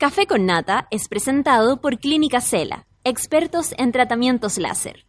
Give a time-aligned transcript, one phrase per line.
[0.00, 5.04] Café con Nata es presentado por Clínica Cela, expertos en tratamientos láser.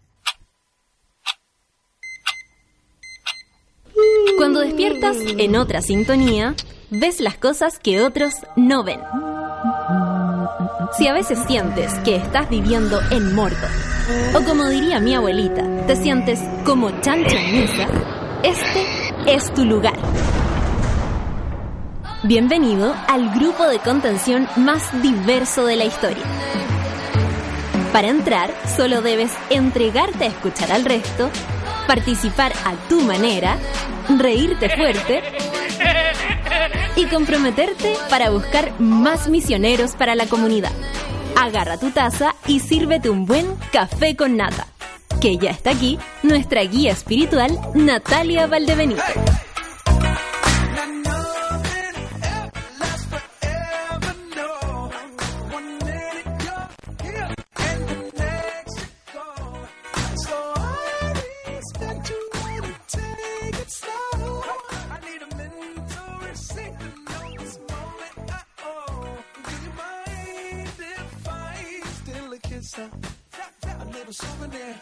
[4.36, 6.56] Cuando despiertas en otra sintonía,
[6.90, 9.00] ves las cosas que otros no ven.
[10.98, 13.72] Si a veces sientes que estás viviendo en Mordor,
[14.36, 17.88] o como diría mi abuelita, te sientes como chancho en misa,
[18.44, 18.86] este
[19.26, 20.41] es tu lugar.
[22.24, 26.24] Bienvenido al grupo de contención más diverso de la historia.
[27.92, 31.32] Para entrar, solo debes entregarte a escuchar al resto,
[31.88, 33.58] participar a tu manera,
[34.20, 35.24] reírte fuerte
[36.96, 40.72] y comprometerte para buscar más misioneros para la comunidad.
[41.36, 44.68] Agarra tu taza y sírvete un buen café con nata.
[45.20, 49.02] Que ya está aquí nuestra guía espiritual, Natalia Valdebenito.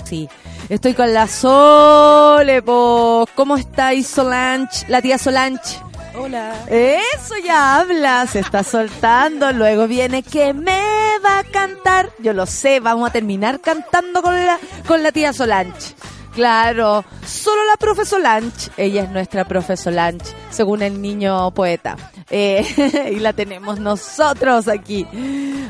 [0.10, 0.28] Sí,
[0.70, 3.28] estoy con la Sole, po.
[3.36, 4.88] ¿Cómo estáis, Solange?
[4.88, 5.78] La tía Solange.
[6.16, 6.52] Hola.
[6.68, 10.82] Eso ya habla, se está soltando, luego viene que me
[11.24, 12.10] va a cantar.
[12.18, 15.94] Yo lo sé, vamos a terminar cantando con la, con la tía Solange.
[16.34, 21.98] Claro, solo la profe Solange, ella es nuestra profe Solange, según el niño poeta.
[22.32, 25.06] Eh, y la tenemos nosotros aquí.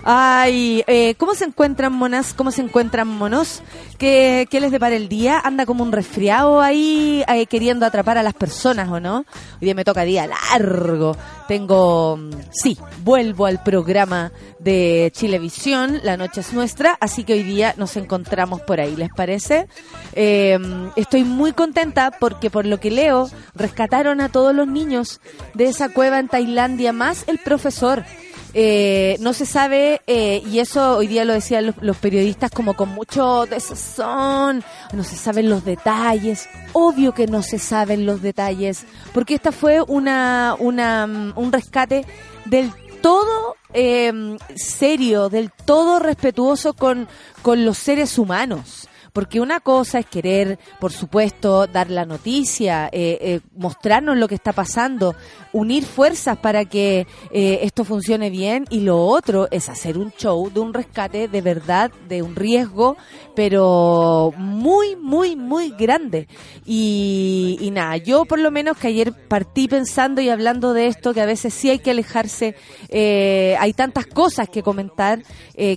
[0.03, 2.33] Ay, eh, ¿cómo se encuentran monas?
[2.33, 3.61] ¿Cómo se encuentran monos?
[3.97, 5.39] ¿Qué, ¿Qué, les depara el día?
[5.39, 9.19] ¿Anda como un resfriado ahí eh, queriendo atrapar a las personas o no?
[9.19, 9.25] Hoy
[9.61, 11.15] día me toca día largo.
[11.49, 12.19] Tengo,
[12.51, 17.97] sí, vuelvo al programa de Chilevisión, La Noche es Nuestra, así que hoy día nos
[17.97, 19.67] encontramos por ahí, ¿les parece?
[20.13, 20.59] Eh,
[20.95, 25.21] estoy muy contenta porque por lo que leo, rescataron a todos los niños
[25.55, 28.05] de esa cueva en Tailandia, más el profesor.
[28.53, 32.89] Eh, no se sabe, eh, y eso hoy día lo decían los, periodistas como con
[32.89, 39.35] mucho desazón, no se saben los detalles, obvio que no se saben los detalles, porque
[39.35, 41.05] esta fue una, una
[41.35, 42.05] un rescate
[42.45, 42.71] del
[43.01, 47.07] todo eh, serio, del todo respetuoso con,
[47.43, 48.88] con los seres humanos
[49.19, 54.35] porque una cosa es querer, por supuesto, dar la noticia, eh, eh, mostrarnos lo que
[54.35, 55.13] está pasando,
[55.51, 60.49] unir fuerzas para que eh, esto funcione bien, y lo otro es hacer un show
[60.49, 62.95] de un rescate de verdad, de un riesgo,
[63.35, 66.29] pero muy, muy, muy grande.
[66.65, 71.13] Y, y nada, yo por lo menos que ayer partí pensando y hablando de esto,
[71.13, 72.55] que a veces sí hay que alejarse,
[72.89, 75.23] hay tantas cosas que comentar,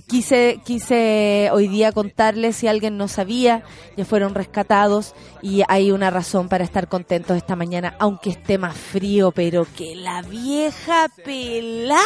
[0.07, 3.63] quise, quise hoy día contarles si alguien no sabía ya
[4.05, 9.31] fueron rescatados y hay una razón para estar contentos esta mañana, aunque esté más frío,
[9.31, 11.99] pero que la vieja pelá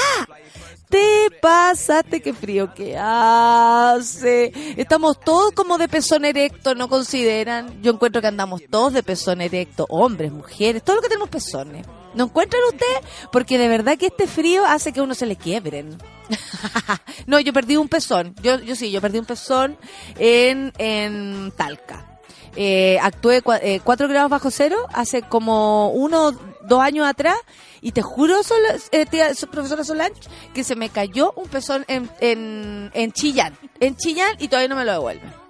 [0.89, 4.53] te pasaste, qué frío que hace.
[4.77, 7.81] Estamos todos como de pezón erecto, ¿no consideran?
[7.81, 11.85] Yo encuentro que andamos todos de pezón erecto, hombres, mujeres, todos los que tenemos pezones.
[12.17, 13.00] ¿No encuentran ustedes?
[13.31, 15.97] Porque de verdad que este frío hace que uno se le quiebren.
[17.28, 18.33] no, yo perdí un pezón.
[18.41, 19.78] Yo, yo sí, yo perdí un pezón
[20.17, 22.19] en, en Talca.
[22.55, 26.31] Eh, actué 4 eh, grados bajo cero hace como uno,
[26.63, 27.38] dos años atrás
[27.81, 28.57] y te juro, Sol,
[28.91, 30.19] eh, tía, profesora Solange,
[30.55, 33.55] que se me cayó un pezón en, en, en Chillán.
[33.79, 35.47] En Chillán y todavía no me lo devuelven.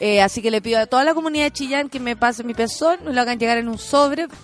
[0.00, 2.54] Eh, así que le pido a toda la comunidad de Chillán que me pase mi
[2.54, 4.26] pezón, me lo hagan llegar en un sobre.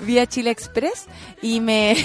[0.00, 1.06] vía Chile Express
[1.42, 1.96] y me,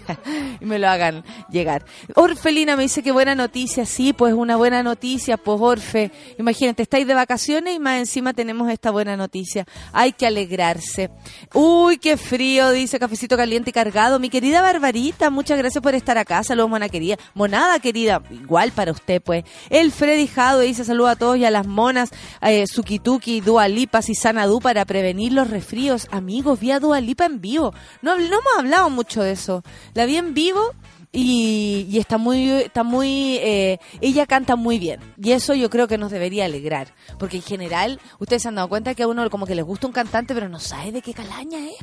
[0.60, 1.84] me lo hagan llegar.
[2.14, 7.06] Orfelina me dice que buena noticia, sí, pues una buena noticia, pues Orfe, imagínate, estáis
[7.06, 9.66] de vacaciones y más encima tenemos esta buena noticia.
[9.92, 11.10] Hay que alegrarse.
[11.54, 14.18] Uy, qué frío, dice Cafecito Caliente y Cargado.
[14.18, 16.42] Mi querida Barbarita, muchas gracias por estar acá.
[16.42, 17.16] Saludos, mona querida.
[17.34, 19.44] Monada querida, igual para usted, pues.
[19.70, 22.10] El Freddy Jado dice saludos a todos y a las monas,
[22.42, 26.08] eh, Sukituki, Dualipas y Sanadú para prevenir los resfríos.
[26.10, 27.74] Amigos, vía Dualipa en vivo.
[28.02, 29.62] No, no hemos hablado mucho de eso.
[29.94, 30.72] La vi en vivo
[31.12, 35.00] y, y está muy, está muy, eh, ella canta muy bien.
[35.16, 36.94] Y eso yo creo que nos debería alegrar.
[37.18, 39.86] Porque en general, ustedes se han dado cuenta que a uno como que les gusta
[39.86, 41.76] un cantante, pero no sabe de qué calaña es.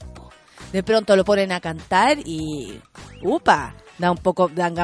[0.72, 2.80] De pronto lo ponen a cantar y,
[3.22, 4.76] upa, da un poco, dan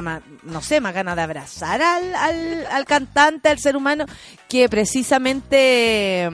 [0.43, 4.05] no sé, más ganas de abrazar al, al, al cantante, al ser humano,
[4.47, 6.29] que precisamente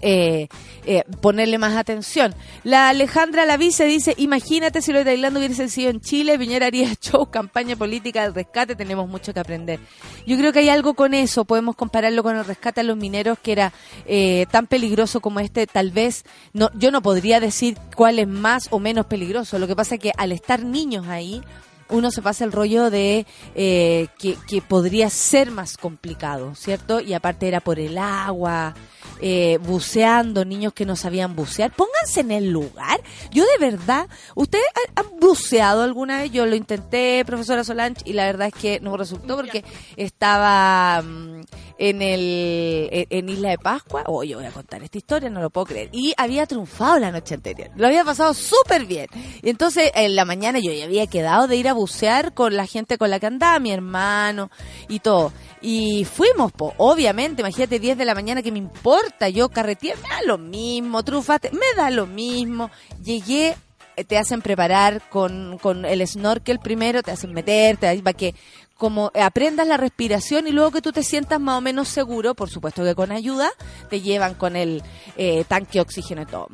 [0.00, 0.48] eh,
[0.86, 2.34] eh, ponerle más atención.
[2.64, 6.94] La Alejandra Lavice dice, imagínate si lo de Tailandia hubiese sido en Chile, Piñera haría
[7.00, 9.80] show, campaña política del rescate, tenemos mucho que aprender.
[10.26, 13.38] Yo creo que hay algo con eso, podemos compararlo con el rescate a los mineros
[13.38, 13.72] que era
[14.06, 18.68] eh, tan peligroso como este, tal vez, no, yo no podría decir cuál es más
[18.70, 21.42] o menos peligroso, lo que pasa es que al estar niños ahí,
[21.90, 27.00] uno se pasa el rollo de que, que podría ser más complicado, ¿cierto?
[27.00, 28.74] Y aparte era por el agua,
[29.20, 31.72] eh, buceando, niños que no sabían bucear.
[31.72, 33.00] Pónganse en el lugar.
[33.32, 36.30] Yo de verdad, ¿ustedes han buceado alguna vez?
[36.30, 39.64] Yo lo intenté, profesora Solange, y la verdad es que no resultó porque
[39.96, 41.40] estaba mm,
[41.78, 44.02] en el en Isla de Pascua.
[44.06, 45.88] Oh, yo voy a contar esta historia, no lo puedo creer.
[45.92, 47.70] Y había triunfado la noche anterior.
[47.76, 49.06] Lo había pasado súper bien.
[49.42, 52.66] Y entonces en la mañana yo ya había quedado de ir a bucear con la
[52.66, 54.50] gente con la que andaba, mi hermano
[54.88, 55.32] y todo.
[55.60, 60.08] Y fuimos, po, obviamente, imagínate 10 de la mañana que me importa, yo carreteé, me
[60.08, 62.70] da lo mismo, trufate, me da lo mismo.
[63.02, 63.56] Llegué,
[63.96, 68.34] eh, te hacen preparar con, con el snorkel primero, te hacen meterte, para que
[68.78, 72.48] como aprendas la respiración y luego que tú te sientas más o menos seguro, por
[72.48, 73.50] supuesto que con ayuda,
[73.90, 74.82] te llevan con el
[75.16, 76.48] eh, tanque de oxígeno y todo.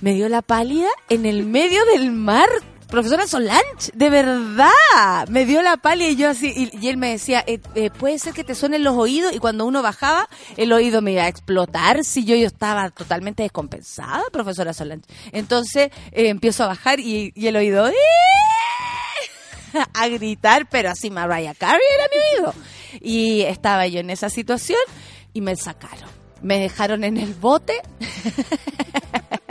[0.00, 2.48] Me dio la pálida en el medio del mar,
[2.88, 4.70] profesora Solange, de verdad,
[5.28, 8.32] me dio la pálida y yo así, y, él me decía, eh, eh, puede ser
[8.32, 12.04] que te suenen los oídos y cuando uno bajaba, el oído me iba a explotar
[12.04, 15.06] si yo, yo estaba totalmente descompensada, profesora Solange.
[15.32, 17.84] Entonces eh, empiezo a bajar y, el oído
[19.94, 22.54] a gritar, pero así Mariah Carey era mi oído.
[23.00, 24.80] Y estaba yo en esa situación
[25.32, 26.08] y me sacaron.
[26.42, 27.80] Me dejaron en el bote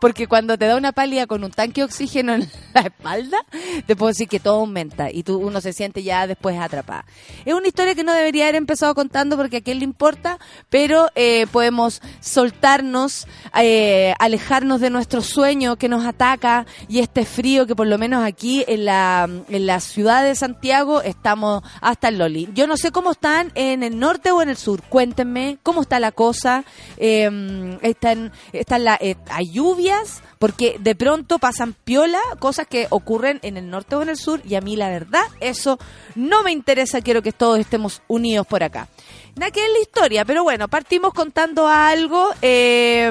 [0.00, 3.38] porque cuando te da una pálida con un tanque de oxígeno en la espalda,
[3.86, 7.04] te puedo decir que todo aumenta y tú, uno se siente ya después atrapada.
[7.44, 10.38] Es una historia que no debería haber empezado contando porque a quién le importa,
[10.68, 13.26] pero eh, podemos soltarnos,
[13.58, 18.24] eh, alejarnos de nuestro sueño que nos ataca y este frío que por lo menos
[18.24, 22.48] aquí en la, en la ciudad de Santiago estamos hasta el Loli.
[22.54, 24.82] Yo no sé cómo están en el norte o en el sur.
[24.82, 26.64] Cuéntenme cómo está la cosa.
[26.96, 29.16] Eh, están, están la, eh,
[29.58, 34.16] lluvias, porque de pronto pasan piola, cosas que ocurren en el norte o en el
[34.16, 35.80] sur, y a mí la verdad, eso
[36.14, 38.86] no me interesa, quiero que todos estemos unidos por acá.
[39.34, 43.10] Nada que es la historia, pero bueno, partimos contando algo eh,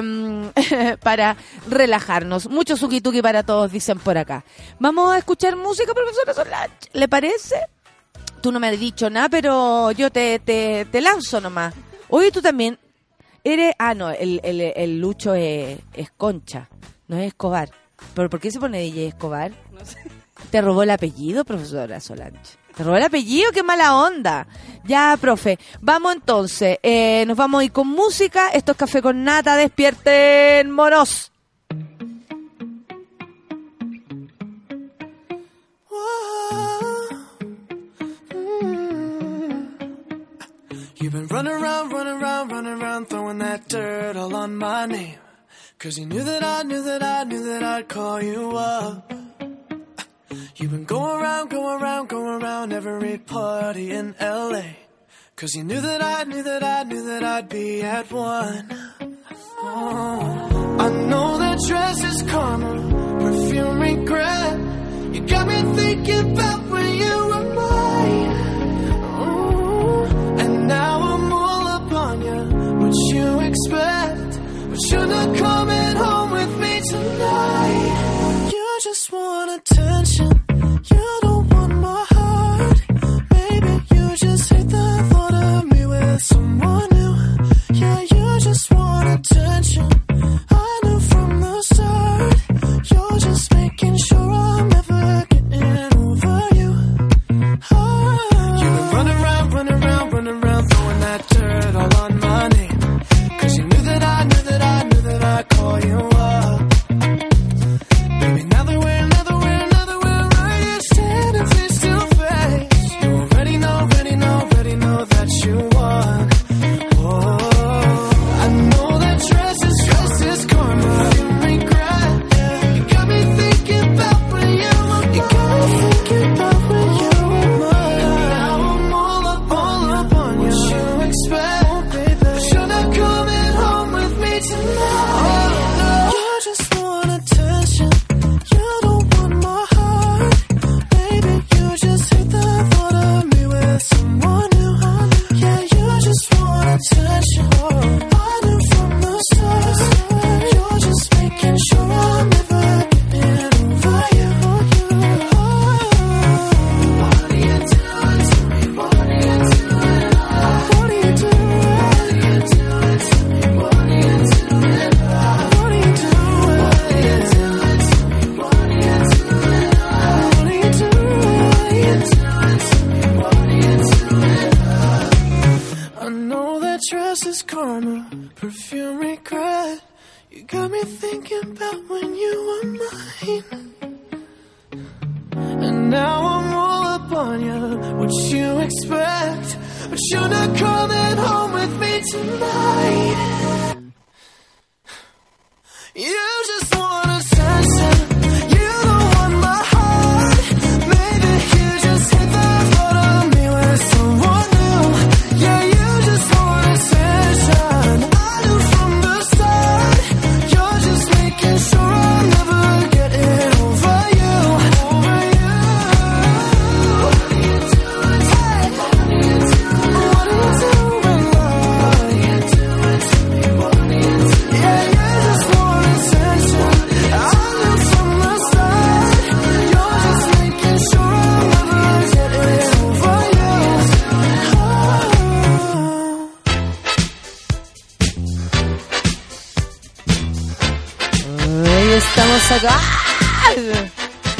[1.02, 1.36] para
[1.68, 2.48] relajarnos.
[2.48, 4.42] Mucho suki-tuki para todos, dicen por acá.
[4.78, 7.56] Vamos a escuchar música, profesora Solange, ¿le parece?
[8.40, 11.74] Tú no me has dicho nada, pero yo te, te, te lanzo nomás.
[12.08, 12.78] Oye, tú también
[13.48, 15.80] Eres, ah, no, el, el, el Lucho es,
[16.18, 16.68] Concha,
[17.06, 17.70] no es Escobar.
[18.14, 19.52] ¿Pero por qué se pone DJ Escobar?
[19.72, 19.96] No sé.
[20.50, 22.58] ¿Te robó el apellido, profesora Solange?
[22.76, 23.50] ¿Te robó el apellido?
[23.50, 24.46] ¡Qué mala onda!
[24.84, 25.58] Ya, profe.
[25.80, 26.78] Vamos entonces.
[26.82, 28.50] Eh, nos vamos a ir con música.
[28.50, 29.56] Esto es Café con Nata.
[29.56, 31.32] Despierten, moros.
[41.08, 45.16] You've been running around, running around, running around, throwing that dirt all on my name.
[45.78, 49.10] Cause you knew that I knew that I knew that I'd call you up.
[50.56, 54.64] You've been going around, going around, going around every party in LA.
[55.34, 58.68] Cause you knew that I knew that I knew that I'd be at one.
[59.62, 64.60] Oh, I know that dress is karma, perfume regret.
[65.14, 67.27] You got me thinking about when you
[73.58, 74.40] expect?
[74.70, 78.50] But you're not coming home with me tonight.
[78.52, 80.44] You just want attention.
[80.90, 81.37] You don't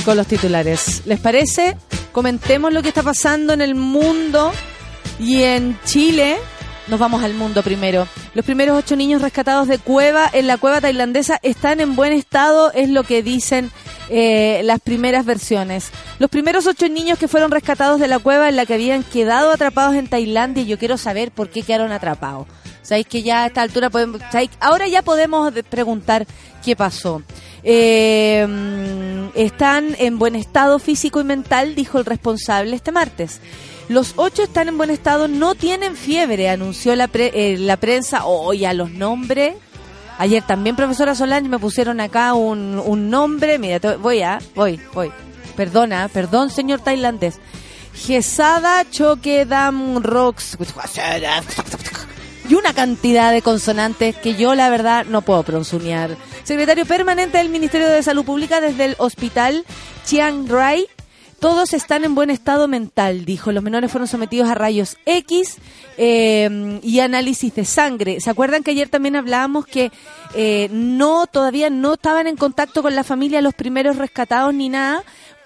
[0.09, 1.03] con los titulares.
[1.05, 1.77] ¿Les parece?
[2.13, 4.53] Comentemos lo que está pasando en el mundo
[5.21, 6.39] y en Chile.
[6.87, 8.09] Nos vamos al mundo primero.
[8.33, 12.73] Los primeros ocho niños rescatados de cueva en la cueva tailandesa están en buen estado,
[12.73, 13.71] es lo que dicen
[14.09, 15.91] eh, las primeras versiones.
[16.19, 19.51] Los primeros ocho niños que fueron rescatados de la cueva en la que habían quedado
[19.51, 22.47] atrapados en Tailandia, yo quiero saber por qué quedaron atrapados.
[22.83, 24.21] Sabéis que ya a esta altura podemos,
[24.61, 26.27] ahora ya podemos de- preguntar
[26.65, 27.23] qué pasó.
[27.63, 28.47] Eh,
[29.35, 33.41] están en buen estado físico y mental, dijo el responsable este martes.
[33.89, 38.27] Los ocho están en buen estado, no tienen fiebre, anunció la, pre- eh, la prensa.
[38.27, 39.55] Oye, a los nombres.
[40.19, 43.59] Ayer también, profesora Solange, me pusieron acá un, un nombre.
[43.59, 45.11] Mira, te- voy a, voy, voy.
[45.57, 47.39] Perdona, perdón, señor tailandés.
[47.95, 50.57] Gesada Chokedam Rocks.
[52.49, 56.17] Y una cantidad de consonantes que yo, la verdad, no puedo pronunciar.
[56.45, 59.67] Secretario permanente del Ministerio de Salud Pública desde el hospital
[60.07, 60.87] Chiang Rai.
[61.41, 63.53] Todos están en buen estado mental, dijo.
[63.53, 65.59] Los menores fueron sometidos a rayos X
[65.99, 68.19] eh, y análisis de sangre.
[68.21, 69.93] ¿Se acuerdan que ayer también hablábamos que
[70.35, 75.05] eh, no todavía no estaban en contacto con la familia los primeros rescatados ni nada?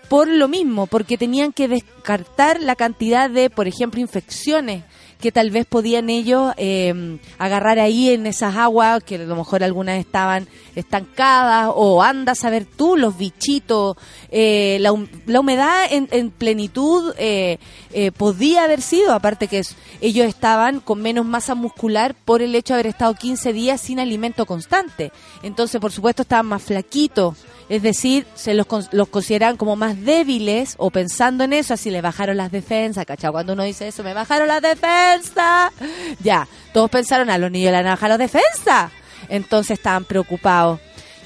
[0.09, 4.85] por lo mismo, porque tenían que descartar la cantidad de, por ejemplo, infecciones
[5.23, 9.63] que tal vez podían ellos eh, agarrar ahí en esas aguas, que a lo mejor
[9.63, 13.97] algunas estaban estancadas, o anda a saber tú, los bichitos,
[14.31, 14.93] eh, la,
[15.27, 17.59] la humedad en, en plenitud eh,
[17.93, 19.63] eh, podía haber sido, aparte que
[20.01, 24.01] ellos estaban con menos masa muscular por el hecho de haber estado 15 días sin
[24.01, 25.13] alimento constante.
[25.45, 27.37] Entonces, por supuesto, estaban más flaquitos.
[27.69, 32.01] Es decir, se los, los consideran como más débiles o pensando en eso, así le
[32.01, 33.31] bajaron las defensas, ¿cachai?
[33.31, 35.73] Cuando uno dice eso, me bajaron las defensas.
[36.21, 38.93] Ya, todos pensaron, a los niños le van a bajar las defensas.
[39.29, 40.81] Entonces estaban preocupados.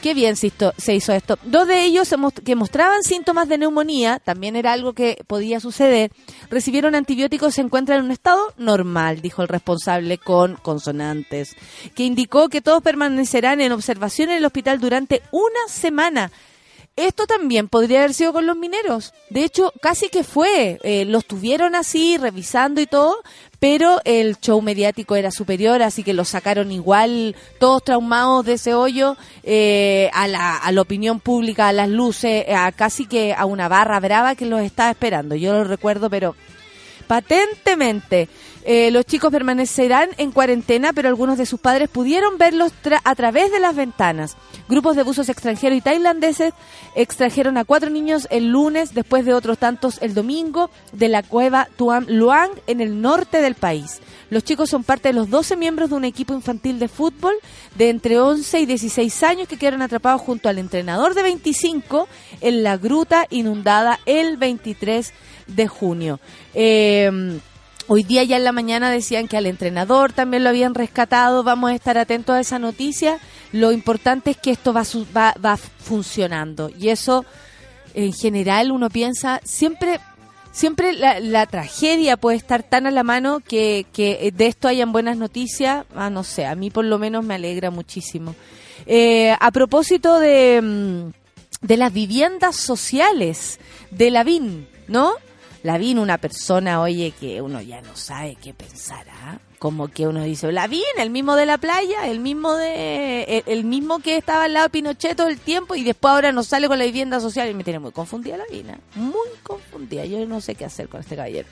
[0.07, 1.37] Qué bien se hizo, se hizo esto.
[1.43, 6.13] Dos de ellos que mostraban síntomas de neumonía, también era algo que podía suceder,
[6.49, 11.57] recibieron antibióticos y se encuentran en un estado normal, dijo el responsable con consonantes,
[11.97, 16.31] que indicó que todos permanecerán en observación en el hospital durante una semana.
[16.97, 19.12] Esto también podría haber sido con los mineros.
[19.29, 20.79] De hecho, casi que fue.
[20.83, 23.19] Eh, los tuvieron así, revisando y todo,
[23.61, 28.73] pero el show mediático era superior, así que los sacaron igual, todos traumados de ese
[28.73, 33.45] hoyo, eh, a, la, a la opinión pública, a las luces, a casi que a
[33.45, 35.35] una barra brava que los estaba esperando.
[35.35, 36.35] Yo lo recuerdo, pero
[37.07, 38.29] patentemente.
[38.69, 42.73] Eh, los chicos permanecerán en cuarentena, pero algunos de sus padres pudieron verlos
[43.05, 44.37] a través de las ventanas.
[44.69, 46.53] Grupos de buzos extranjeros y tailandeses
[46.97, 51.69] extrajeron a cuatro niños el lunes, después de otros tantos el domingo, de la cueva
[51.77, 54.01] Tuam Luang en el norte del país.
[54.31, 57.37] Los chicos son parte de los 12 miembros de un equipo infantil de fútbol
[57.77, 62.09] de entre 11 y 16 años que quedaron atrapados junto al entrenador de 25
[62.41, 65.13] en la gruta inundada el 23
[65.47, 66.19] de junio.
[66.53, 67.39] Eh,
[67.88, 71.45] Hoy día ya en la mañana decían que al entrenador también lo habían rescatado.
[71.45, 73.21] Vamos a estar atentos a esa noticia.
[73.52, 74.83] Lo importante es que esto va,
[75.16, 76.69] va, va funcionando.
[76.76, 77.25] Y eso,
[77.95, 80.00] en general, uno piensa, siempre,
[80.50, 85.16] siempre la, tragedia puede estar tan a la mano que, que de esto hayan buenas
[85.16, 85.87] noticias.
[85.95, 88.35] Ah, no sé, a mí por lo menos me alegra muchísimo.
[88.87, 93.61] Eh, a propósito de, mm, de las viviendas sociales
[93.93, 95.12] de la VIN, ¿no?
[95.67, 99.39] La VIN, una persona, oye, que uno ya no sabe qué pensar, ¿ah?
[99.59, 103.43] como que uno dice, la vi el mismo de la playa, el mismo de el,
[103.47, 106.47] el mismo que estaba al lado de Pinochet todo el tiempo y después ahora nos
[106.47, 110.05] sale con la vivienda social y me tiene muy confundida la Vina, muy confundida.
[110.05, 111.49] Yo no sé qué hacer con este caballero.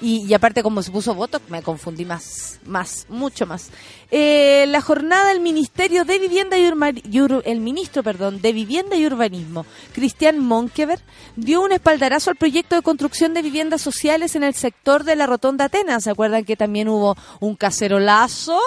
[0.00, 3.68] Y, y aparte como se puso voto, me confundí más, más, mucho más.
[4.10, 9.06] Eh, la jornada del Ministerio de Vivienda y, Urma- el ministro, perdón, de Vivienda y
[9.06, 11.00] Urbanismo, Cristian Monkever,
[11.36, 15.26] dio un espaldarazo al proyecto de construcción de viviendas sociales en el sector de la
[15.26, 16.04] Rotonda Atenas.
[16.04, 18.58] ¿Se acuerdan que también hubo un cacerolazo?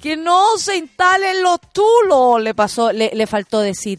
[0.00, 3.98] Que no se instalen los tulos, le pasó, le faltó decir.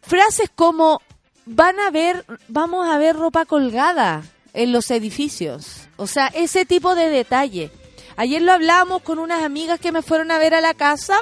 [0.00, 1.02] Frases como
[1.44, 4.22] van a ver, vamos a ver ropa colgada
[4.58, 5.86] en los edificios.
[5.96, 7.70] O sea, ese tipo de detalle.
[8.16, 11.20] Ayer lo hablamos con unas amigas que me fueron a ver a la casa.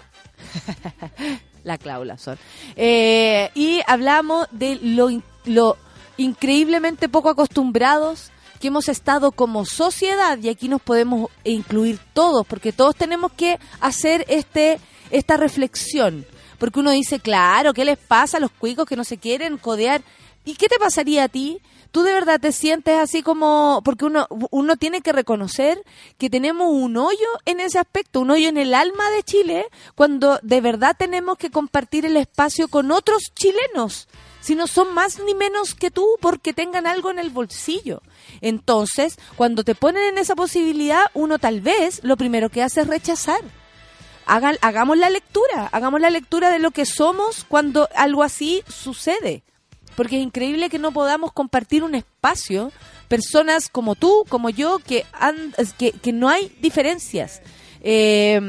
[1.62, 2.38] la Claula son.
[2.76, 5.10] Eh, y hablamos de lo,
[5.44, 5.76] lo
[6.16, 12.72] increíblemente poco acostumbrados que hemos estado como sociedad y aquí nos podemos incluir todos porque
[12.72, 16.24] todos tenemos que hacer este esta reflexión
[16.58, 20.00] porque uno dice claro qué les pasa a los cuicos que no se quieren codear
[20.46, 21.60] y qué te pasaría a ti
[21.96, 25.82] tú de verdad te sientes así como porque uno uno tiene que reconocer
[26.18, 30.38] que tenemos un hoyo en ese aspecto un hoyo en el alma de Chile cuando
[30.42, 34.08] de verdad tenemos que compartir el espacio con otros chilenos
[34.42, 38.02] si no son más ni menos que tú porque tengan algo en el bolsillo.
[38.42, 42.86] Entonces, cuando te ponen en esa posibilidad, uno tal vez lo primero que hace es
[42.86, 43.40] rechazar.
[44.26, 49.42] Hagan, hagamos la lectura, hagamos la lectura de lo que somos cuando algo así sucede.
[49.96, 52.70] Porque es increíble que no podamos compartir un espacio,
[53.08, 57.40] personas como tú, como yo, que, han- que, que no hay diferencias.
[57.80, 58.40] Eh,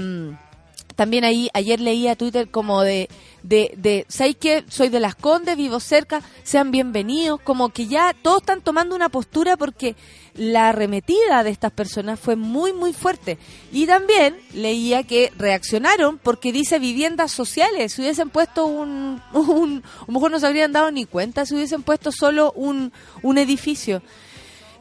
[0.96, 3.08] también ahí, ayer leí a Twitter como de,
[3.48, 4.66] de, de ¿sabes qué?
[4.68, 9.08] Soy de Las Condes, vivo cerca, sean bienvenidos, como que ya todos están tomando una
[9.08, 9.96] postura porque
[10.36, 13.38] la arremetida de estas personas fue muy, muy fuerte.
[13.72, 20.06] Y también leía que reaccionaron porque dice viviendas sociales, si hubiesen puesto un, un a
[20.08, 24.02] lo mejor no se habrían dado ni cuenta si hubiesen puesto solo un, un edificio.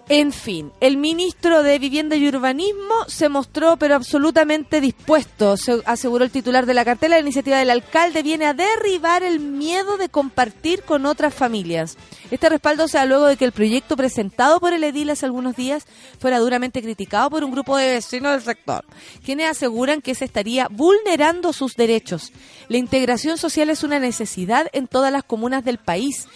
[0.09, 6.25] En fin, el ministro de Vivienda y Urbanismo se mostró pero absolutamente dispuesto, se aseguró
[6.25, 7.16] el titular de la cartela.
[7.16, 11.97] La iniciativa del alcalde viene a derribar el miedo de compartir con otras familias.
[12.31, 15.57] Este respaldo se da luego de que el proyecto presentado por el edil hace algunos
[15.57, 15.87] días
[16.21, 18.85] fuera duramente criticado por un grupo de vecinos del sector,
[19.25, 22.33] quienes aseguran que se estaría vulnerando sus derechos.
[22.69, 26.29] La integración social es una necesidad en todas las comunas del país.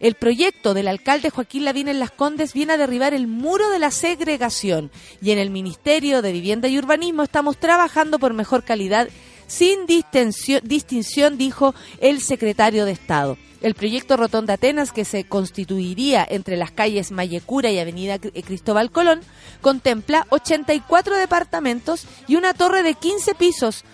[0.00, 3.78] El proyecto del alcalde Joaquín Lavín en Las Condes viene a derribar el muro de
[3.78, 4.90] la segregación
[5.22, 9.08] y en el Ministerio de Vivienda y Urbanismo estamos trabajando por mejor calidad
[9.46, 13.36] sin distinción, dijo el secretario de Estado.
[13.60, 18.90] El proyecto Rotonda Atenas, que se constituiría entre las calles Mayecura y Avenida Cri- Cristóbal
[18.90, 19.20] Colón,
[19.62, 23.84] contempla 84 departamentos y una torre de 15 pisos.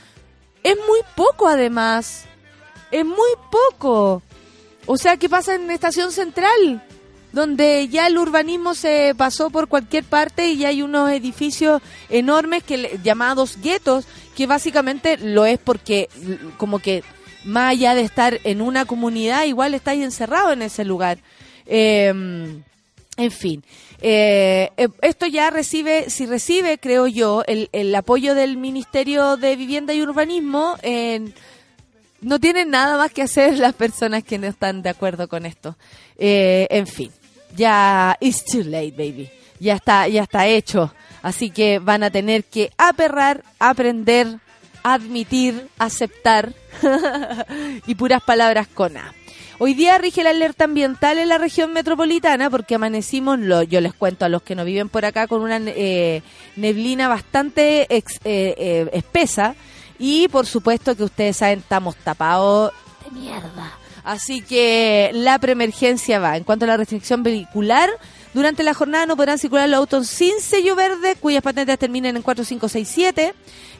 [0.64, 2.24] Es muy poco, además.
[2.90, 4.22] Es muy poco.
[4.92, 6.82] O sea, ¿qué pasa en Estación Central?
[7.30, 12.64] Donde ya el urbanismo se pasó por cualquier parte y ya hay unos edificios enormes
[12.64, 16.08] que llamados guetos, que básicamente lo es porque
[16.56, 17.04] como que
[17.44, 21.18] más allá de estar en una comunidad, igual estáis encerrado en ese lugar.
[21.66, 23.62] Eh, en fin,
[24.00, 29.54] eh, eh, esto ya recibe, si recibe, creo yo, el, el apoyo del Ministerio de
[29.54, 31.32] Vivienda y Urbanismo, en
[32.20, 35.76] no tienen nada más que hacer las personas que no están de acuerdo con esto.
[36.18, 37.10] Eh, en fin,
[37.56, 39.28] ya it's too late, baby.
[39.58, 40.92] Ya está, ya está hecho.
[41.22, 44.38] Así que van a tener que aperrar, aprender,
[44.82, 46.52] admitir, aceptar
[47.86, 49.14] y puras palabras con A.
[49.58, 53.92] Hoy día rige la alerta ambiental en la región metropolitana porque amanecimos, lo, yo les
[53.92, 56.22] cuento a los que no viven por acá, con una eh,
[56.56, 59.54] neblina bastante ex- eh, eh, espesa
[60.00, 62.72] y por supuesto que ustedes saben, estamos tapados
[63.04, 63.70] de mierda.
[64.02, 66.38] Así que la preemergencia va.
[66.38, 67.90] En cuanto a la restricción vehicular,
[68.32, 72.22] durante la jornada no podrán circular los autos sin sello verde, cuyas patentes terminen en
[72.22, 73.34] 4567.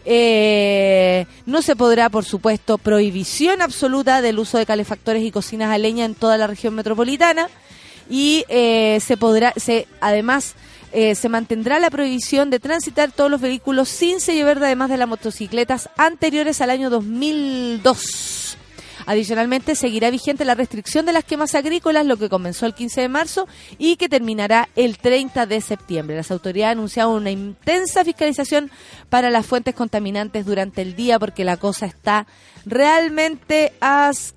[0.05, 5.79] Eh, no se podrá, por supuesto, prohibición absoluta del uso de calefactores y cocinas a
[5.79, 7.49] leña en toda la región metropolitana.
[8.11, 10.55] Y eh, se podrá, se, además,
[10.93, 14.97] eh, se mantendrá la prohibición de transitar todos los vehículos sin sello verde, además de
[14.97, 18.57] las motocicletas anteriores al año 2002.
[19.07, 23.09] Adicionalmente, seguirá vigente la restricción de las quemas agrícolas, lo que comenzó el 15 de
[23.09, 23.49] marzo
[23.79, 26.17] y que terminará el 30 de septiembre.
[26.17, 28.71] Las autoridades anunciaron una intensa fiscalización
[29.09, 32.27] para las fuentes contaminantes durante el día porque la cosa está
[32.67, 34.29] realmente asquerosa.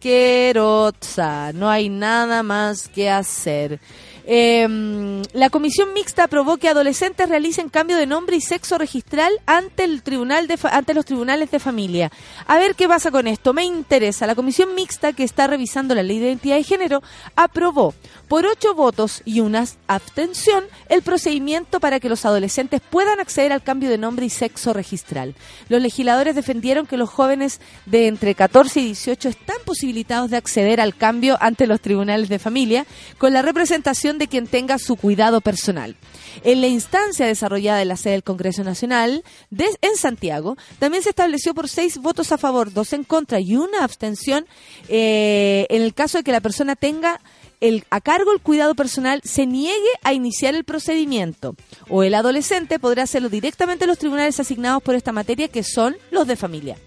[1.53, 3.79] No hay nada más que hacer.
[4.25, 9.83] Eh, la comisión mixta aprobó que adolescentes realicen cambio de nombre y sexo registral ante
[9.83, 12.11] el tribunal de ante los tribunales de familia.
[12.47, 13.53] A ver qué pasa con esto.
[13.53, 14.27] Me interesa.
[14.27, 17.03] La comisión mixta que está revisando la ley de identidad de género
[17.35, 17.93] aprobó
[18.27, 23.63] por ocho votos y una abstención el procedimiento para que los adolescentes puedan acceder al
[23.63, 25.35] cambio de nombre y sexo registral.
[25.69, 30.79] Los legisladores defendieron que los jóvenes de entre 14 y 18 están posibilitados de acceder
[30.79, 32.85] al cambio ante los tribunales de familia
[33.17, 35.95] con la representación de quien tenga su cuidado personal.
[36.43, 41.53] En la instancia desarrollada en la sede del Congreso Nacional en Santiago, también se estableció
[41.53, 44.45] por seis votos a favor, dos en contra y una abstención
[44.89, 47.21] eh, en el caso de que la persona tenga
[47.63, 51.55] el, a cargo el cuidado personal se niegue a iniciar el procedimiento
[51.87, 55.95] o el adolescente podrá hacerlo directamente en los tribunales asignados por esta materia que son
[56.11, 56.77] los de familia.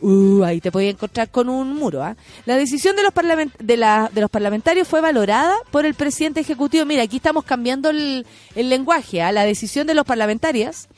[0.00, 2.02] Uh, ahí te podía encontrar con un muro.
[2.02, 2.16] ¿ah?
[2.46, 3.12] La decisión de los,
[3.58, 6.84] de, la- de los parlamentarios fue valorada por el presidente ejecutivo.
[6.84, 9.22] Mira, aquí estamos cambiando el, el lenguaje.
[9.22, 9.32] ¿ah?
[9.32, 10.88] La decisión de los parlamentarios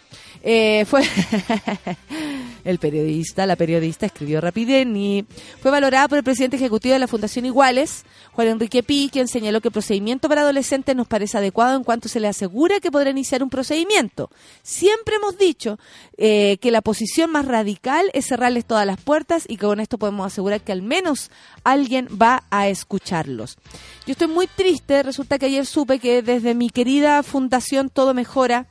[0.42, 1.02] eh, fue
[2.66, 5.24] el periodista, la periodista escribió Rapideni,
[5.62, 9.60] fue valorada por el presidente ejecutivo de la Fundación Iguales, Juan Enrique Pi, quien señaló
[9.60, 13.10] que el procedimiento para adolescentes nos parece adecuado en cuanto se le asegura que podrá
[13.10, 14.30] iniciar un procedimiento.
[14.62, 15.78] Siempre hemos dicho
[16.18, 19.96] eh, que la posición más radical es cerrarles todas las puertas y que con esto
[19.96, 21.30] podemos asegurar que al menos
[21.62, 23.58] alguien va a escucharlos.
[24.06, 28.66] Yo estoy muy triste, resulta que ayer supe que desde mi querida Fundación Todo Mejora,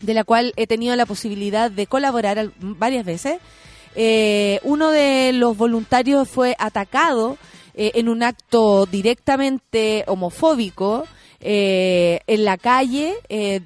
[0.00, 3.38] de la cual he tenido la posibilidad de colaborar varias veces.
[3.96, 7.38] Eh, uno de los voluntarios fue atacado
[7.74, 11.06] eh, en un acto directamente homofóbico
[11.40, 13.14] eh, en la calle.
[13.28, 13.60] eh,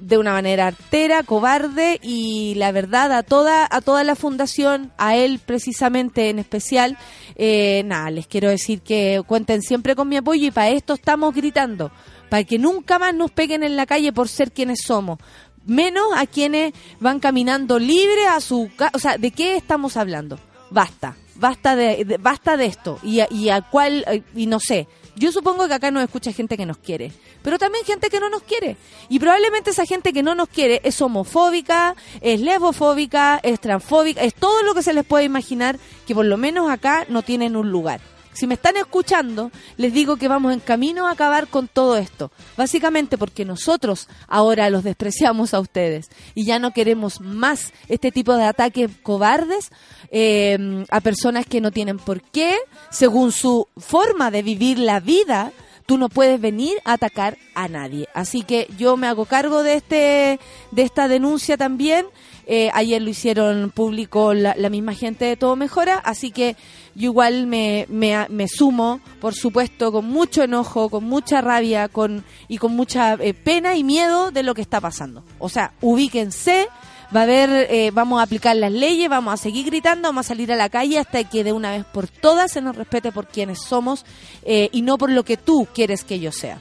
[0.00, 5.16] de una manera artera, cobarde y la verdad a toda a toda la fundación, a
[5.16, 6.98] él precisamente en especial,
[7.36, 11.34] eh, nada, les quiero decir que cuenten siempre con mi apoyo y para esto estamos
[11.34, 11.90] gritando,
[12.28, 15.18] para que nunca más nos peguen en la calle por ser quienes somos,
[15.66, 20.38] menos a quienes van caminando libre a su ca- o sea, ¿de qué estamos hablando?
[20.70, 24.88] Basta, basta de, basta de esto y y a cuál eh, y no sé.
[25.18, 27.10] Yo supongo que acá nos escucha gente que nos quiere,
[27.42, 28.76] pero también gente que no nos quiere.
[29.08, 34.34] Y probablemente esa gente que no nos quiere es homofóbica, es lesbofóbica, es transfóbica, es
[34.34, 37.70] todo lo que se les puede imaginar que por lo menos acá no tienen un
[37.70, 38.00] lugar.
[38.36, 42.30] Si me están escuchando, les digo que vamos en camino a acabar con todo esto.
[42.54, 48.36] Básicamente porque nosotros ahora los despreciamos a ustedes y ya no queremos más este tipo
[48.36, 49.70] de ataques cobardes
[50.10, 52.58] eh, a personas que no tienen por qué,
[52.90, 55.52] según su forma de vivir la vida.
[55.86, 58.06] Tú no puedes venir a atacar a nadie.
[58.12, 60.40] Así que yo me hago cargo de este
[60.72, 62.06] de esta denuncia también.
[62.48, 66.56] Eh, ayer lo hicieron público la, misma gente de Todo Mejora, así que
[66.94, 72.24] yo igual me, me, me sumo, por supuesto, con mucho enojo, con mucha rabia con
[72.46, 75.24] y con mucha eh, pena y miedo de lo que está pasando.
[75.40, 76.68] O sea, ubíquense,
[77.14, 80.28] va a haber, eh, vamos a aplicar las leyes, vamos a seguir gritando, vamos a
[80.28, 83.26] salir a la calle hasta que de una vez por todas se nos respete por
[83.26, 84.04] quienes somos
[84.42, 86.60] eh, y no por lo que tú quieres que yo sea.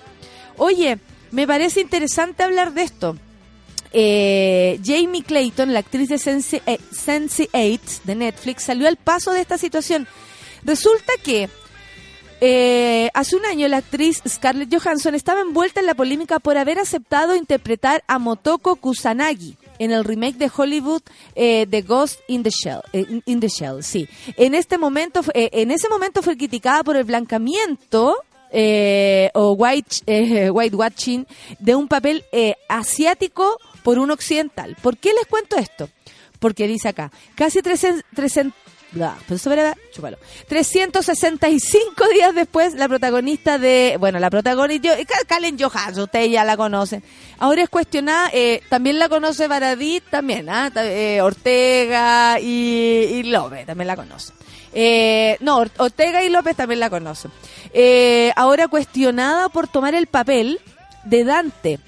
[0.57, 0.99] Oye,
[1.31, 3.17] me parece interesante hablar de esto.
[3.93, 9.41] Eh, Jamie Clayton, la actriz de Sense, eh, Sense8 de Netflix, salió al paso de
[9.41, 10.07] esta situación.
[10.63, 11.49] Resulta que
[12.41, 16.79] eh, hace un año la actriz Scarlett Johansson estaba envuelta en la polémica por haber
[16.79, 21.01] aceptado interpretar a Motoko Kusanagi en el remake de Hollywood
[21.35, 24.07] eh, The Ghost in the Shell, eh, in- the Shell, sí.
[24.37, 28.17] En este momento, eh, en ese momento fue criticada por el blancamiento
[28.51, 31.25] eh, o white eh, whitewashing
[31.59, 34.75] de un papel eh, asiático por un occidental.
[34.81, 35.87] ¿Por qué les cuento esto?
[36.39, 38.53] Porque dice acá, casi 300, 300
[38.91, 40.17] bla, pues eso era- chúpalo.
[40.47, 44.95] 365 días después, la protagonista de, bueno, la protagonista,
[45.27, 47.03] Kalen Johansson, ustedes ya la conocen.
[47.39, 50.71] Ahora es cuestionada, eh, también la conoce Baradit, también, ¿ah?
[50.75, 54.33] Eh, Ortega y, López, también la conoce.
[54.73, 57.31] Eh, no, Or- Ortega y López también la conocen.
[58.35, 60.59] Ahora cuestionada por tomar el papel
[61.03, 61.79] de Dante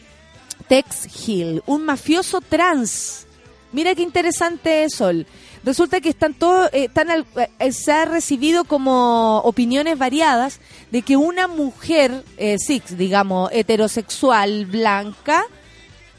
[0.68, 3.26] Tex Hill, un mafioso trans.
[3.72, 5.26] Mira qué interesante Sol.
[5.64, 11.18] Resulta que están todos, eh, están eh, se ha recibido como opiniones variadas de que
[11.18, 15.44] una mujer, eh, six, digamos, heterosexual, blanca,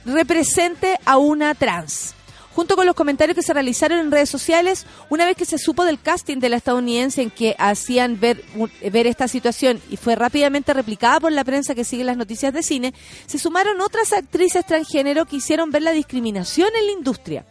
[0.05, 2.15] represente a una trans.
[2.59, 5.85] Junto con los comentarios que se realizaron en redes sociales, una vez que se supo
[5.85, 8.43] del casting de la estadounidense en que hacían ver,
[8.91, 12.65] ver esta situación y fue rápidamente replicada por la prensa que sigue las noticias de
[12.65, 12.95] cine,
[13.27, 17.47] se sumaron otras actrices transgénero que hicieron ver la discriminación en la industria.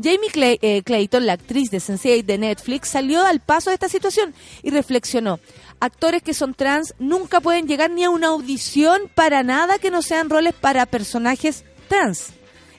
[0.00, 3.88] Jamie Clay- eh, Clayton, la actriz de Sense8 de Netflix, salió al paso de esta
[3.88, 5.40] situación y reflexionó.
[5.80, 10.02] Actores que son trans nunca pueden llegar ni a una audición para nada que no
[10.02, 12.26] sean roles para personajes trans.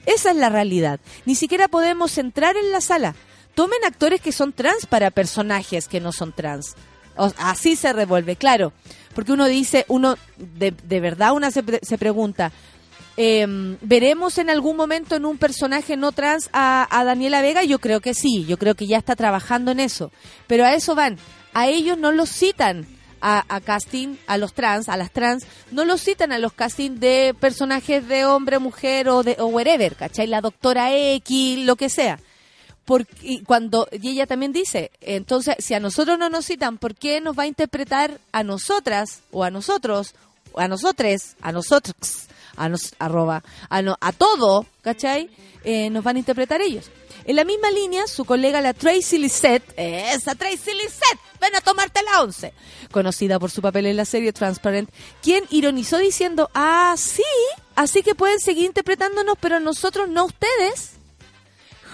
[0.06, 1.00] Esa es la realidad.
[1.24, 3.14] Ni siquiera podemos entrar en la sala.
[3.54, 6.74] Tomen actores que son trans para personajes que no son trans.
[7.16, 8.72] O- así se revuelve, claro.
[9.14, 12.50] Porque uno dice, uno de, de verdad una se, se pregunta,
[13.16, 17.62] em, ¿veremos en algún momento en un personaje no trans a, a Daniela Vega?
[17.62, 20.10] Yo creo que sí, yo creo que ya está trabajando en eso.
[20.48, 21.16] Pero a eso van.
[21.52, 22.86] A ellos no los citan
[23.26, 27.00] a, a casting, a los trans, a las trans, no los citan a los casting
[27.00, 30.26] de personajes de hombre, mujer o de o wherever, ¿cachai?
[30.26, 32.20] La doctora X, lo que sea.
[32.84, 36.94] Porque y cuando y ella también dice, entonces si a nosotros no nos citan, ¿por
[36.94, 40.14] qué nos va a interpretar a nosotras o a nosotros
[40.52, 45.30] o a nosotres, a nosotros, a nos arroba, a no, a todo, ¿cachai?
[45.64, 46.90] Eh, nos van a interpretar ellos.
[47.26, 52.02] En la misma línea, su colega la Tracy Lissette, esa Tracy Lissette, ven a tomarte
[52.02, 52.52] la once,
[52.90, 54.90] conocida por su papel en la serie Transparent,
[55.22, 57.22] quien ironizó diciendo, ah, sí,
[57.76, 60.92] así que pueden seguir interpretándonos, pero nosotros no ustedes.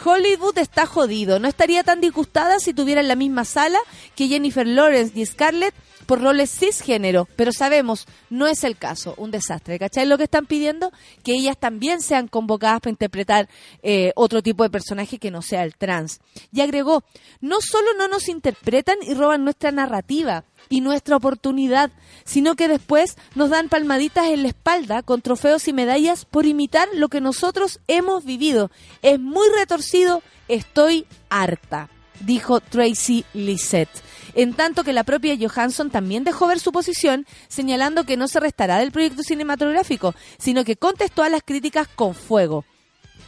[0.05, 1.39] Hollywood está jodido.
[1.39, 3.79] No estaría tan disgustada si tuvieran la misma sala
[4.17, 5.75] que Jennifer Lawrence y Scarlett
[6.11, 7.29] por roles cisgénero.
[7.37, 9.15] Pero sabemos, no es el caso.
[9.17, 9.79] Un desastre.
[9.79, 10.91] ¿Cachai lo que están pidiendo?
[11.23, 13.49] Que ellas también sean convocadas para interpretar
[13.85, 16.19] eh, otro tipo de personaje que no sea el trans.
[16.53, 17.05] Y agregó,
[17.41, 21.93] no solo no nos interpretan y roban nuestra narrativa y nuestra oportunidad,
[22.25, 26.89] sino que después nos dan palmaditas en la espalda con trofeos y medallas por imitar
[26.93, 28.73] lo que nosotros hemos vivido.
[29.03, 34.03] Es muy retorcido, estoy harta, dijo Tracy Lissette.
[34.35, 38.41] En tanto que la propia Johansson también dejó ver su posición, señalando que no se
[38.41, 42.65] restará del proyecto cinematográfico, sino que contestó a las críticas con fuego.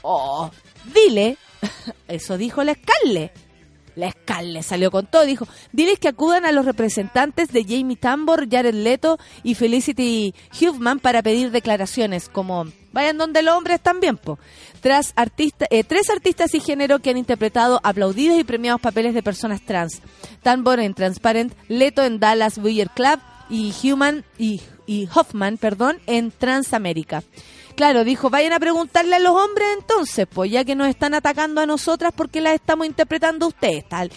[0.02, 0.50] Oh,
[0.94, 1.36] dile,
[2.08, 3.41] eso dijo la Scarlett.
[3.94, 8.48] La Scarlett salió con todo, dijo, diles que acudan a los representantes de Jamie Tambor,
[8.50, 14.38] Jared Leto y Felicity Huffman para pedir declaraciones, como vayan donde los hombres también, po.
[14.80, 19.22] Tras artista, eh, tres artistas y género que han interpretado aplaudidos y premiados papeles de
[19.22, 20.00] personas trans.
[20.42, 26.30] Tambor en Transparent, Leto en Dallas Buyer Club y Human y, y Hoffman, perdón, en
[26.30, 27.22] Transamérica.
[27.74, 31.60] Claro, dijo, vayan a preguntarle a los hombres entonces, pues ya que nos están atacando
[31.60, 34.10] a nosotras porque las estamos interpretando ustedes, tal.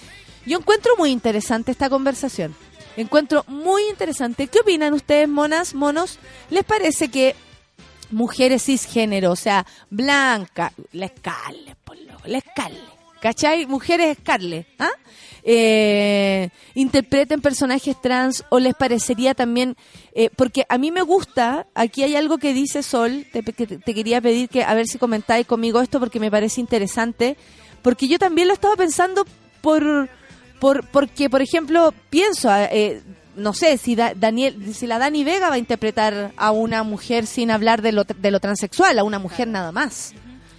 [0.46, 2.56] Yo encuentro muy interesante esta conversación.
[2.98, 4.48] Encuentro muy interesante.
[4.48, 6.20] ¿Qué opinan ustedes, monas, monos?
[6.50, 7.36] ¿Les parece que
[8.12, 12.95] mujeres cisgénero, o sea, blanca, la Scarlett, por la Scarlett,
[13.26, 13.66] ¿cachai?
[13.66, 14.92] Mujeres Scarlett, ¿ah?
[15.44, 19.76] Eh, interpreten personajes trans o les parecería también,
[20.14, 23.80] eh, porque a mí me gusta, aquí hay algo que dice Sol, te, que te-
[23.80, 27.36] te quería pedir que a ver si comentáis conmigo esto porque me parece interesante,
[27.82, 29.26] porque yo también lo estaba pensando
[29.62, 30.08] por,
[30.60, 33.02] por porque por ejemplo pienso, eh,
[33.36, 37.26] no sé si Da- Daniel, si la Dani Vega va a interpretar a una mujer
[37.26, 40.14] sin hablar de lo, de lo transexual, a una mujer nada más.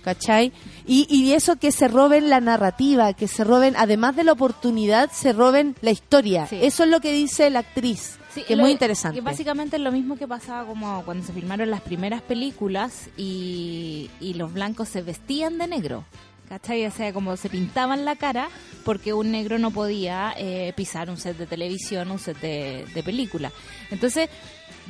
[0.07, 0.53] ¿Cachai?
[0.87, 5.11] Y, y eso que se roben la narrativa, que se roben, además de la oportunidad,
[5.11, 6.47] se roben la historia.
[6.47, 6.61] Sí.
[6.63, 9.17] Eso es lo que dice la actriz, Sí, que es muy interesante.
[9.19, 14.09] Que básicamente es lo mismo que pasaba como cuando se filmaron las primeras películas y,
[14.21, 16.05] y los blancos se vestían de negro.
[16.49, 16.87] ¿Cachai?
[16.87, 18.49] O sea, como se pintaban la cara
[18.85, 23.03] porque un negro no podía eh, pisar un set de televisión, un set de, de
[23.03, 23.51] película.
[23.91, 24.31] Entonces,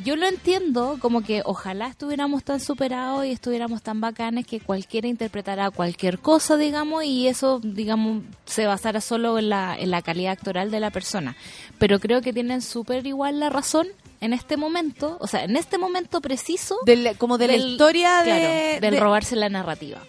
[0.04, 5.09] yo lo entiendo como que ojalá estuviéramos tan superados y estuviéramos tan bacanes que cualquiera
[5.09, 10.32] interpretara cualquier cosa, digamos, y eso, digamos, se basara solo en la, en la calidad
[10.32, 11.37] actoral de la persona.
[11.78, 13.87] Pero creo que tienen súper igual la razón
[14.20, 18.20] en este momento, o sea, en este momento preciso Del- como de la del- historia
[18.24, 20.00] claro, de, del de- robarse la narrativa.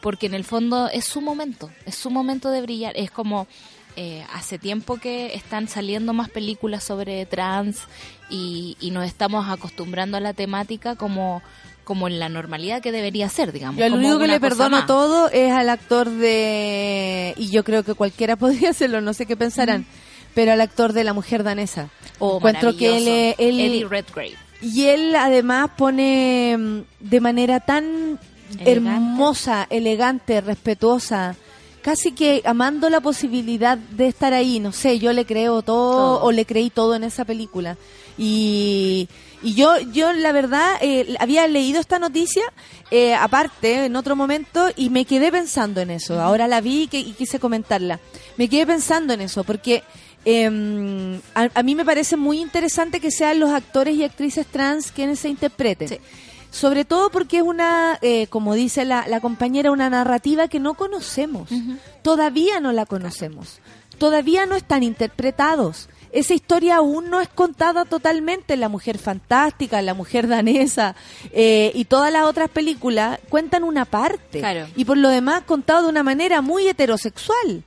[0.00, 2.92] Porque en el fondo es su momento, es su momento de brillar.
[2.94, 3.46] Es como
[3.96, 7.82] eh, hace tiempo que están saliendo más películas sobre trans
[8.30, 11.42] y, y nos estamos acostumbrando a la temática como
[11.84, 13.78] como en la normalidad que debería ser, digamos.
[13.78, 14.86] Yo como único que le perdono más.
[14.86, 17.34] todo es al actor de...
[17.36, 19.84] Y yo creo que cualquiera podría hacerlo, no sé qué pensarán.
[20.34, 21.90] Pero al actor de la mujer danesa.
[22.18, 24.34] Oh, Encuentro que él, él- Eddie Redgrave.
[24.62, 28.18] Y él además pone mm, de manera tan
[28.52, 28.70] Elegante.
[28.72, 31.36] hermosa, elegante, respetuosa,
[31.84, 34.58] casi que amando la posibilidad de estar ahí.
[34.58, 37.76] No sé, yo le creo todo, o le creí todo en esa película.
[38.16, 39.06] Y,
[39.42, 42.42] y yo, yo la verdad, eh, había leído esta noticia
[42.90, 46.20] eh, aparte en otro momento y me quedé pensando en eso.
[46.22, 48.00] Ahora la vi y, que- y quise comentarla.
[48.38, 49.82] Me quedé pensando en eso porque
[50.24, 54.90] eh, a, a mí me parece muy interesante que sean los actores y actrices trans
[54.90, 55.88] quienes se interpreten.
[55.88, 55.98] Sí.
[56.54, 60.74] Sobre todo porque es una, eh, como dice la, la compañera, una narrativa que no
[60.74, 61.50] conocemos.
[62.02, 63.58] Todavía no la conocemos.
[63.98, 65.88] Todavía no están interpretados.
[66.12, 68.56] Esa historia aún no es contada totalmente.
[68.56, 70.94] La mujer fantástica, la mujer danesa
[71.32, 74.38] eh, y todas las otras películas cuentan una parte.
[74.38, 74.68] Claro.
[74.76, 77.64] Y por lo demás contado de una manera muy heterosexual.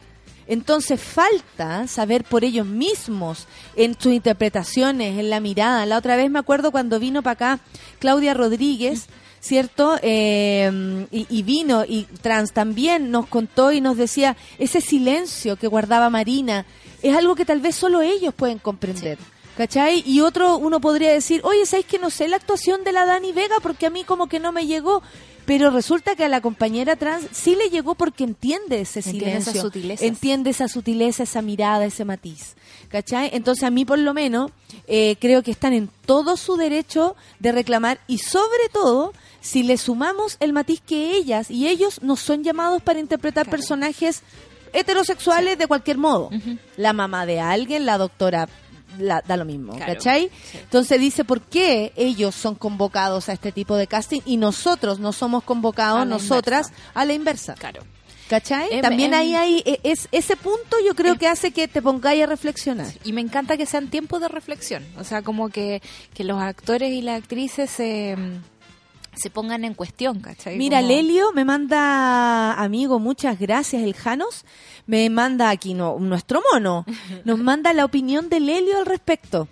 [0.47, 5.85] Entonces falta saber por ellos mismos en sus interpretaciones, en la mirada.
[5.85, 7.59] La otra vez me acuerdo cuando vino para acá
[7.99, 9.07] Claudia Rodríguez,
[9.39, 9.97] ¿cierto?
[10.01, 16.09] Eh, y, vino y trans también nos contó y nos decía ese silencio que guardaba
[16.09, 16.65] Marina
[17.01, 19.17] es algo que tal vez solo ellos pueden comprender.
[19.55, 20.03] ¿Cachai?
[20.05, 23.31] Y otro, uno podría decir, oye, ¿sabéis que no sé la actuación de la Dani
[23.31, 25.01] Vega porque a mí como que no me llegó?
[25.47, 29.61] Pero resulta que a la compañera trans sí le llegó porque entiende ese Entiende silencio.
[29.61, 30.05] sutilezas.
[30.05, 32.55] Entiende esa sutileza, esa mirada, ese matiz.
[32.89, 33.29] ¿Cachai?
[33.33, 34.51] Entonces a mí por lo menos
[34.87, 39.77] eh, creo que están en todo su derecho de reclamar y sobre todo si le
[39.77, 44.21] sumamos el matiz que ellas y ellos no son llamados para interpretar personajes
[44.73, 46.29] heterosexuales de cualquier modo.
[46.75, 48.47] La mamá de alguien, la doctora,
[48.99, 49.93] la- da lo mismo, Claro.
[49.93, 50.29] ¿cachai?
[50.53, 55.13] Entonces dice, ¿por qué ellos son convocados a este tipo de casting y nosotros no
[55.13, 56.91] somos convocados, A nosotras, inversa.
[56.93, 57.53] a la inversa?
[57.55, 57.83] Claro.
[58.29, 58.67] ¿Cachai?
[58.71, 61.69] Em, También em, ahí hay, e- es, ese punto yo creo Em, que hace que
[61.69, 62.87] te pongáis a reflexionar.
[63.05, 64.85] Y me encanta que sean tiempos de reflexión.
[64.99, 65.81] O sea, como que,
[66.13, 68.17] que los actores y las actrices se,
[69.17, 70.57] se pongan en cuestión, ¿cachai?
[70.57, 74.45] Mira, Como- Lelio me manda, amigo, muchas gracias, el Janos,
[74.85, 76.85] me manda aquí no, nuestro mono,
[77.25, 79.47] nos manda la opinión de Lelio al respecto.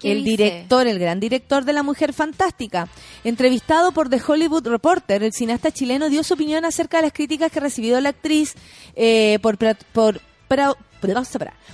[0.00, 0.36] ¿Qué El dice?
[0.36, 2.88] director, el gran director de La Mujer Fantástica,
[3.22, 7.50] entrevistado por The Hollywood Reporter, el cineasta chileno dio su opinión acerca de las críticas
[7.50, 8.54] que ha recibido la actriz
[8.96, 9.56] eh, por,
[9.92, 10.76] por pra-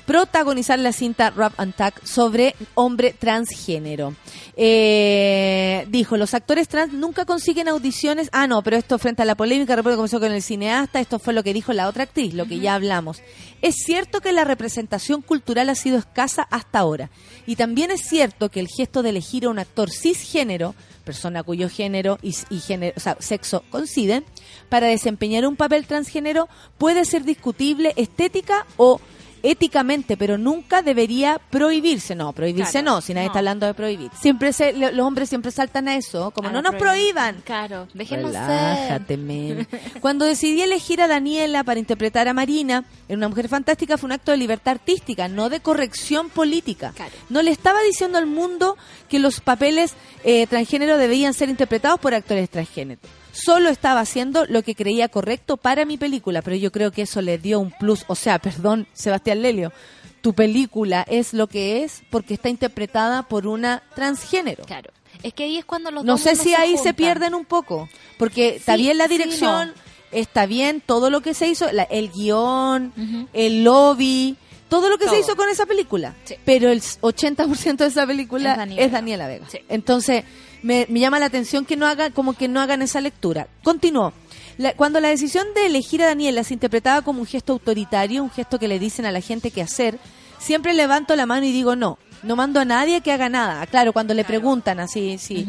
[0.06, 4.14] protagonizar la cinta Rap and Tack sobre hombre transgénero.
[4.56, 8.28] Eh, dijo, los actores trans nunca consiguen audiciones.
[8.32, 11.18] Ah, no, pero esto frente a la polémica, recuerdo que comenzó con el cineasta, esto
[11.18, 13.22] fue lo que dijo la otra actriz, lo que ya hablamos.
[13.62, 17.10] Es cierto que la representación cultural ha sido escasa hasta ahora.
[17.46, 21.68] Y también es cierto que el gesto de elegir a un actor cisgénero, persona cuyo
[21.68, 24.24] género y, y género, o sea, sexo coinciden,
[24.68, 29.00] para desempeñar un papel transgénero puede ser discutible estética o
[29.42, 32.14] éticamente, pero nunca debería prohibirse.
[32.14, 33.32] No, prohibirse Claro, no, si nadie no.
[33.32, 34.10] está hablando de prohibir.
[34.20, 37.42] Siempre se, los hombres siempre saltan a eso, como A no nos prohíban.
[37.44, 38.40] Claro, déjenos ser.
[38.40, 39.66] Relájate, men.
[40.00, 44.12] Cuando decidí elegir a Daniela para interpretar a Marina en Una Mujer Fantástica fue un
[44.12, 46.92] acto de libertad artística, no de corrección política.
[46.94, 47.12] Claro.
[47.28, 48.76] No le estaba diciendo al mundo
[49.08, 53.00] que los papeles eh, transgénero debían ser interpretados por actores transgénero.
[53.32, 57.20] Solo estaba haciendo lo que creía correcto para mi película, pero yo creo que eso
[57.22, 58.04] le dio un plus.
[58.08, 59.72] O sea, perdón, Sebastián Lelio,
[60.20, 64.64] tu película es lo que es porque está interpretada por una transgénero.
[64.64, 64.90] Claro.
[65.22, 67.88] Es que ahí es cuando los No dos sé si ahí se pierden un poco,
[68.18, 69.74] porque está Sí, bien la sí, dirección, no.
[70.12, 74.36] está bien todo lo que se hizo, la- el guion, el lobby,
[74.68, 76.14] todo lo que se hizo con esa película.
[76.24, 76.36] Sí.
[76.44, 79.46] Pero el 80% de esa película Es Daniela es Daniela Vega.
[79.68, 80.24] Entonces,
[80.62, 83.48] me, me llama la atención que no haga, como que no hagan esa lectura.
[83.62, 84.12] Continuó.
[84.58, 88.30] La- cuando la decisión de elegir a Daniela se interpretaba como un gesto autoritario, un
[88.30, 89.98] gesto que le dicen a la gente qué hacer,
[90.38, 93.66] siempre levanto la mano y digo no, no mando a nadie que haga nada.
[93.66, 95.46] Claro, cuando le preguntan así, sí.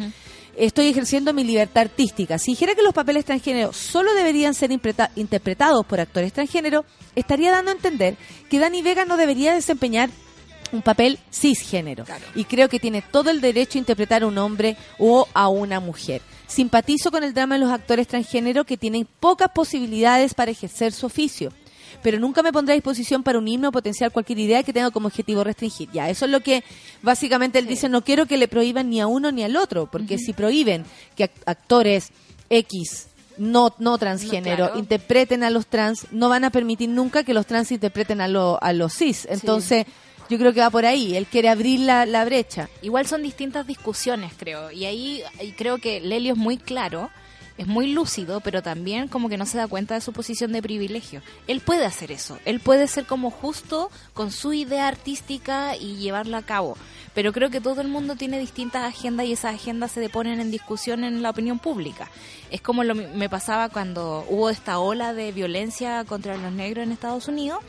[0.57, 2.37] Estoy ejerciendo mi libertad artística.
[2.37, 4.69] Si dijera que los papeles transgénero solo deberían ser
[5.15, 6.83] interpretados por actores transgénero,
[7.15, 8.17] estaría dando a entender
[8.49, 10.09] que Dani Vega no debería desempeñar
[10.71, 12.05] un papel cisgénero.
[12.35, 15.79] Y creo que tiene todo el derecho a interpretar a un hombre o a una
[15.79, 16.21] mujer.
[16.47, 21.05] Simpatizo con el drama de los actores transgénero que tienen pocas posibilidades para ejercer su
[21.05, 21.51] oficio.
[22.03, 25.07] Pero nunca me pondré a disposición para unirme o potenciar cualquier idea que tenga como
[25.07, 25.89] objetivo restringir.
[25.91, 26.63] Ya, eso es lo que
[27.01, 30.17] básicamente él dice, no quiero que le prohíban ni a uno ni al otro, porque
[30.17, 30.83] si prohíben
[31.15, 32.09] que ac- actores
[32.49, 33.07] X
[33.37, 34.79] no, no transgénero claro.
[34.79, 38.57] interpreten a los trans, no van a permitir nunca que los trans interpreten a, lo-
[38.61, 39.27] a los cis.
[39.29, 39.85] Entonces,
[40.31, 41.17] yo creo que va por ahí.
[41.17, 42.69] Él quiere abrir la, la brecha.
[42.81, 44.71] Igual son distintas discusiones, creo.
[44.71, 47.09] Y ahí ahí creo que Lelio es muy claro,
[47.57, 50.61] es muy lúcido, pero también como que no se da cuenta de su posición de
[50.61, 51.21] privilegio.
[51.47, 52.39] Él puede hacer eso.
[52.45, 56.77] Él puede ser como justo con su idea artística y llevarla a cabo.
[57.13, 60.49] Pero creo que todo el mundo tiene distintas agendas y esas agendas se ponen en
[60.49, 62.09] discusión en la opinión pública.
[62.51, 66.93] Es como lo, me pasaba cuando hubo esta ola de violencia contra los negros en
[66.93, 67.59] Estados Unidos.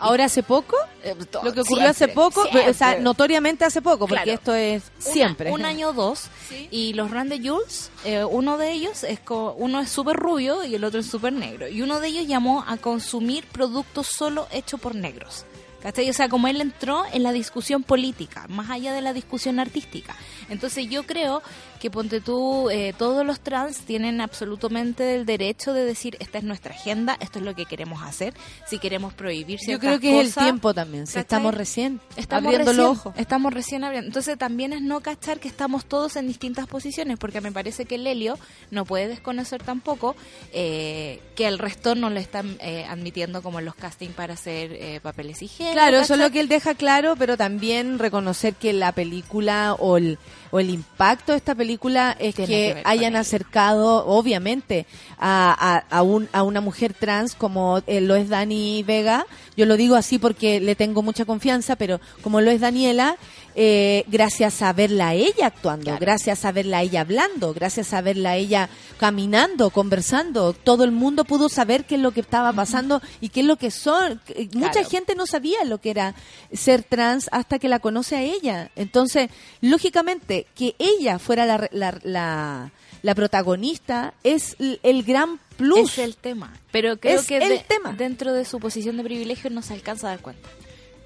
[0.00, 3.80] Ahora hace poco, Eh, to- lo que ocurrió hace siempre, poco, o sea, notoriamente hace
[3.82, 4.32] poco, porque Claro.
[4.32, 5.50] esto es Una- siempre.
[5.52, 6.28] un año o dos.
[6.70, 10.74] Y los Randy Jules, eh, uno de ellos es co- uno es súper rubio y
[10.74, 11.68] el otro es súper negro.
[11.68, 15.44] Y uno de ellos llamó a consumir productos solo hechos por negros.
[15.82, 16.10] ¿Cachai?
[16.10, 20.14] O sea, como él entró en la discusión política, más allá de la discusión artística.
[20.50, 21.42] Entonces yo creo
[21.80, 26.44] que ponte tú, eh, todos los trans tienen absolutamente el derecho de decir, esta es
[26.44, 28.34] nuestra agenda, esto es lo que queremos hacer,
[28.66, 31.06] si queremos prohibir Yo ciertas creo que es el tiempo también.
[31.06, 31.22] Si ¿cachai?
[31.22, 33.14] estamos recién Estamos abriendo recién, los ojos.
[33.16, 34.08] Estamos recién abriendo.
[34.08, 37.96] Entonces también es no cachar que estamos todos en distintas posiciones, porque me parece que
[37.96, 38.38] Lelio
[38.70, 40.14] no puede desconocer tampoco
[40.52, 44.72] eh, que el resto no le están eh, admitiendo como en los castings para hacer
[44.72, 45.74] eh, papeles higiénicos.
[45.74, 46.26] Claro, eso es ¿cachai?
[46.26, 50.18] lo que él deja claro, pero también reconocer que la película o el,
[50.50, 54.86] o el impacto de esta película es Tiene que, hayan acercado, obviamente,
[55.18, 59.26] a, a, a un, a una mujer trans como eh, lo es Dani Vega.
[59.56, 63.16] Yo lo digo así porque le tengo mucha confianza, pero como lo es Daniela,
[63.54, 65.98] eh, gracias a verla a ella actuando, Claro.
[66.00, 70.92] gracias a verla a ella hablando, gracias a verla a ella caminando, conversando, todo el
[70.92, 74.20] mundo pudo saber qué es lo que estaba pasando y qué es lo que son.
[74.26, 76.14] Que- Mucha gente no sabía lo que era
[76.52, 78.70] ser trans hasta que la conoce a ella.
[78.76, 79.30] Entonces,
[79.60, 82.72] lógicamente, que ella fuera la, la, la,
[83.02, 85.92] la protagonista es el gran plus.
[85.92, 86.52] Es el tema.
[86.70, 87.92] Pero creo Es que el de- tema.
[87.92, 90.48] dentro de su posición de privilegio no se alcanza a dar cuenta.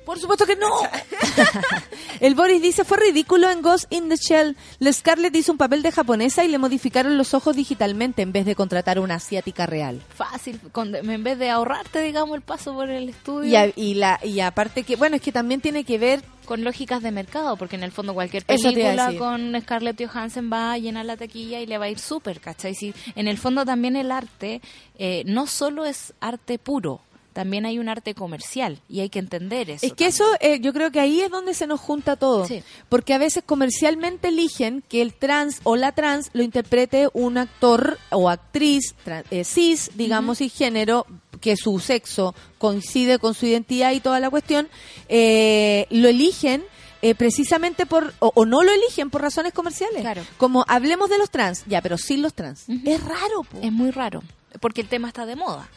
[0.04, 0.68] Por supuesto que no.
[2.20, 4.56] el Boris dice, fue ridículo en Ghost in the Shell.
[4.78, 8.44] La Scarlett hizo un papel de japonesa y le modificaron los ojos digitalmente en vez
[8.46, 10.00] de contratar a una asiática real.
[10.14, 13.50] Fácil, con- en vez de ahorrarte, digamos, el paso por el estudio.
[13.50, 16.62] Y, a- y la, y aparte que, bueno, es que también tiene que ver con
[16.62, 21.06] lógicas de mercado, porque en el fondo cualquier película con Scarlett Johansson va a llenar
[21.06, 22.74] la taquilla y le va a ir súper, ¿cachai?
[22.74, 24.60] Si, en el fondo también el arte
[24.98, 27.00] eh, no solo es arte puro,
[27.34, 29.84] también hay un arte comercial y hay que entender eso.
[29.84, 32.46] Es que eso, eh, yo creo que ahí es donde se nos junta todo.
[32.46, 32.62] Sí.
[32.88, 37.98] Porque a veces comercialmente eligen que el trans o la trans lo interprete un actor
[38.10, 38.94] o actriz
[39.30, 41.06] eh, cis, digamos, y género,
[41.40, 44.68] que su sexo coincide con su identidad y toda la cuestión,
[45.10, 46.64] eh, lo eligen.
[47.02, 50.00] eh, precisamente por, o, o no lo eligen por razones comerciales.
[50.00, 50.22] Claro.
[50.38, 52.64] Como hablemos de los trans, ya, pero sin los trans.
[52.68, 53.58] Es raro, po.
[53.60, 54.22] Es muy raro,
[54.60, 55.68] porque el tema está de moda.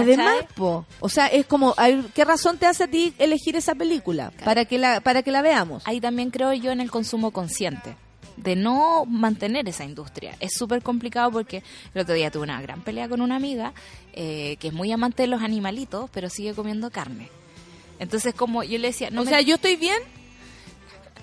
[0.00, 0.54] Además, ¿Cachai?
[0.56, 1.74] po, o sea, es como,
[2.14, 4.32] ¿qué razón te hace a ti elegir esa película?
[4.44, 5.82] Para que la, para que la veamos.
[5.86, 7.96] Ahí también creo yo en el consumo consciente,
[8.36, 10.36] de no mantener esa industria.
[10.40, 11.62] Es súper complicado porque
[11.94, 13.72] el otro día tuve una gran pelea con una amiga
[14.12, 17.28] eh, que es muy amante de los animalitos, pero sigue comiendo carne.
[18.00, 19.98] Entonces, como yo le decía, no o me- sea, yo estoy bien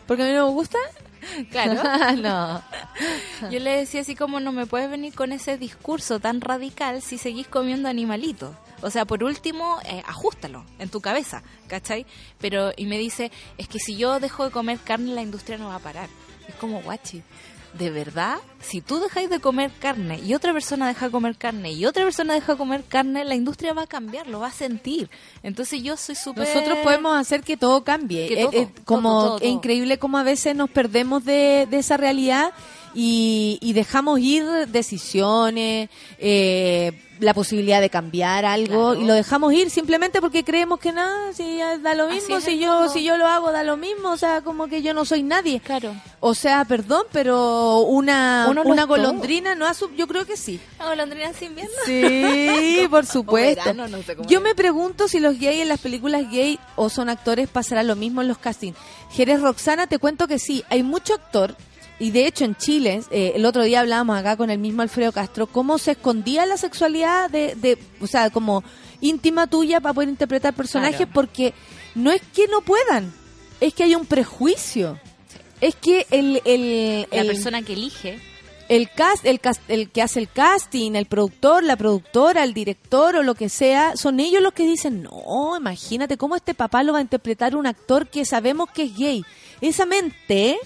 [0.08, 0.78] porque a mí no me gusta.
[1.52, 1.82] Claro,
[2.22, 2.62] no.
[3.50, 7.18] yo le decía así como no me puedes venir con ese discurso tan radical si
[7.18, 8.56] seguís comiendo animalitos.
[8.82, 12.06] O sea, por último, eh, ajustalo en tu cabeza, ¿cachai?
[12.40, 15.68] Pero, y me dice, es que si yo dejo de comer carne, la industria no
[15.68, 16.10] va a parar.
[16.52, 17.24] Es como, guachi,
[17.74, 21.72] de verdad, si tú dejáis de comer carne y otra persona deja de comer carne
[21.72, 24.52] y otra persona deja de comer carne, la industria va a cambiar, lo va a
[24.52, 25.10] sentir.
[25.42, 26.48] Entonces yo soy súper...
[26.48, 28.28] Nosotros podemos hacer que todo cambie.
[28.28, 31.68] Que Eh, todo, eh, como todo, todo, es increíble como a veces nos perdemos de,
[31.70, 32.52] de esa realidad
[32.94, 35.90] y, y dejamos ir decisiones,
[36.20, 39.02] eh, la posibilidad de cambiar algo Claro.
[39.02, 42.58] y lo dejamos ir simplemente porque creemos que nada, si ya da lo mismo, si
[42.58, 42.90] yo mundo.
[42.94, 45.60] si yo lo hago da lo mismo, o sea, como que yo no soy nadie.
[45.60, 45.94] Claro.
[46.20, 48.98] O sea, perdón, pero una Uno una todo.
[48.98, 50.60] golondrina no ha sub- yo creo que sí.
[50.80, 51.74] ¿La golondrina sin invierno?
[51.86, 53.62] Sí, por supuesto.
[53.66, 54.44] verano, no sé cómo Yo es.
[54.44, 58.22] me pregunto si los gays en las películas gay o son actores pasará lo mismo
[58.24, 58.76] en los castings.
[59.12, 61.56] Jerez Roxana, te cuento que sí, hay mucho actor.
[62.02, 65.12] Y de hecho en Chile, eh, el otro día hablábamos acá con el mismo Alfredo
[65.12, 68.64] Castro, cómo se escondía la sexualidad de, de o sea, como
[69.02, 71.12] íntima tuya para poder interpretar personajes, Claro.
[71.14, 71.54] porque
[71.96, 73.14] no es que no puedan,
[73.60, 75.00] es que hay un prejuicio.
[75.60, 78.20] Es que el, el, La el- persona que elige
[78.68, 83.16] el cast, el cast, el que hace el casting, el productor, la productora, el director
[83.18, 86.94] o lo que sea, son ellos los que dicen, no, imagínate cómo este papá lo
[86.94, 89.24] va a interpretar un actor que sabemos que es gay.
[89.60, 90.58] Esa mente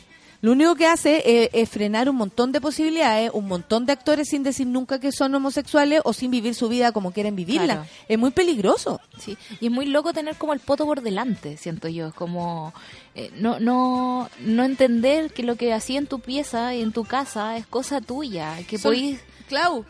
[0.45, 4.29] lo único que hace es, es frenar un montón de posibilidades, un montón de actores
[4.29, 7.65] sin decir nunca que son homosexuales o sin vivir su vida como quieren vivirla.
[7.65, 7.85] Claro.
[8.07, 9.01] Es muy peligroso.
[9.17, 12.73] Sí, y es muy loco tener como el poto por delante, siento yo, es como
[13.15, 17.03] eh, no no no entender que lo que hacía en tu pieza y en tu
[17.05, 19.19] casa es cosa tuya, que Sol- podéis
[19.49, 19.85] Clau,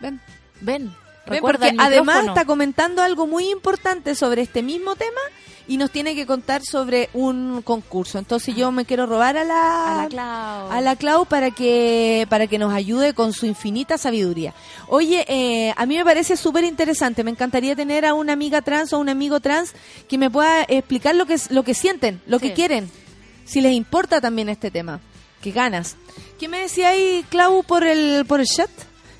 [0.00, 0.20] ven,
[0.60, 0.92] Ven,
[1.26, 5.20] recuerda porque además está comentando algo muy importante sobre este mismo tema
[5.68, 8.18] y nos tiene que contar sobre un concurso.
[8.20, 10.70] Entonces yo me quiero robar a la a la Clau.
[10.72, 14.54] a la Clau para que para que nos ayude con su infinita sabiduría.
[14.86, 17.24] Oye, eh, a mí me parece súper interesante.
[17.24, 19.72] Me encantaría tener a una amiga trans o un amigo trans
[20.08, 22.88] que me pueda explicar lo que es- lo que sienten, lo que quieren,
[23.44, 25.00] si les importa también este tema.
[25.42, 25.96] Qué ganas.
[26.38, 28.70] ¿Qué me decía ahí Clau por el por el chat?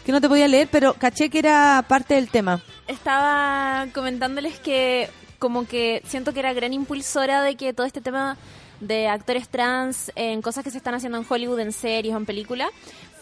[0.07, 2.63] Que no te podía leer, pero caché que era parte del tema.
[2.87, 8.37] estaba comentándoles que como que siento que era gran impulsora de que todo este tema
[8.79, 12.25] de actores trans en cosas que se están haciendo en Hollywood, en series o en
[12.25, 12.69] películas,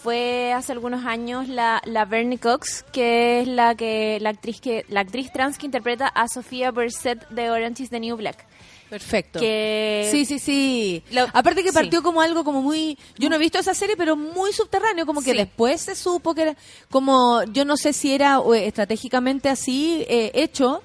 [0.03, 4.85] fue hace algunos años la, la Bernie Cox, que es la que la actriz que
[4.91, 8.45] la actriz trans que interpreta a Sofía Burset de Orange is the New Black.
[8.91, 9.41] Perfecto.
[9.41, 11.03] Que Sí, sí, sí.
[11.11, 11.75] Lo- Aparte que sí.
[11.75, 12.97] partió como algo como muy...
[13.19, 15.37] Yo no he visto esa serie, pero muy subterráneo, como que Sí.
[15.39, 16.57] después se supo que era
[16.91, 17.43] como...
[17.45, 20.83] Yo no sé si era eh, estratégicamente así eh, hecho,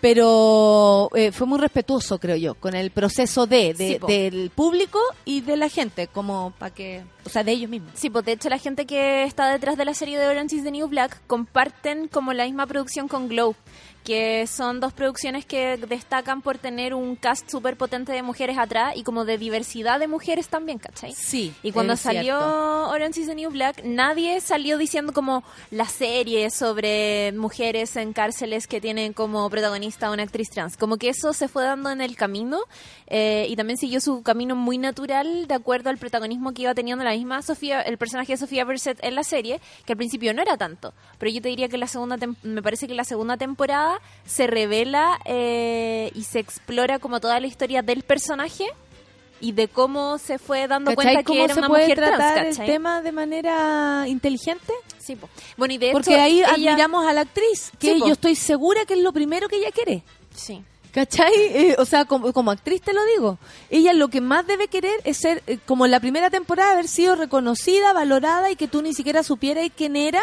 [0.00, 4.98] pero eh, fue muy respetuoso, creo yo, con el proceso de, de- Sí, del público
[5.24, 7.02] y de la gente, como para que...
[7.24, 7.90] O sea, de ellos mismos.
[7.94, 10.62] Sí, pues de hecho la gente que está detrás de la serie de Orange is
[10.64, 13.54] the New Black comparten como la misma producción con Glow,
[14.06, 18.92] que son dos producciones que destacan por tener un cast súper potente de mujeres atrás
[18.94, 21.12] y como de diversidad de mujeres también, ¿cachai?
[21.12, 21.52] Sí.
[21.64, 22.88] Y cuando salió cierto.
[22.90, 25.42] Orange is the New Black, nadie salió diciendo como
[25.72, 30.76] la serie sobre mujeres en cárceles que tienen como protagonista a una actriz trans.
[30.76, 32.60] Como que eso se fue dando en el camino
[33.08, 37.02] eh, y también siguió su camino muy natural de acuerdo al protagonismo que iba teniendo
[37.02, 40.42] la misma Sofía, el personaje de Sofía Burset en la serie, que al principio no
[40.42, 40.94] era tanto.
[41.18, 45.18] Pero yo te diría que la segunda me parece que la segunda temporada se revela
[45.24, 48.64] eh, y se explora como toda la historia del personaje
[49.40, 52.34] y de cómo se fue dando ¿Cachai cuenta que era se una puede mujer tratar
[52.34, 54.72] trans, el tema de manera inteligente?
[54.98, 55.28] Sí, po.
[55.56, 58.34] Bueno, y de Porque hecho, ahí ella- admiramos a la actriz, que Sí, yo estoy
[58.34, 60.02] segura que es lo primero que ella quiere.
[60.34, 60.62] Sí.
[60.92, 61.30] ¿Cachai?
[61.34, 63.38] Eh, o sea, como, como actriz te lo digo.
[63.68, 66.88] Ella lo que más debe querer es ser, eh, como en la primera temporada, haber
[66.88, 70.22] sido reconocida, valorada y que tú ni siquiera supieras quién era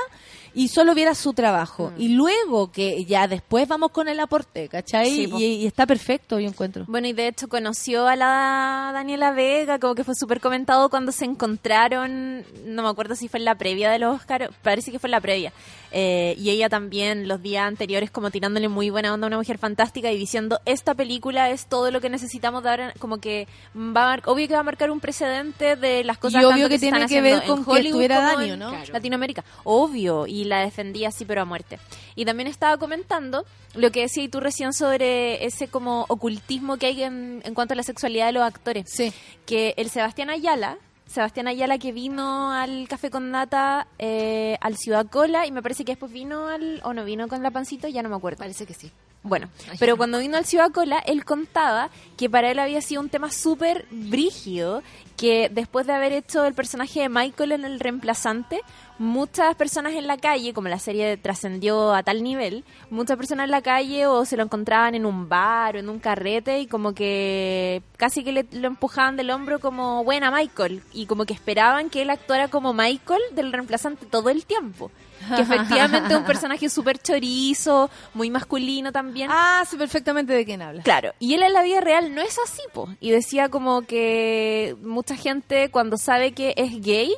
[0.55, 1.91] y solo vieras su trabajo.
[1.97, 2.01] Mm.
[2.01, 5.09] Y luego que ya después vamos con el aporte, ¿cachai?
[5.09, 6.85] Sí, y, y está perfecto, yo encuentro.
[6.87, 11.11] Bueno, y de hecho conoció a la Daniela Vega, como que fue súper comentado cuando
[11.11, 14.99] se encontraron, no me acuerdo si fue en la previa de los Oscar, parece que
[14.99, 15.53] fue en la previa.
[15.91, 19.59] Eh, y ella también los días anteriores como tirándole muy buena onda a una mujer
[19.59, 24.03] fantástica y diciendo, esta película es todo lo que necesitamos de ahora, como que va
[24.03, 26.69] a mar- obvio que va a marcar un precedente de las cosas Y obvio tanto
[26.69, 28.73] que se tiene están que ver con que estuviera Dani, en ¿no?
[28.91, 29.43] Latinoamérica.
[29.63, 31.79] Obvio, y la defendía así pero a muerte.
[32.15, 37.03] Y también estaba comentando lo que decías tú recién sobre ese como ocultismo que hay
[37.03, 38.89] en, en cuanto a la sexualidad de los actores.
[38.89, 39.13] Sí.
[39.45, 40.77] Que el Sebastián Ayala,
[41.07, 45.85] Sebastián Ayala que vino al Café con Nata, eh, al Ciudad Cola, y me parece
[45.85, 48.39] que después vino al, o no vino con la pancito, ya no me acuerdo.
[48.39, 48.91] Parece que sí.
[49.21, 49.97] Bueno, Ay, pero no.
[49.97, 53.85] cuando vino al Ciudad Cola, él contaba que para él había sido un tema súper
[53.89, 54.83] brígido,
[55.15, 58.61] que después de haber hecho el personaje de Michael en el reemplazante,
[58.99, 63.51] muchas personas en la calle, como la serie trascendió a tal nivel, muchas personas en
[63.51, 66.93] la calle o se lo encontraban en un bar o en un carrete y como
[66.93, 71.89] que casi que le, lo empujaban del hombro como buena Michael y como que esperaban
[71.89, 74.91] que él actuara como Michael del reemplazante todo el tiempo.
[75.35, 79.29] Que efectivamente es un personaje súper chorizo, muy masculino también.
[79.31, 80.83] Ah, sé perfectamente de quién habla.
[80.83, 82.89] Claro, y él en la vida real no es así, po.
[82.99, 87.13] Y decía como que mucha gente cuando sabe que es gay,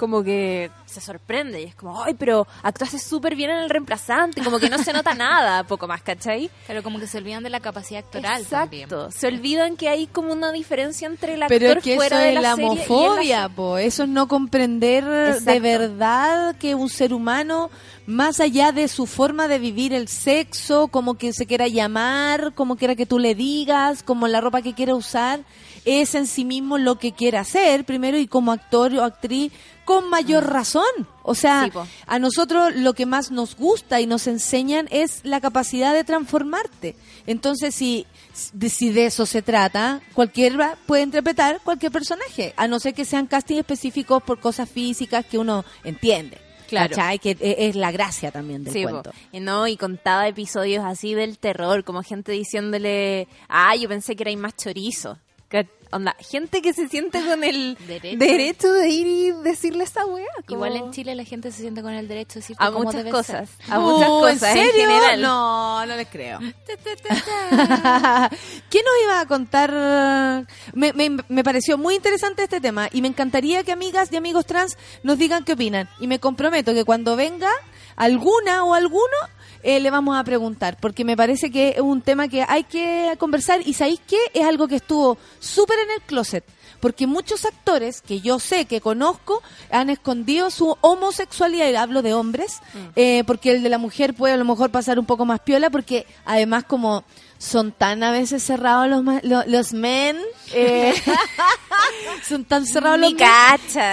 [0.00, 4.42] como que se sorprende y es como, ay, pero actuaste súper bien en el reemplazante,
[4.42, 6.50] como que no se nota nada, poco más, ¿cachai?
[6.66, 9.12] Pero como que se olvidan de la capacidad actoral Exacto, también.
[9.12, 12.18] se olvidan que hay como una diferencia entre el actor Pero es que eso fuera
[12.18, 13.76] de es la, la serie y en la homofobia, po.
[13.76, 17.68] Eso es no comprender de verdad que un ser humano,
[18.06, 22.76] más allá de su forma de vivir el sexo, como que se quiera llamar, como
[22.76, 25.40] quiera que tú le digas, como la ropa que quiera usar,
[25.84, 29.52] es en sí mismo lo que quiere hacer, primero, y como actor o actriz,
[29.90, 30.84] con mayor razón.
[31.24, 31.64] O sea.
[31.64, 31.76] Sí,
[32.06, 36.94] a nosotros lo que más nos gusta y nos enseñan es la capacidad de transformarte.
[37.26, 38.06] Entonces, si
[38.52, 43.04] de, si de eso se trata, cualquiera puede interpretar cualquier personaje, a no ser que
[43.04, 46.38] sean casting específicos por cosas físicas que uno entiende.
[46.68, 46.94] Claro.
[46.94, 47.18] ¿Cachai?
[47.18, 49.10] Que e- es la gracia también del Sí, cuento.
[49.32, 54.22] Y no, y contaba episodios así del terror, como gente diciéndole, ah, yo pensé que
[54.22, 55.18] erais más chorizo.
[55.92, 58.16] Onda, gente que se siente con el Derecho.
[58.16, 60.24] derecho, de ir y decirle esa wea.
[60.46, 62.84] como- Igual en Chile la gente se siente con el derecho de decirte A cómo
[62.84, 63.48] muchas debe cosas.
[63.50, 63.72] ser.
[63.74, 65.20] A muchas Oh, cosas, ¿En general.
[65.20, 66.38] No, no les creo.
[68.70, 70.46] ¿Qué nos iba a contar?
[70.74, 74.46] Me, me, me pareció muy interesante este tema y me encantaría que amigas y amigos
[74.46, 75.88] trans nos digan qué opinan.
[75.98, 77.50] Y me comprometo que cuando venga
[77.96, 79.16] alguna o alguno,
[79.62, 83.14] eh, le vamos a preguntar, porque me parece que es un tema que hay que
[83.18, 84.18] conversar y ¿sabéis qué?
[84.34, 86.44] Es algo que estuvo súper en el closet.
[86.80, 92.14] Porque muchos actores que yo sé, que conozco, han escondido su homosexualidad, y hablo de
[92.14, 92.60] hombres,
[92.96, 95.68] eh, porque el de la mujer puede a lo mejor pasar un poco más piola,
[95.68, 97.04] porque además como
[97.42, 100.18] son tan a veces cerrados los, ma- lo- los men,
[100.52, 100.92] eh,
[102.28, 103.18] son tan cerrados los men,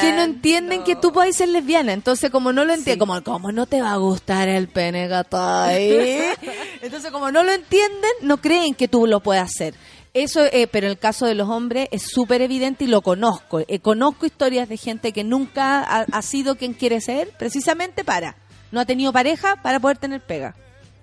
[0.02, 1.93] que no entienden que tú puedes ser lesbiana.
[1.93, 6.34] Entonces, como no lo entienden, como, como no te va a gustar el pene, gatay?
[6.82, 9.74] Entonces, como no lo entienden, no creen que tú lo puedas hacer.
[10.14, 13.62] Eso, eh, pero en el caso de los hombres es súper evidente y lo conozco.
[13.68, 18.36] Eh, conozco historias de gente que nunca ha, ha sido quien quiere ser, precisamente para.
[18.72, 20.54] No ha tenido pareja para poder tener pega.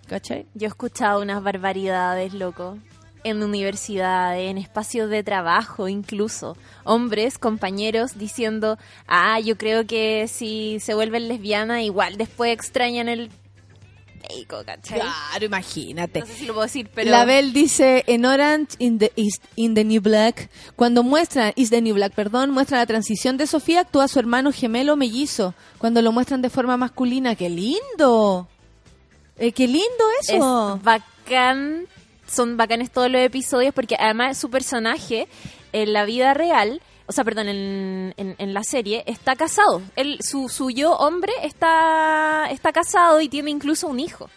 [0.07, 0.47] ¿Cachai?
[0.55, 2.79] Yo he escuchado unas barbaridades, loco.
[3.25, 6.57] En universidades, en espacios de trabajo, incluso.
[6.85, 8.77] Hombres, compañeros, diciendo,
[9.07, 13.31] ah, yo creo que si se vuelven lesbianas, igual después extrañan el
[14.65, 15.01] ¿cachai?
[15.01, 16.21] Claro, imagínate.
[16.21, 17.11] No sé si lo puedo decir, pero...
[17.11, 21.71] La Bell dice en Orange in the East, in the New Black, cuando muestran Is
[21.71, 26.03] the New Black, perdón, muestra la transición de Sofía, actúa su hermano gemelo mellizo, cuando
[26.03, 28.49] lo muestran de forma masculina, qué lindo.
[29.39, 30.76] Eh, qué lindo eso.
[30.76, 31.87] Es bacán,
[32.26, 35.28] son bacanes todos los episodios porque además su personaje
[35.72, 39.82] en la vida real, o sea, perdón, en, en- en la serie, está casado.
[39.97, 44.30] Él, su, su yo hombre está, está casado y tiene incluso un hijo.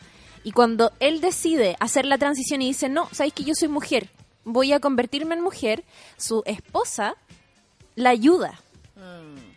[0.44, 4.10] Y cuando él decide hacer la transición y dice, no, sabéis que yo soy mujer,
[4.46, 5.84] voy a convertirme en mujer,
[6.18, 7.16] su esposa
[7.96, 8.60] la ayuda.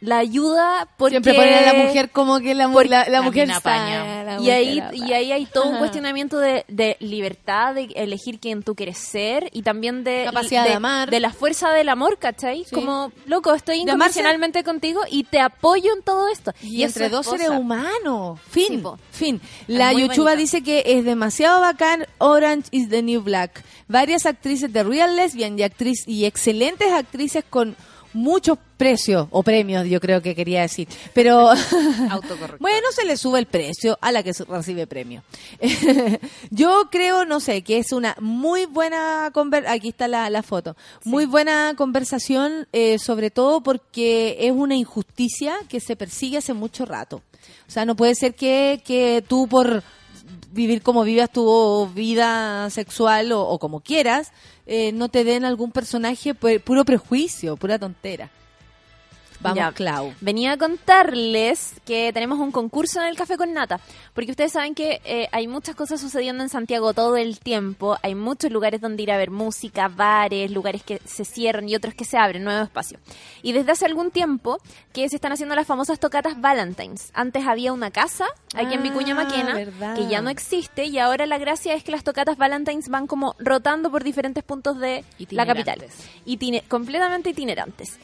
[0.01, 1.15] La ayuda porque...
[1.15, 4.53] Siempre ponen a la mujer como que la, la, la mujer está- la y mujer
[4.55, 5.07] ahí, apaña.
[5.09, 9.51] y ahí hay todo un cuestionamiento de, de libertad, de elegir quién tú quieres ser
[9.53, 11.11] y también de Capacidad de amar.
[11.11, 12.65] de la fuerza del amor, ¿cachai?
[12.65, 12.75] Sí.
[12.75, 16.53] Como, loco, estoy De incondicionalmente contigo y te apoyo en todo esto.
[16.63, 17.45] Y, entre dos esposa.
[17.45, 18.41] seres humanos.
[18.49, 18.83] Fin.
[18.83, 19.41] Sí, fin.
[19.67, 23.63] La Yuchuba dice que es demasiado bacán Orange is the New Black.
[23.89, 27.77] Varias actrices de Real Lesbian y, actriz, y excelentes actrices con
[28.13, 30.89] muchos precios o premios, yo creo que quería decir.
[31.13, 31.51] Pero
[32.59, 35.23] bueno, se le sube el precio a la que recibe premio.
[36.51, 40.77] yo creo, no sé, que es una muy buena conver aquí está la, la foto,
[41.05, 46.87] muy buena conversación, eh, sobre todo porque es una injusticia que se persigue hace mucho
[46.87, 47.23] rato.
[47.69, 49.83] O sea, no puede ser que, que tú por
[50.53, 54.33] vivir como vivas tu vida sexual o, como quieras,
[54.67, 58.31] eh, no te den algún personaje por puro prejuicio, pura tontera.
[59.41, 59.73] Vamos, Ya.
[59.73, 60.13] Clau.
[60.21, 63.81] Venía a contarles que tenemos un concurso en el Café con Nata,
[64.15, 68.15] porque ustedes saben que eh, hay muchas cosas sucediendo en Santiago todo el tiempo, hay
[68.15, 72.05] muchos lugares donde ir a ver música, bares, lugares que se cierran y otros que
[72.05, 72.99] se abren, nuevo espacio.
[73.43, 74.59] Y desde hace algún tiempo
[74.93, 77.11] que se están haciendo las famosas tocatas Valentines.
[77.15, 79.97] Antes había una casa aquí en Ah, Vicuña Maquena verdad.
[79.97, 83.35] que ya no existe y ahora la gracia es que las tocatas Valentines van como
[83.39, 85.83] rotando por diferentes puntos de la capital.
[86.27, 87.99] Itine- completamente itinerantes.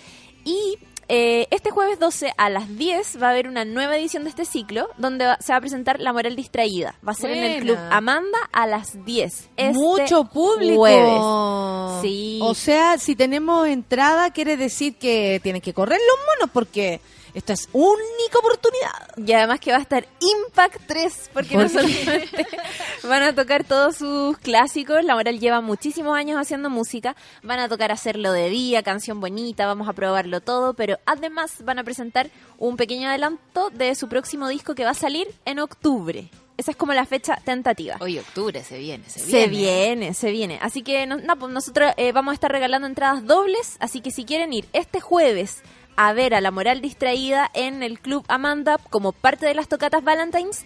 [0.45, 0.79] Y
[1.09, 4.45] eh, este jueves 12 a las 10 va a haber una nueva edición de este
[4.45, 6.95] ciclo donde va- se va a presentar La Moral Distraída.
[7.07, 7.79] Va a ser en el Club.
[7.91, 9.49] Amanda a las 10.
[9.57, 10.77] este Mucho público.
[10.79, 12.03] Jueves.
[12.03, 12.39] Sí.
[12.43, 17.01] O sea, si tenemos entrada, quiere decir que tienen que correr los monos porque
[17.37, 19.11] esta es única oportunidad.
[19.19, 22.47] Y además que va a estar Impact 3, porque ¿Por no solamente
[23.03, 27.69] van a tocar todos sus clásicos, La Moral lleva muchísimos años haciendo música, van a
[27.69, 32.31] tocar Hacerlo de Día, Canción Bonita, vamos a probarlo todo, pero además van a presentar
[32.57, 36.31] un pequeño adelanto de su próximo disco que va a salir en octubre.
[36.57, 37.97] Esa es como la fecha tentativa.
[38.01, 39.43] Hoy octubre se viene, se viene.
[39.43, 40.59] Se viene, se viene.
[40.63, 44.11] Así que no, no, pues nosotros eh, vamos a estar regalando entradas dobles, así que
[44.11, 45.63] si quieren ir este jueves
[45.97, 50.05] a ver a la moral distraída en el Club Amanda como parte de las tocatas
[50.05, 50.65] Valentines,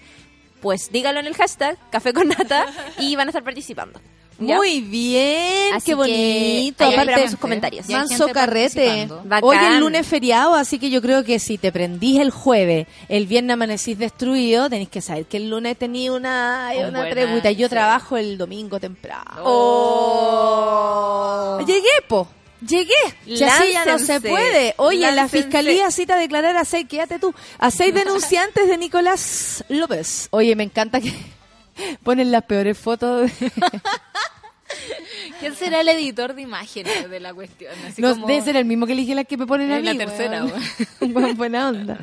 [0.60, 2.66] pues dígalo en el hashtag Café con Nata
[2.98, 4.00] y van a estar participando.
[4.42, 4.56] ¿Ya?
[4.56, 6.84] Muy bien, Así qué que bonito.
[6.84, 7.86] ahí Aparte, esperamos sus comentarios.
[7.90, 9.06] Manso carrete.
[9.42, 13.26] Hoy el lunes feriado, así que yo creo que si te prendís el jueves, el
[13.26, 17.50] viernes amanecís destruido, tenéis que saber que el lunes tenía una, Un una buen treguita.
[17.50, 17.70] Yo sí.
[17.70, 19.42] trabajo el domingo temprano.
[20.40, 21.58] Oh.
[21.66, 22.26] Llegué, po.
[22.66, 22.92] Llegué.
[23.46, 24.74] Así ya no se puede.
[24.76, 29.64] Oye, la fiscalía cita a declarar a seis, quédate tú, a seis denunciantes de Nicolás
[29.68, 30.28] López.
[30.30, 31.12] Oye, me encanta que
[32.02, 33.30] ponen las peores fotos.
[33.40, 33.52] de-
[35.40, 37.72] ¿Quién será el editor de imágenes de la cuestión?
[37.88, 39.82] Así No, como- debe ser el mismo que elige las que me ponen a Es
[39.82, 39.88] mí.
[39.94, 40.44] la tercera.
[41.00, 41.98] Weón, Buena onda.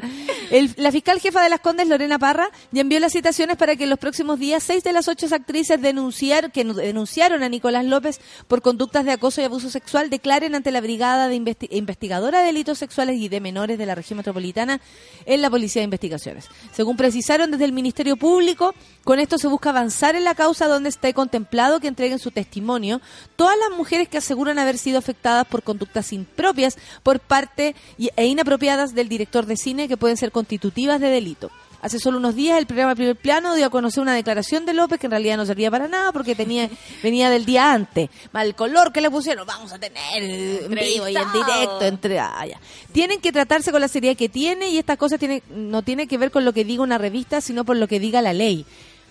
[0.50, 3.84] El- la fiscal jefa de las Condes, Lorena Parra, ya envió las citaciones para que
[3.84, 7.84] en los próximos días seis de las ocho actrices denunciar, que nu- denunciaron a Nicolás
[7.86, 12.40] López por conductas de acoso y abuso sexual declaren ante la Brigada de Investi- Investigadora
[12.40, 14.80] de Delitos Sexuales y de Menores de la Región Metropolitana
[15.26, 16.46] en la Policía de Investigaciones.
[16.74, 18.74] Según precisaron desde el Ministerio Público,
[19.08, 23.00] con esto se busca avanzar en la causa donde esté contemplado que entreguen su testimonio
[23.38, 28.94] todas las mujeres que aseguran haber sido afectadas por conductas impropias por parte e inapropiadas
[28.94, 31.52] del director de cine que pueden ser constitutivas de delito.
[31.82, 35.00] Hace solo unos días el programa Primer Plano dio a conocer una declaración de López
[35.00, 36.70] que en realidad no servía para nada porque tenía
[37.02, 38.10] venía del día antes.
[38.34, 42.46] Mal color que le pusieron, vamos a tener en vivo y en directo entre ah,
[42.46, 42.60] ya.
[42.92, 46.18] Tienen que tratarse con la seriedad que tiene y estas cosas tiene, no tiene que
[46.18, 48.66] ver con lo que diga una revista, sino por lo que diga la ley.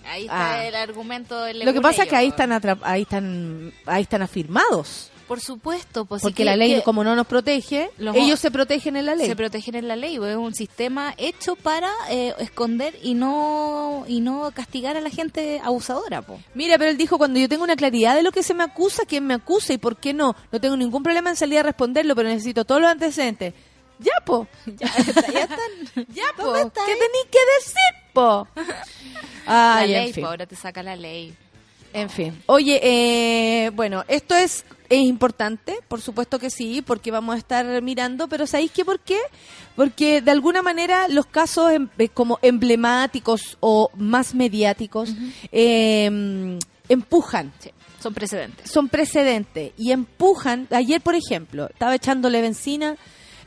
[0.07, 0.65] Ahí está Ah.
[0.67, 2.51] el argumento del Lo que pasa es que ahí están,
[2.83, 5.11] ahí están ahí están afirmados.
[5.27, 9.05] Por supuesto, pues Porque la ley, como no nos protege, Los- ellos se protegen en
[9.05, 9.27] la ley.
[9.27, 14.05] se protegen en la ley, pues, es un sistema hecho para eh, esconder y no
[14.07, 16.39] y no castigar a la gente abusadora, po.
[16.53, 19.03] Mira, pero él dijo, cuando yo tengo una claridad de lo que se me acusa,
[19.05, 20.33] ¿quién me acusa y por qué no?
[20.49, 23.53] No tengo ningún problema en salir a responderlo, pero necesito todos los antecedentes.
[23.99, 24.47] Ya, po.
[24.65, 26.05] Ya, ya están.
[26.13, 26.43] Ya, po.
[26.45, 28.47] ¿Dónde está ¿Qué tenéis que decir, po?
[29.47, 30.25] la Ay, ley, en fin.
[30.47, 31.33] te saca la ley.
[31.93, 32.37] En fin.
[32.47, 37.81] Oye, eh, bueno, esto es, es importante, por supuesto que sí, porque vamos a estar
[37.81, 39.17] mirando, pero ¿sabéis qué por qué?
[39.75, 45.11] Porque de alguna manera los casos em- eh, como emblemáticos o más mediáticos
[45.51, 46.59] eh,
[46.89, 48.69] empujan Sí, son precedentes.
[48.69, 50.67] son precedentes y empujan.
[50.71, 52.95] Ayer, por ejemplo, estaba echándole benzina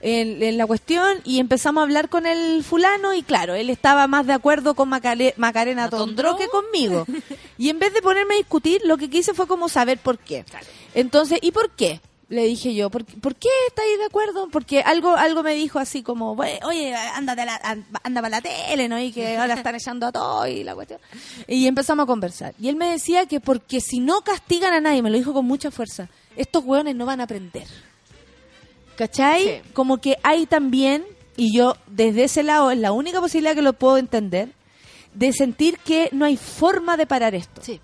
[0.01, 4.07] en, en la cuestión y empezamos a hablar con el fulano y claro, él estaba
[4.07, 5.89] más de acuerdo con Macale- Macarena.
[5.91, 7.07] Tondró que conmigo.
[7.59, 10.45] Y en vez de ponerme a discutir, lo que quise fue como saber por qué.
[10.95, 12.01] Entonces, ¿y por qué?
[12.31, 14.49] Le dije yo, ¿por, ¿por qué estáis de acuerdo?
[14.51, 18.37] Porque algo algo me dijo así como, "Bue- oye, ándate a la, an- anda para
[18.37, 18.99] la tele, ¿no?
[19.01, 21.01] Y que ahora están echando a todo y la cuestión.
[21.49, 22.55] Y empezamos a conversar.
[22.61, 25.45] Y él me decía que porque si no castigan a nadie, me lo dijo con
[25.45, 27.67] mucha fuerza, estos hueones no van a aprender.
[29.01, 29.43] ¿Cachai?
[29.43, 29.71] Sí.
[29.73, 33.73] Como que hay también, y yo desde ese lado es la única posibilidad que lo
[33.73, 34.51] puedo entender,
[35.15, 37.63] de sentir que no hay forma de parar esto.
[37.65, 37.81] Sí.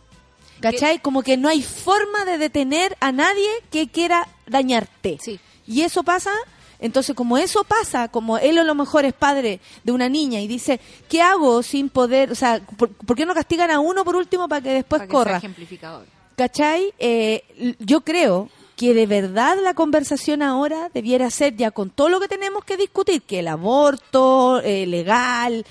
[0.61, 0.99] ¿Cachai?
[0.99, 5.17] Como que no hay forma de detener a nadie que quiera dañarte.
[5.23, 5.41] Sí.
[5.67, 6.33] Y eso pasa,
[6.81, 10.47] entonces como eso pasa, como él a lo mejor es padre de una niña y
[10.47, 14.17] dice, ¿qué hago sin poder, o sea, ¿por, por qué no castigan a uno por
[14.17, 15.37] último para que después para que sea corra?
[15.39, 16.07] ejemplificador.
[16.37, 16.93] ¿Cachai?
[16.99, 22.21] Eh, yo creo que de verdad la conversación ahora debiera ser ya con todo lo
[22.21, 25.65] que tenemos que discutir, que el aborto eh, legal,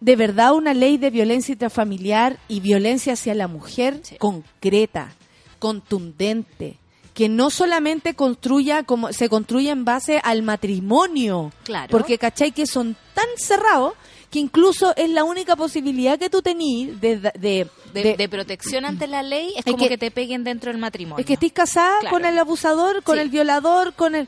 [0.00, 4.16] de verdad una ley de violencia intrafamiliar y violencia hacia la mujer Sí.
[4.16, 5.12] concreta,
[5.58, 6.78] contundente,
[7.14, 11.88] que no solamente construya como se construya en base al matrimonio, Claro.
[11.90, 13.92] porque cachai que son tan cerrados
[14.32, 19.22] que incluso es la única posibilidad que tú tenís de, de, De, protección ante la
[19.22, 21.20] ley es Es como que- que, te peguen dentro del matrimonio.
[21.20, 22.16] es que estés casada Claro.
[22.16, 23.20] con el abusador, con Sí.
[23.22, 24.26] el violador, con el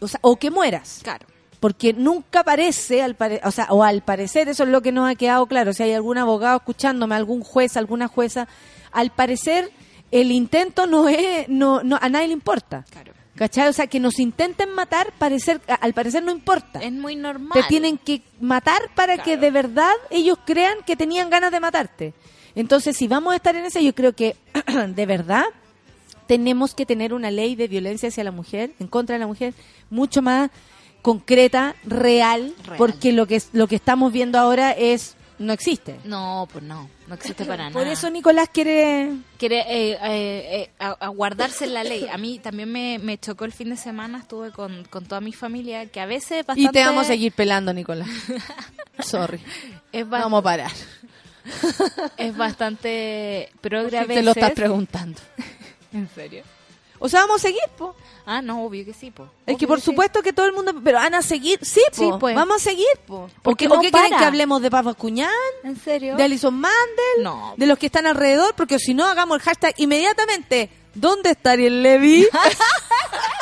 [0.00, 1.00] o, sea, o que mueras.
[1.02, 1.26] Claro.
[1.60, 5.08] Porque nunca parece, al pare- o sea, o al parecer, eso es lo que nos
[5.08, 5.72] ha quedado claro.
[5.72, 8.48] Si hay algún abogado escuchándome, algún juez, alguna jueza,
[8.90, 9.70] al parecer
[10.10, 12.84] el intento no es, no, no a nadie le importa.
[12.90, 13.11] Claro.
[13.34, 13.68] ¿Cachai?
[13.68, 16.80] O sea, que nos intenten matar, parecer, al parecer no importa.
[16.80, 17.52] Es muy normal.
[17.54, 22.14] Te tienen que matar para que de verdad ellos crean que tenían ganas de matarte.
[22.54, 24.36] Entonces, si vamos a estar en ese, yo creo que
[24.88, 25.44] de verdad
[26.26, 29.54] tenemos que tener una ley de violencia hacia la mujer, en contra de la mujer,
[29.90, 30.50] mucho más
[31.00, 32.76] concreta, real, Real.
[32.78, 35.98] porque lo que lo que estamos viendo ahora es no existe.
[36.04, 36.88] No, pues no.
[37.06, 37.92] No existe para Por nada.
[37.92, 42.06] eso Nicolás quiere quiere eh, eh, eh, a- a guardarse en la ley.
[42.10, 45.32] A mí también me, me chocó el fin de semana, estuve con, con toda mi
[45.32, 46.62] familia, que a veces es bastante...
[46.62, 48.08] y te vamos a seguir pelando, Nicolás.
[49.00, 49.40] Sorry.
[49.92, 50.70] Es, ba- Vamos a parar.
[52.16, 54.54] es bastante progre a Si te lo estás veces.
[54.56, 55.20] preguntando.
[55.92, 56.44] ¿En serio?
[57.04, 57.96] O sea, vamos a seguir, po.
[58.24, 59.26] Ah, no, obvio que sí, po.
[59.44, 62.10] Es que por supuesto que todo el mundo, pero van a seguir, sí, po, Sí,
[62.20, 62.36] pues.
[62.36, 63.22] vamos a seguir, po.
[63.42, 65.30] ¿Por Porque, qué ¿O qué quieren que hablemos de Papa Cuñán,
[65.64, 66.16] ¿En serio?
[66.16, 67.54] de Alison Mandel, No.
[67.56, 68.54] de los que están alrededor?
[68.54, 70.70] Porque si no, hagamos el hashtag inmediatamente.
[70.94, 72.28] ¿Dónde está Ariel Levy?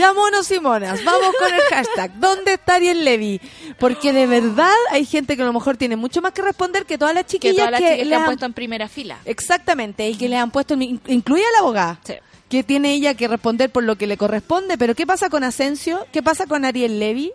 [0.00, 2.12] ya, monos y monas, vamos con el hashtag.
[2.18, 3.40] ¿Dónde está Ariel Levy?
[3.78, 6.98] Porque de verdad hay gente que a lo mejor tiene mucho más que responder que
[6.98, 9.18] todas las que chiquillas todas las chicas le le han han- puesto en primera fila.
[9.24, 12.14] Exactamente, y que le han puesto, in- incluida la abogada, Sí.
[12.48, 16.06] que tiene ella que responder por lo que le corresponde, pero ¿qué pasa con Asensio?
[16.12, 17.32] ¿Qué pasa con Ariel Levy?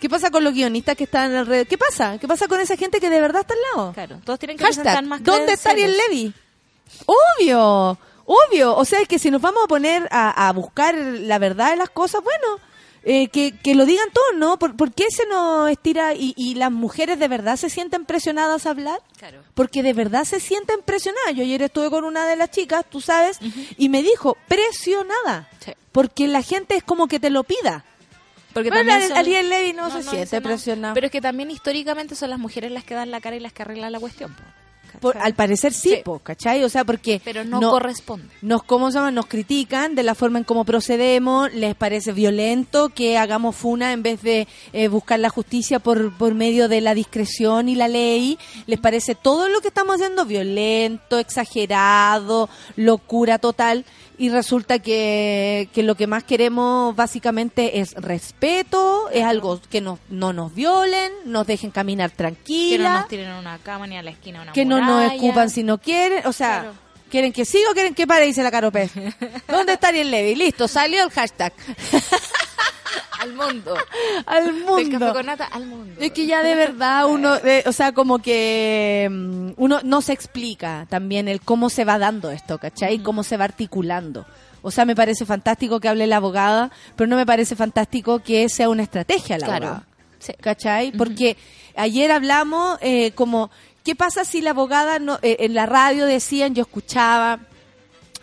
[0.00, 1.66] ¿Qué pasa con los guionistas que están alrededor?
[1.66, 2.18] ¿Qué pasa?
[2.18, 3.92] ¿Qué pasa con esa gente que de verdad está al lado?
[3.92, 5.94] Claro, todos tienen que Hashtag, más ¿dónde está Ariel.
[6.08, 6.32] Levy?
[7.06, 7.98] Obvio,
[8.48, 8.76] obvio.
[8.76, 11.76] O sea, es que si nos vamos a poner a, a buscar la verdad de
[11.76, 12.60] las cosas, bueno,
[13.02, 14.58] eh, que, que lo digan todos, ¿no?
[14.58, 18.66] ¿Por, por qué se nos estira y, y las mujeres de verdad se sienten presionadas
[18.66, 19.00] a hablar?
[19.18, 19.42] Claro.
[19.54, 21.34] Porque de verdad se sienten presionadas.
[21.34, 23.38] Yo ayer estuve con una de las chicas, tú sabes,
[23.78, 25.48] y me dijo, presionada.
[25.64, 25.72] Sí.
[25.92, 27.84] Porque la gente es como que te lo pida.
[28.52, 30.42] Porque Bueno, también son- Ariel Levy no se siente no.
[30.42, 30.94] presionado.
[30.94, 33.52] Pero es que también históricamente son las mujeres las que dan la cara y las
[33.52, 34.34] que arreglan la cuestión.
[35.00, 35.12] Po.
[35.12, 35.96] Por- al parecer sí, Sí.
[36.04, 36.62] po, ¿cachai?
[36.62, 37.20] O sea, porque...
[37.24, 38.28] Pero no, corresponde.
[38.42, 42.90] nos cómo se llama nos critican de la forma en cómo procedemos les parece violento
[42.90, 46.94] que hagamos funa en vez de eh, buscar la justicia por por medio de la
[46.94, 53.84] discreción y la ley les parece todo lo que estamos haciendo violento exagerado locura total
[54.20, 59.98] y resulta que, que lo que más queremos básicamente es respeto es algo que nos,
[60.10, 63.96] no nos violen nos dejen caminar Que no tranquila nos tiren a una cama ni
[63.96, 66.90] a la esquina una que no nos escupan si no quieren, o sea, Claro.
[67.10, 68.24] ¿Quieren que siga o quieren que pare?
[68.24, 68.88] Dice la Caropé.
[69.48, 70.36] ¿Dónde está Ariel Levy?
[70.36, 71.52] Listo, salió el hashtag.
[73.20, 73.74] Al mundo.
[74.26, 74.98] Al Del mundo.
[74.98, 76.00] café con nata al mundo.
[76.00, 80.12] Es que ya de verdad uno, eh, o sea, como que mm, uno no se
[80.12, 82.98] explica también el cómo se va dando esto, ¿cachai?
[83.02, 84.26] Cómo se va articulando.
[84.62, 88.48] O sea, me parece fantástico que hable la abogada, pero no me parece fantástico que
[88.48, 89.66] sea una estrategia la Claro.
[89.66, 89.86] abogada.
[90.18, 90.32] Sí.
[90.40, 90.92] ¿Cachai?
[90.92, 91.36] Porque
[91.76, 93.50] ayer hablamos eh, como,
[93.84, 97.40] ¿qué pasa si la abogada no, eh, en la radio decían, yo escuchaba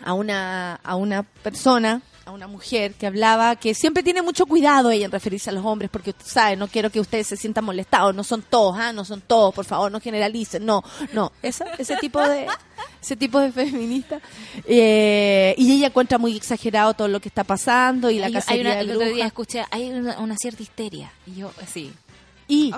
[0.04, 4.90] a una, a una persona, a una mujer que hablaba que siempre tiene mucho cuidado
[4.90, 7.64] ella en referirse a los hombres, porque usted sabe, no quiero que ustedes se sientan
[7.64, 11.64] molestados, no son todos, ah, no son todos, por favor, no generalicen, no, no, esa,
[11.78, 12.46] ese tipo de,
[13.02, 14.20] ese tipo de feminista,
[14.66, 18.40] Eh, y ella encuentra muy exagerado todo lo que está pasando y la Hay- hay
[18.40, 21.10] cacería una- de el otro día escuché, hay una, una cierta histeria.
[21.26, 21.92] Y yo, sí.
[22.46, 22.72] y.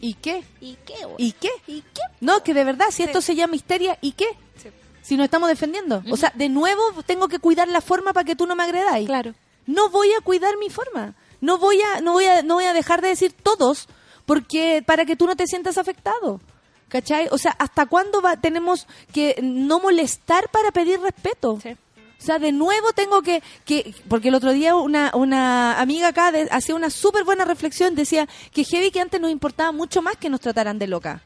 [0.00, 0.42] ¿y qué?
[0.60, 1.04] ¿Y qué?
[1.18, 1.50] ¿Y qué?
[1.66, 2.00] ¿Y qué?
[2.20, 4.26] No, que de verdad, si esto se llama histeria, ¿y qué?
[4.60, 4.68] Sí.
[5.06, 6.02] Si nos estamos defendiendo.
[6.10, 9.06] O sea, de nuevo tengo que cuidar la forma para que tú no me agredáis.
[9.06, 9.34] Claro.
[9.64, 11.14] No voy a cuidar mi forma.
[11.40, 13.86] No voy a, no voy a, no voy a dejar de decir todos
[14.24, 16.40] porque para que tú no te sientas afectado.
[16.88, 17.28] ¿Cachai?
[17.30, 21.60] O sea, ¿hasta cuándo va, tenemos que no molestar para pedir respeto?
[21.62, 21.76] Sí.
[22.18, 26.32] O sea, de nuevo tengo que, que porque el otro día una, una amiga acá
[26.50, 30.30] hacía una súper buena reflexión, decía que heavy que antes nos importaba mucho más que
[30.30, 31.22] nos trataran de loca.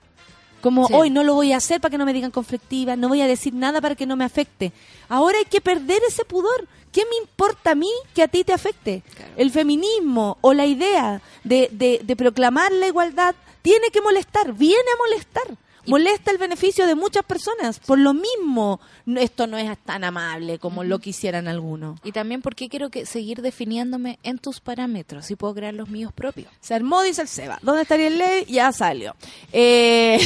[0.61, 0.95] Como Sí.
[0.95, 3.27] hoy no lo voy a hacer para que no me digan conflictiva, no voy a
[3.27, 4.73] decir nada para que no me afecte.
[5.09, 6.67] Ahora hay que perder ese pudor.
[6.93, 9.03] ¿Qué me importa a mí que a ti te afecte?
[9.17, 9.33] Claro.
[9.37, 14.83] El feminismo o la idea de, de, de proclamar la igualdad tiene que molestar, viene
[14.95, 15.57] a molestar.
[15.87, 17.81] Molesta el beneficio de muchas personas.
[17.81, 21.99] Por lo mismo, esto no es tan amable como lo quisieran algunos.
[22.05, 26.13] Y también porque quiero que seguir definiéndome en tus parámetros y puedo crear los míos
[26.13, 26.53] propios.
[26.61, 27.59] Se armó, dice el Seba.
[27.63, 28.45] ¿Dónde estaría el ley?
[28.47, 29.15] Ya salió.
[29.53, 30.19] Eh,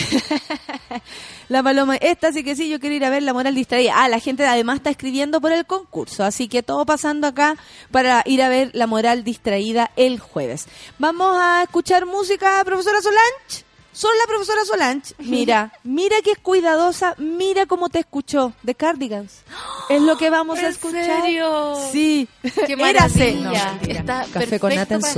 [1.48, 3.92] la paloma, esta sí que sí, yo quiero ir a ver la moral distraída.
[3.96, 7.56] Ah, la gente además está escribiendo por el concurso, así que todo pasando acá
[7.90, 10.66] para ir a ver la moral distraída el jueves.
[10.98, 13.63] Vamos a escuchar música, profesora Solange.
[13.94, 15.14] Son la profesora Solange.
[15.18, 19.42] Mira, mira que es cuidadosa, mira cómo te escuchó, de Cardigans.
[19.88, 21.22] Es lo que vamos a ¿En escuchar.
[21.22, 21.76] serio?
[21.92, 22.28] Sí.
[22.66, 23.34] ¡Qué Érase.
[23.36, 23.78] maravilla!
[23.80, 23.88] No.
[23.88, 25.12] Está Café con nata en para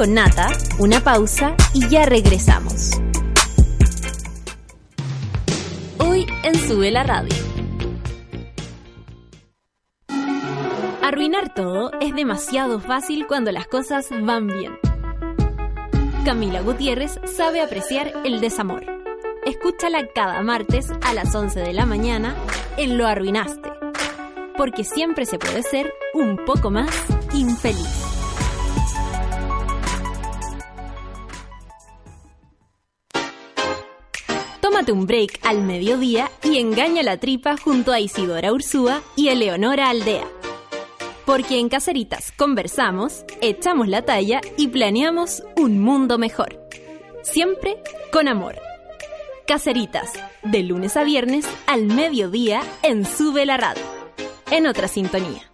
[0.00, 0.48] con Nata,
[0.78, 2.92] una pausa y ya regresamos.
[5.98, 7.36] Hoy en Sube la Radio.
[11.02, 14.72] Arruinar todo es demasiado fácil cuando las cosas van bien.
[16.24, 18.86] Camila Gutiérrez sabe apreciar el desamor.
[19.44, 22.34] Escúchala cada martes a las 11 de la mañana
[22.78, 23.68] en Lo Arruinaste.
[24.56, 26.90] Porque siempre se puede ser un poco más
[27.34, 28.09] infeliz.
[34.80, 39.90] Tómate un break al mediodía y engaña la tripa junto a Isidora Ursúa y Eleonora
[39.90, 40.26] Aldea.
[41.26, 46.66] Porque en Caseritas conversamos, echamos la talla y planeamos un mundo mejor.
[47.22, 47.76] Siempre
[48.10, 48.56] con amor.
[49.46, 50.12] Caseritas,
[50.44, 53.84] de lunes a viernes al mediodía en Sube la Radio.
[54.50, 55.49] En otra sintonía.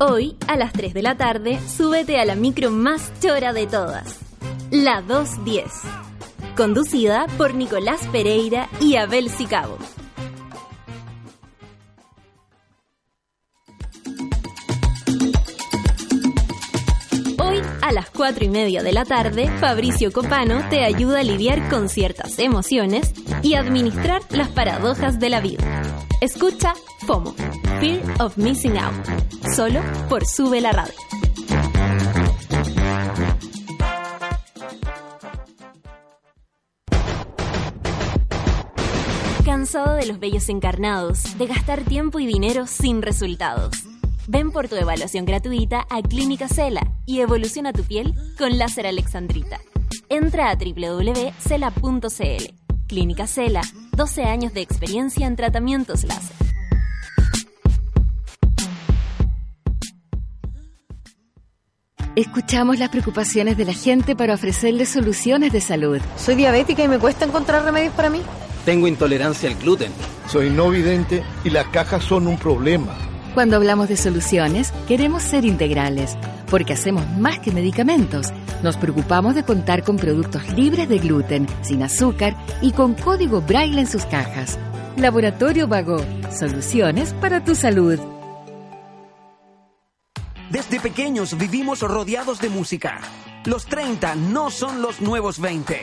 [0.00, 4.20] Hoy, a las 3 de la tarde, súbete a la micro más chora de todas,
[4.70, 5.64] la 210,
[6.56, 9.76] conducida por Nicolás Pereira y Abel Sicabo.
[17.88, 21.88] A las 4 y media de la tarde, Fabricio Copano te ayuda a lidiar con
[21.88, 25.82] ciertas emociones y administrar las paradojas de la vida.
[26.20, 26.74] Escucha
[27.06, 27.34] FOMO,
[27.80, 29.06] Fear of Missing Out,
[29.56, 29.80] solo
[30.10, 30.92] por Sube la Radio.
[39.46, 43.70] ¿Cansado de los bellos encarnados, de gastar tiempo y dinero sin resultados?
[44.30, 49.58] Ven por tu evaluación gratuita a Clínica Cela y evoluciona tu piel con láser alexandrita.
[50.10, 52.44] Entra a www.cela.cl.
[52.86, 53.62] Clínica Cela,
[53.96, 56.36] 12 años de experiencia en tratamientos láser.
[62.14, 66.02] Escuchamos las preocupaciones de la gente para ofrecerles soluciones de salud.
[66.18, 68.20] Soy diabética y me cuesta encontrar remedios para mí.
[68.66, 69.90] Tengo intolerancia al gluten.
[70.28, 73.07] Soy no vidente y las cajas son un problema.
[73.38, 76.18] Cuando hablamos de soluciones, queremos ser integrales,
[76.50, 78.32] porque hacemos más que medicamentos.
[78.64, 83.78] Nos preocupamos de contar con productos libres de gluten, sin azúcar y con código braille
[83.78, 84.58] en sus cajas.
[84.96, 86.04] Laboratorio Vago,
[86.36, 88.00] soluciones para tu salud.
[90.50, 92.98] Desde pequeños vivimos rodeados de música.
[93.44, 95.76] Los 30 no son los nuevos 20.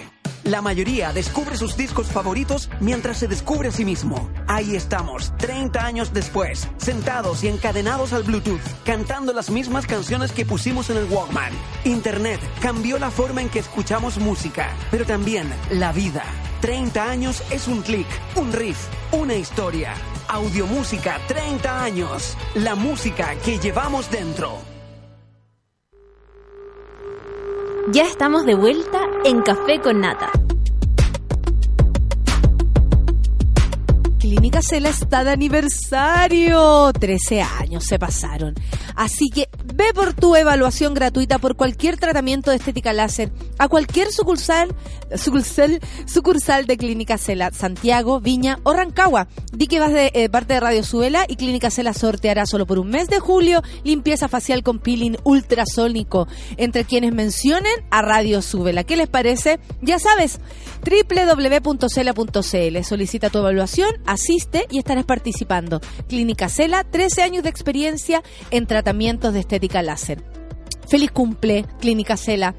[0.46, 4.30] La mayoría descubre sus discos favoritos mientras se descubre a sí mismo.
[4.46, 10.46] Ahí estamos, 30 años después, sentados y encadenados al Bluetooth, cantando las mismas canciones que
[10.46, 11.52] pusimos en el Walkman.
[11.84, 16.24] Internet cambió la forma en que escuchamos música, pero también la vida.
[16.62, 18.78] 30 años es un clic, un riff,
[19.14, 19.96] una historia.
[20.28, 22.38] Audiomúsica 30 años.
[22.54, 24.75] La música que llevamos dentro.
[27.92, 30.32] Ya estamos de vuelta en Café con Nata.
[34.20, 36.92] Clínica Cela está de aniversario.
[36.94, 38.56] 13 años se pasaron.
[38.96, 44.12] Así que ve por tu evaluación gratuita por cualquier tratamiento de estética láser a cualquier
[44.12, 44.74] sucursal,
[45.16, 49.28] sucursal, sucursal de Clínica Cela, Santiago, Viña o Rancagua.
[49.52, 52.80] Di que vas de eh, parte de Radio Suela y Clínica Cela sorteará solo por
[52.80, 58.86] un mes de julio limpieza facial con peeling ultrasónico entre quienes mencionen a Radio Suela.
[58.86, 59.60] ¿Qué les parece?
[59.82, 60.40] Ya sabes,
[60.86, 62.84] www.cela.cl.
[62.84, 65.82] Solicita tu evaluación, asiste y estarás participando.
[66.08, 69.65] Clínica Cela, 13 años de experiencia en tratamientos de estética
[70.88, 72.54] Feliz cumple, Clínica Cela.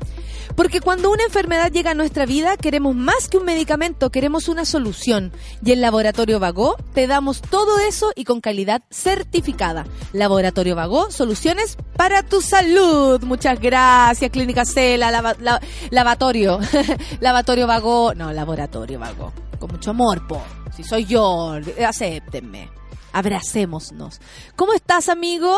[0.56, 4.64] Porque cuando una enfermedad llega a nuestra vida, queremos más que un medicamento, queremos una
[4.64, 5.32] solución.
[5.64, 9.86] Y en Laboratorio Vago te damos todo eso y con calidad certificada.
[10.12, 13.22] Laboratorio Vago, soluciones para tu salud.
[13.22, 16.58] Muchas gracias, Clínica Cela, lava- la- lavatorio.
[17.20, 19.32] lavatorio Vago, no, Laboratorio Vago.
[19.58, 20.42] Con mucho amor, po.
[20.76, 21.54] Si soy yo,
[21.86, 22.70] acéptenme.
[23.12, 24.20] Abracémonos.
[24.56, 25.56] ¿Cómo estás, amigo?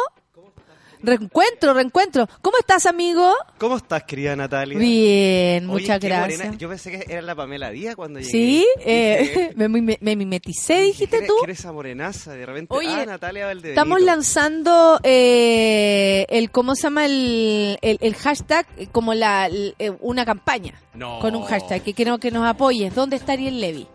[1.03, 2.29] Reencuentro, reencuentro.
[2.43, 3.33] ¿Cómo estás, amigo?
[3.59, 4.79] ¿Cómo estás, querida Natalia?
[4.79, 6.39] Bien, Oye, muchas gracias.
[6.39, 6.57] morena.
[6.59, 8.31] Yo pensé que era la Pamela Díaz cuando llegué.
[8.31, 11.35] Sí, eh, me, me- me mimeticé, dijiste ¿quién- tú.
[11.41, 12.33] quién es esa morenaza?
[12.33, 13.81] De repente, Oye, ah, Natalia Valdebenito.
[13.81, 17.07] Estamos lanzando eh, el, ¿cómo se llama?
[17.07, 20.75] El, el, el hashtag, eh, como la, el, eh, una campaña.
[20.95, 21.21] No.
[21.21, 22.95] Con un hashtag que quiero que nos apoyes.
[22.95, 23.87] ¿Dónde está Ariel Levy?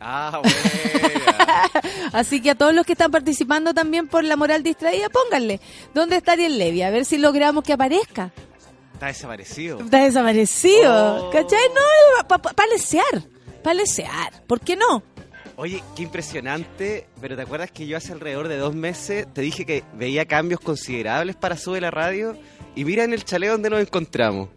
[0.00, 1.70] Ah, buena.
[2.12, 5.60] Así que a todos los que están participando también por la moral distraída, pónganle.
[5.94, 6.82] ¿Dónde está Ariel Levy?
[6.82, 8.30] A ver si logramos que aparezca.
[8.94, 9.80] Está desaparecido.
[9.80, 11.28] Está desaparecido.
[11.28, 11.30] Oh.
[11.30, 11.68] ¿Cachai?
[11.74, 13.22] No, para pa, pa lesear.
[13.62, 14.42] Para lesear.
[14.46, 15.02] ¿Por qué no?
[15.60, 19.66] Oye, qué impresionante, pero ¿te acuerdas que yo hace alrededor de dos meses te dije
[19.66, 22.36] que veía cambios considerables para Sube la Radio?
[22.78, 24.50] Y mira en el chalet donde nos encontramos.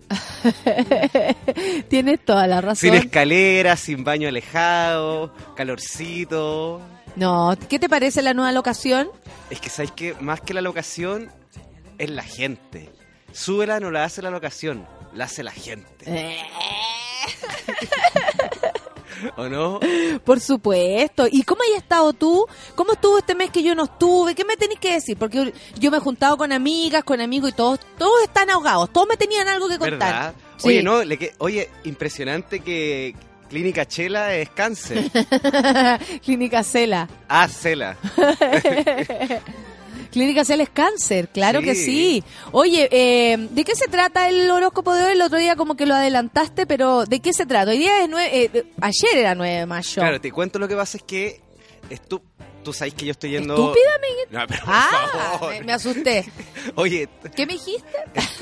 [1.90, 2.76] Tienes toda la razón.
[2.76, 6.80] Sin escaleras, sin baño alejado, calorcito.
[7.16, 9.10] No, ¿qué te parece la nueva locación?
[9.50, 11.32] Es que sabes que más que la locación,
[11.98, 12.92] es la gente.
[13.32, 16.06] Súbela no la hace la locación, la hace la gente.
[19.38, 19.80] ¿O no?
[20.24, 21.28] Por supuesto.
[21.32, 22.46] ¿Y cómo has estado tú?
[22.76, 24.36] ¿Cómo estuvo este mes que yo no estuve?
[24.36, 25.18] ¿Qué me tenéis que decir?
[25.18, 28.92] Porque yo me he juntado con amigas, con amigos y todos, todos están ahogados.
[28.92, 30.00] Todos me tenían algo que contar.
[30.00, 30.34] ¿Verdad?
[30.58, 30.68] Sí.
[30.70, 33.16] Oye, no, le que- oye, impresionante que
[33.50, 35.10] Clínica Chela es cáncer.
[36.24, 37.08] Clínica Cela.
[37.28, 37.98] Ah, Cela.
[40.12, 41.66] Clínica Cela es cáncer, claro Sí.
[41.66, 42.24] que sí.
[42.52, 45.12] Oye, eh, ¿de qué se trata el horóscopo de hoy?
[45.14, 47.72] El otro día como que lo adelantaste, pero ¿de qué se trata?
[47.72, 49.94] Hoy día es nueve, eh, ayer era 9 de mayo.
[49.96, 51.42] Claro, te cuento lo que pasa es que
[51.90, 52.22] estu-
[52.62, 53.54] tú sabes que yo estoy yendo...
[53.56, 54.22] ¿Estúpida, amiguita?
[54.32, 54.90] No, pero por Ah,
[55.40, 55.54] favor.
[55.54, 56.26] me, me asusté.
[56.76, 57.86] Oye, ¿Qué me dijiste?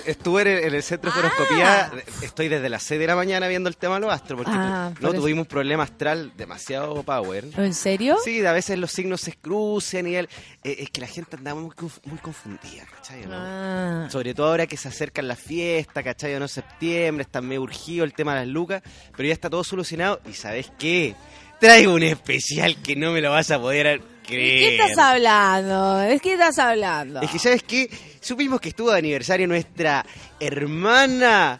[0.05, 1.19] estuve en el, en el centro de Ah.
[1.19, 1.91] horoscopía,
[2.21, 4.91] estoy desde las 6 de la mañana viendo el tema de los astros, porque Ah,
[4.99, 7.45] no por tuvimos un problema astral demasiado power.
[7.57, 8.17] ¿En serio?
[8.23, 10.25] Sí, a veces los signos se crucen y el,
[10.63, 11.73] eh, es que la gente anda muy,
[12.05, 13.25] muy confundida, ¿cachai?
[13.25, 13.35] no?
[13.35, 14.07] Ah.
[14.11, 16.37] Sobre todo ahora que se acercan las fiestas, ¿cachai?
[16.39, 18.83] No septiembre, está medio urgido el tema de las lucas,
[19.15, 20.19] pero ya está todo solucionado.
[20.29, 21.15] ¿Y sabes qué?
[21.59, 24.59] Traigo un especial que no me lo vas a poder ¿De creer.
[24.59, 25.97] qué estás hablando?
[25.97, 27.21] ¿De qué estás hablando?
[27.21, 27.89] Es que, ¿sabes qué?
[28.21, 30.05] Supimos que estuvo de aniversario nuestra
[30.39, 31.59] hermana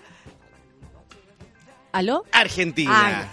[1.92, 2.24] ¿Aló?
[2.32, 3.28] Argentina.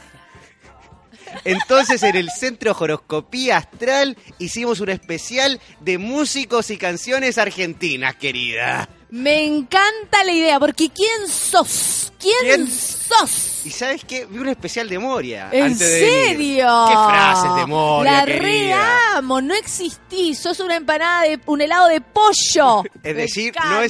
[1.45, 8.89] Entonces en el Centro Horoscopía Astral hicimos un especial de músicos y canciones argentinas, querida.
[9.11, 12.13] Me encanta la idea, porque ¿quién sos?
[12.19, 12.71] ¿Quién, ¿Quién?
[12.71, 13.56] sos?
[13.67, 14.27] Y ¿sabes qué?
[14.27, 15.49] Vi un especial de Moria.
[15.51, 16.25] ¿En antes de venir.
[16.29, 16.87] serio?
[16.89, 18.39] ¿Qué frases de Moria, La querida?
[18.41, 22.85] reamo, no existís, sos una empanada de un helado de pollo.
[23.03, 23.83] Es Me decir, encanta, no No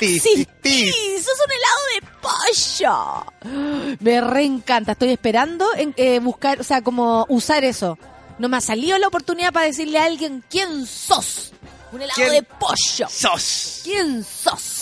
[0.00, 2.02] existís, existís, sos un helado de
[3.54, 3.96] pollo.
[4.00, 7.96] Me reencanta, estoy esperando en, eh, buscar, o sea, como usar eso.
[8.40, 11.52] No me ha salido la oportunidad para decirle a alguien quién sos.
[11.92, 13.08] Un helado ¿Quién de pollo.
[13.08, 13.80] sos?
[13.84, 14.79] ¿Quién sos?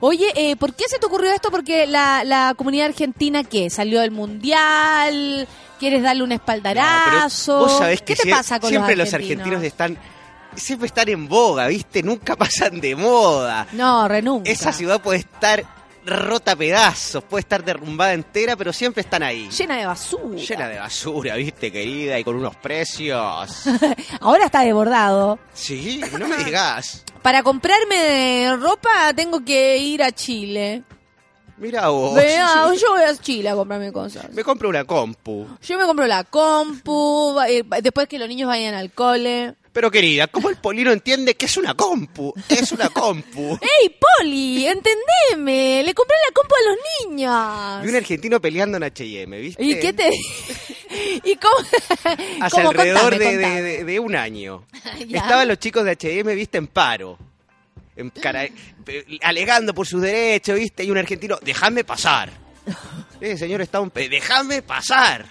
[0.00, 1.50] Oye, eh, ¿por qué se te ocurrió esto?
[1.50, 3.68] Porque la, la comunidad argentina, ¿qué?
[3.70, 5.48] ¿Salió del mundial?
[5.78, 7.52] ¿Quieres darle un espaldarazo?
[7.54, 9.40] pero vos sabés que ¿Qué te pasa con siempre los los argentinos?
[9.46, 9.98] argentinos están
[10.54, 12.02] siempre están en boga, ¿viste?
[12.02, 13.66] Nunca pasan de moda.
[13.72, 14.50] No, renunca.
[14.50, 15.64] Esa ciudad puede estar
[16.08, 19.48] rota a pedazos, puede estar derrumbada entera, pero siempre están ahí.
[19.50, 20.38] Llena de basura.
[20.38, 22.18] Llena de basura, ¿viste, querida?
[22.18, 23.64] Y con unos precios.
[24.20, 25.38] Ahora está desbordado.
[25.52, 27.04] Sí, no me digas.
[27.22, 30.82] Para comprarme ropa tengo que ir a Chile.
[31.58, 32.14] Mira vos.
[32.14, 34.32] Vea, yo voy a Chile a comprarme cosas.
[34.32, 35.46] Me compro una compu.
[35.60, 39.56] Yo me compro la compu, eh, después que los niños vayan al cole.
[39.78, 42.34] Pero querida, ¿cómo el polino entiende que es una compu?
[42.48, 43.56] Es una compu.
[43.80, 44.66] ¡Ey, Poli!
[44.66, 45.84] ¡Entendeme!
[45.84, 46.78] Le compré la compu a los
[47.12, 47.82] niños.
[47.84, 49.62] Vi un argentino peleando en H&M, ¿viste?
[49.64, 50.10] ¿Y qué te...
[51.24, 51.54] ¿Y cómo?
[52.40, 52.70] Hace ¿Cómo?
[52.70, 53.84] alrededor Contame, de, contame.
[53.84, 54.64] de- un año.
[55.06, 55.20] Ya.
[55.20, 57.16] Estaban los chicos de H&M, viste, en paro.
[57.94, 58.48] En cara-
[59.22, 62.32] alegando por sus derechos, viste, y un argentino, déjame pasar.
[63.20, 63.92] Eh, señor, está un...
[63.94, 65.24] Déjame pasar.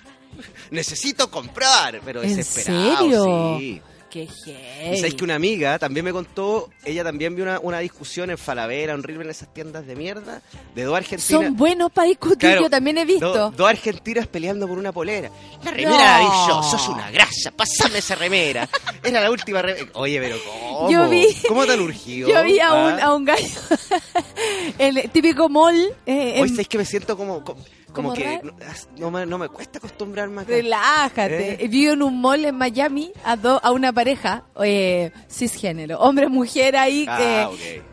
[0.72, 2.00] Necesito comprar.
[2.06, 3.58] Pero ¿En desesperado, serio?
[3.60, 3.82] sí.
[4.26, 4.28] Qué
[4.82, 4.98] heavy.
[4.98, 8.94] sabes que una amiga también me contó, ella también vio una, una discusión en Falavera,
[8.94, 10.42] en River, en esas tiendas de mierda,
[10.74, 11.44] de dos argentinas.
[11.46, 13.32] Son buenos para discutir, Claro, yo también he visto.
[13.32, 15.30] do- dos argentinas peleando por una polera.
[15.64, 15.98] La remera No.
[15.98, 18.68] la yo, sos una grasa, pasame esa remera.
[19.04, 19.88] Era la última remera.
[19.94, 20.90] Oye, pero ¿cómo?
[20.92, 22.30] Yo vi- ¿Cómo tan urgido?
[22.30, 22.94] Yo vi a Ah.
[22.94, 23.48] un, a un gallo,
[24.78, 25.76] el típico mall.
[26.06, 27.64] Eh, Hoy en- sabes que me siento como, como,
[27.98, 28.54] como ¿Como que no,
[28.98, 30.52] no me, no me cuesta acostumbrarme acá.
[30.52, 31.64] Relájate.
[31.66, 31.68] ¿Eh?
[31.68, 37.04] Vi en un mall en Miami a, do- a una pareja eh, cisgénero, hombre-mujer ahí
[37.06, 37.10] que
[37.42, 37.84] Ah, ok.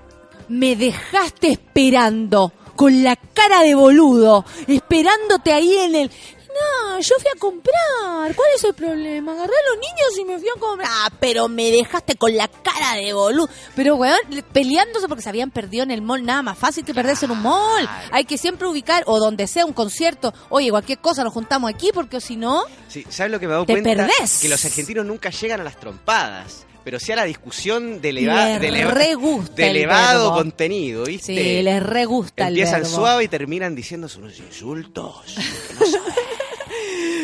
[0.48, 6.10] me dejaste esperando con la cara de boludo, esperándote ahí en el...
[6.54, 8.34] No, yo fui a comprar.
[8.36, 9.32] ¿Cuál es el problema?
[9.32, 10.88] Agarré a los niños y me fui a comprar.
[10.90, 13.48] Ah, pero me dejaste con la cara de boludo.
[13.74, 16.24] Pero, weón, le- peleándose porque se habían perdido en el mall.
[16.24, 17.88] Nada más fácil que perderse en un mall.
[18.12, 20.32] Hay que siempre ubicar, o donde sea un concierto.
[20.48, 22.62] Oye, cualquier cosa, nos juntamos aquí porque si no...
[22.88, 23.90] Sí, ¿sabes lo que me he dado cuenta?
[23.90, 24.38] perdés.
[24.40, 26.66] Que los argentinos nunca llegan a las trompadas.
[26.84, 31.34] Pero sí a la discusión de, eleva- de de elevado contenido, ¿viste?
[31.34, 32.94] Sí, les re gusta el Empiezan verbo.
[32.96, 35.34] suave y terminan diciéndose unos insultos.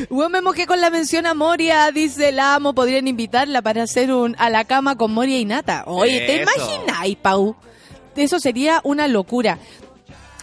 [0.09, 4.13] Bueno, me mojé con la mención a Moria, dice la amo, podrían invitarla para hacer
[4.13, 5.85] un a la cama con Moria y Nata.
[5.87, 6.53] Oye, ¿te Eso.
[6.53, 7.57] imaginas, Pau?
[8.17, 9.59] Eso sería una locura.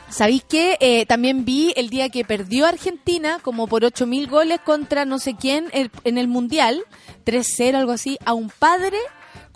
[0.09, 0.77] ¿Sabéis qué?
[0.79, 5.35] Eh, también vi el día que perdió Argentina, como por 8.000 goles contra no sé
[5.35, 6.81] quién el- en el Mundial,
[7.25, 8.97] 3-0, algo así, a un padre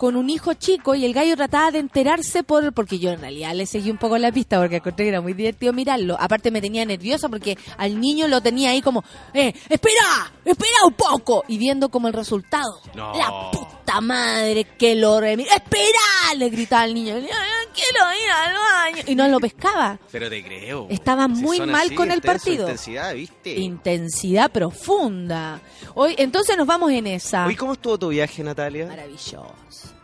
[0.02, 3.54] con un hijo chico y el gallo trataba de enterarse por porque yo en realidad
[3.54, 6.16] le seguí un poco la pista porque encontré que era muy divertido mirarlo.
[6.18, 10.94] Aparte me tenía nerviosa porque al niño lo tenía ahí como, eh, espera, espera un
[10.94, 12.80] poco y viendo como el resultado.
[12.96, 13.14] No.
[13.16, 17.28] La puta madre que lo remi- espera, le gritaba al niño, "Yo
[17.72, 20.00] quiero ir al baño y no lo pescaba.
[20.10, 20.88] Pero te creo.
[20.90, 22.62] Estaba Si muy mal así, con el partido.
[22.62, 23.56] intensidad, ¿viste?
[23.56, 25.60] Intensidad profunda.
[25.94, 27.46] Hoy, entonces nos vamos en esa.
[27.46, 28.86] Hoy, ¿cómo estuvo tu viaje, Natalia?
[28.88, 29.46] Maravilloso.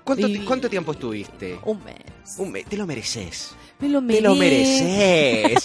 [0.08, 1.58] ¿Cuánto, ti- Y- ¿Cuánto tiempo estuviste?
[1.64, 1.96] Un mes.
[2.38, 2.64] Un mes.
[2.66, 3.54] Te lo mereces.
[3.78, 5.64] Me lo Te lo mereces.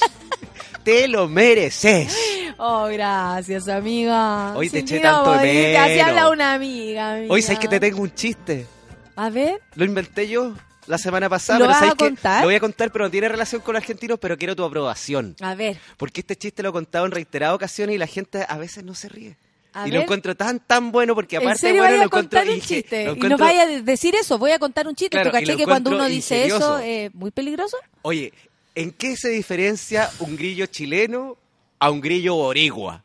[0.84, 2.16] te lo mereces.
[2.58, 4.54] Oh, gracias, amiga.
[4.56, 6.08] Hoy te eché tanto de podía, Así menos.
[6.10, 7.14] habla una amiga.
[7.16, 7.34] amiga.
[7.34, 8.68] Hoy sabes que te tengo un chiste.
[9.16, 10.54] A ver, Lo inventé yo
[10.88, 11.60] la semana pasada.
[11.60, 12.42] ¿Lo pero vas ¿sabes a contar?
[12.42, 15.36] Lo voy a contar, pero no tiene relación con argentinos, pero quiero tu aprobación.
[15.42, 15.78] a ver.
[15.98, 18.94] Porque este chiste lo he contado en reiteradas ocasiones y la gente a veces no
[18.94, 19.38] se ríe.
[19.74, 20.00] A y ver.
[20.00, 22.40] lo encuentro tan, tan bueno porque ¿En aparte serio bueno, vaya lo a encuentro...
[22.40, 23.06] contar un y dije, chiste?
[23.06, 25.10] lo Y no vaya a decir eso, voy a contar un chiste.
[25.10, 26.78] Claro, ¿Tú y caché que cuando uno dice ingenioso.
[26.78, 27.78] eso es muy peligroso?
[28.04, 28.34] Oye,
[28.76, 31.38] ¿en qué se diferencia un grillo chileno
[31.80, 33.04] a un grillo boricua?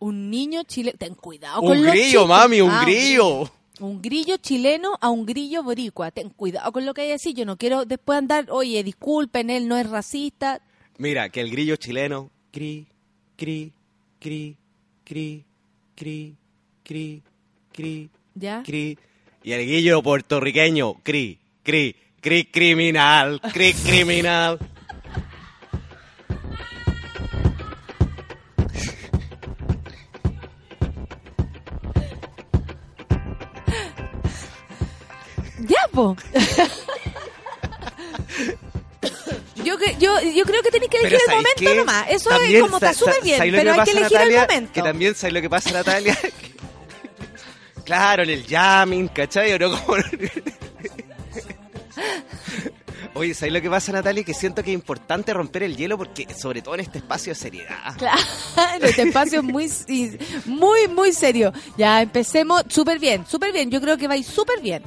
[0.00, 0.96] Un niño chileno.
[0.98, 2.28] Ten cuidado Un con los grillo, chistes.
[2.28, 3.50] mami, un Ah, grillo.
[3.80, 6.10] Un grillo chileno a un grillo boricua.
[6.10, 7.34] Ten cuidado con lo que hay que decir.
[7.34, 10.60] Yo no quiero después andar, oye, disculpen, él no es racista.
[10.98, 12.30] Mira, que el grillo chileno...
[12.50, 12.86] Cri,
[13.36, 13.72] cri,
[14.18, 14.56] cri,
[15.04, 15.44] cri,
[15.98, 16.36] cri,
[16.84, 17.22] cri,
[17.72, 18.62] cri, ¿Ya?
[18.62, 18.96] cri.
[19.42, 21.02] Y el grillo puertorriqueño...
[21.02, 24.58] Cri, cri, cri, criminal, cri, criminal.
[35.66, 36.16] Ya, po.
[39.76, 41.74] Yo, yo, yo creo que tenéis que elegir el ¿sabéis momento qué?
[41.76, 42.06] nomás.
[42.10, 44.42] Eso También es como súper sa- bien, ¿sabéis lo pero que hay que elegir Natalia?
[44.42, 44.72] el momento.
[44.72, 46.18] Que también, ¿sabes lo que pasa, Natalia?
[47.84, 49.52] claro, en el jamming, ¿cachai?
[49.52, 49.70] ¿O no?
[49.80, 49.96] Como-
[53.14, 54.22] Oye, ¿sabes lo que pasa, Natalia?
[54.22, 57.34] Que siento que es importante romper el hielo porque, sobre todo en este espacio de
[57.38, 57.96] seriedad.
[57.96, 58.20] Claro,
[58.86, 59.68] este espacio es muy,
[60.46, 61.52] muy, muy serio.
[61.76, 63.70] Ya empecemos súper bien, súper bien.
[63.70, 64.82] Yo creo que vais súper bien.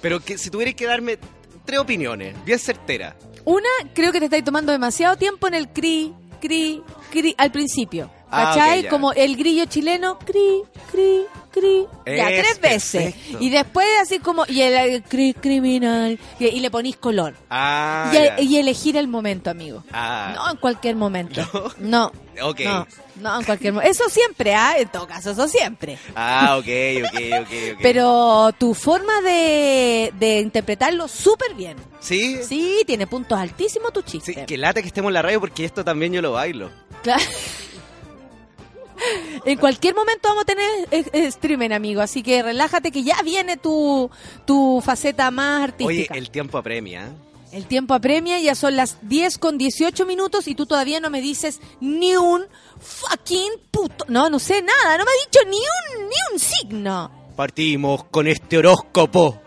[0.00, 1.18] Pero que si tuvierais que darme
[1.64, 3.14] tres opiniones, bien certeras.
[3.46, 6.82] Una, creo que te estáis tomando demasiado tiempo en el cri, cri,
[7.12, 8.10] cri al principio.
[8.30, 8.88] Ah, ¿Cachai?
[8.88, 11.22] Como el grillo chileno, cri, cri,
[11.52, 11.86] cri.
[12.06, 13.14] Ya, Es tres veces.
[13.14, 13.38] perfecto.
[13.40, 17.34] Y después así como, y el, cri, criminal, y, y le ponís color.
[17.50, 19.84] Ah, y, elegir el momento, amigo.
[19.92, 20.32] Ah.
[20.34, 21.42] No en cualquier momento.
[21.78, 22.10] No.
[22.42, 22.60] Ok.
[22.60, 22.86] No,
[23.16, 23.90] no en cualquier momento.
[23.90, 24.74] Eso siempre, ¿ah?
[24.76, 25.96] En todo caso, eso siempre.
[26.14, 26.66] Ah, ok,
[27.04, 27.78] ok, ok, ok.
[27.82, 31.76] Pero tu forma de, de interpretarlo súper bien.
[32.00, 32.38] ¿Sí?
[32.46, 34.34] Sí, tiene puntos altísimos tu chiste.
[34.34, 36.70] Sí, que lata que estemos en la radio porque esto también yo lo bailo.
[37.02, 37.22] Claro.
[39.44, 42.00] En cualquier momento vamos a tener eh, eh, streaming, amigo.
[42.00, 44.10] Así que relájate que ya viene tu,
[44.44, 46.14] tu faceta más Oye, artística.
[46.14, 47.06] el tiempo apremia.
[47.06, 47.10] ¿eh?
[47.52, 51.20] El tiempo apremia, ya son las 10 con 18 minutos y tú todavía no me
[51.20, 52.44] dices ni un
[52.80, 54.04] fucking puto.
[54.08, 57.10] No, no sé nada, no me has dicho ni un, ni un signo.
[57.36, 59.40] Partimos con este horóscopo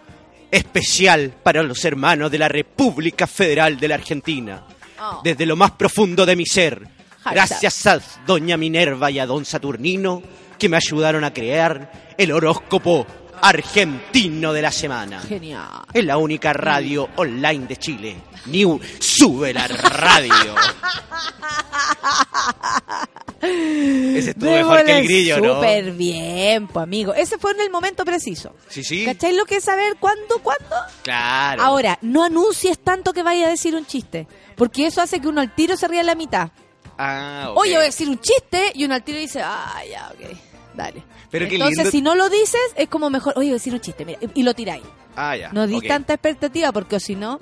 [0.50, 4.66] especial para los hermanos de la República Federal de la Argentina.
[5.02, 5.22] Oh.
[5.24, 6.99] Desde lo más profundo de mi ser.
[7.26, 10.22] Gracias a Doña Minerva y a Don Saturnino
[10.58, 13.06] que me ayudaron a crear el horóscopo
[13.42, 15.22] argentino de la semana.
[15.22, 15.68] Genial.
[15.94, 18.16] Es la única radio online de Chile.
[18.48, 20.56] New, sube la radio.
[23.42, 25.56] Ese estuvo mejor que el grillo, ¿no?
[25.56, 27.14] Súper bien, pues amigo.
[27.14, 28.54] Ese fue en el momento preciso.
[28.68, 29.06] Sí, sí.
[29.06, 30.76] ¿Cachai lo que es saber cuándo, cuándo?
[31.04, 31.64] Claro.
[31.64, 34.28] Ahora, no anuncies tanto que vaya a decir un chiste,
[34.58, 36.50] porque eso hace que uno al tiro se ría a la mitad.
[37.02, 37.54] Ah.
[37.56, 40.38] Oye, voy a decir un chiste y uno al tiro dice, ah, ya, ok,
[40.76, 41.02] dale.
[41.32, 43.80] Pero Entonces, lindo- si no lo dices, es como mejor, oye, voy a decir un
[43.80, 44.84] chiste, mira, y lo tiráis.
[45.16, 45.50] Ah, ya.
[45.54, 47.40] No di tanta expectativa, porque si no,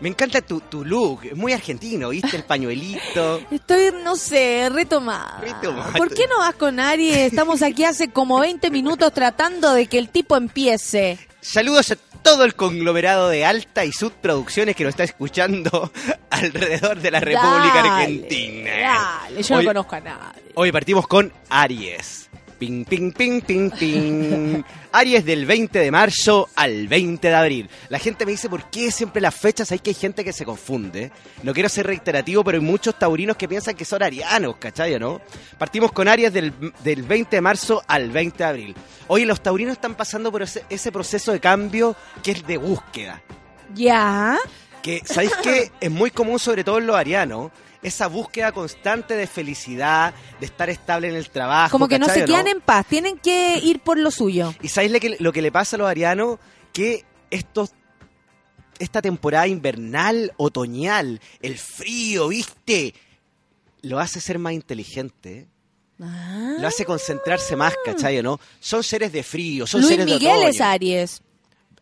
[0.00, 2.36] Me encanta tu, tu look, es muy argentino, ¿viste?
[2.36, 3.40] El pañuelito.
[3.50, 5.38] estoy, no sé, retomada.
[5.40, 5.92] Retomada.
[5.92, 7.16] ¿Por qué no vas con Aries?
[7.32, 11.18] Estamos aquí hace como 20 minutos tratando de que el tipo empiece.
[11.40, 15.92] Saludos a todo el conglomerado de Alta y Subproducciones que nos está escuchando
[16.30, 18.70] alrededor de la República Dale, Argentina.
[18.76, 20.42] Dale, yo Hoy- no conozco a nadie.
[20.54, 22.30] Hoy partimos con Aries.
[22.58, 24.62] Ping, ping, ping, ping, ping.
[24.92, 27.70] Aries del 20 de marzo al 20 de abril.
[27.88, 29.72] La gente me dice, ¿por qué siempre las fechas?
[29.72, 31.10] Hay que hay gente que se confunde.
[31.42, 35.00] No quiero ser reiterativo, pero hay muchos taurinos que piensan que son arianos, ¿cachai o
[35.00, 35.20] no?
[35.58, 36.52] Partimos con Aries del,
[36.82, 38.74] del 20 de marzo al 20 de abril.
[39.08, 43.22] Hoy los taurinos están pasando por ese, ese proceso de cambio que es de búsqueda.
[43.74, 44.38] Ya.
[44.82, 45.72] Que, ¿sabéis qué?
[45.80, 47.50] Es muy común, sobre todo en los arianos,
[47.84, 51.70] esa búsqueda constante de felicidad, de estar estable en el trabajo.
[51.70, 54.54] Como que no ¿cachai se quedan en paz, tienen que ir por lo suyo.
[54.62, 56.38] ¿Y sabéis lo que, lo que le pasa a los arianos?
[56.72, 57.72] Que estos
[58.78, 62.94] esta temporada invernal, otoñal, el frío, ¿viste?
[63.82, 65.46] Lo hace ser más inteligente.
[66.00, 66.56] Ah.
[66.58, 68.40] Lo hace concentrarse más, ¿cachai no?
[68.58, 70.48] Son seres de frío, son Luis seres de Miguel otoño.
[70.48, 71.22] es Aries.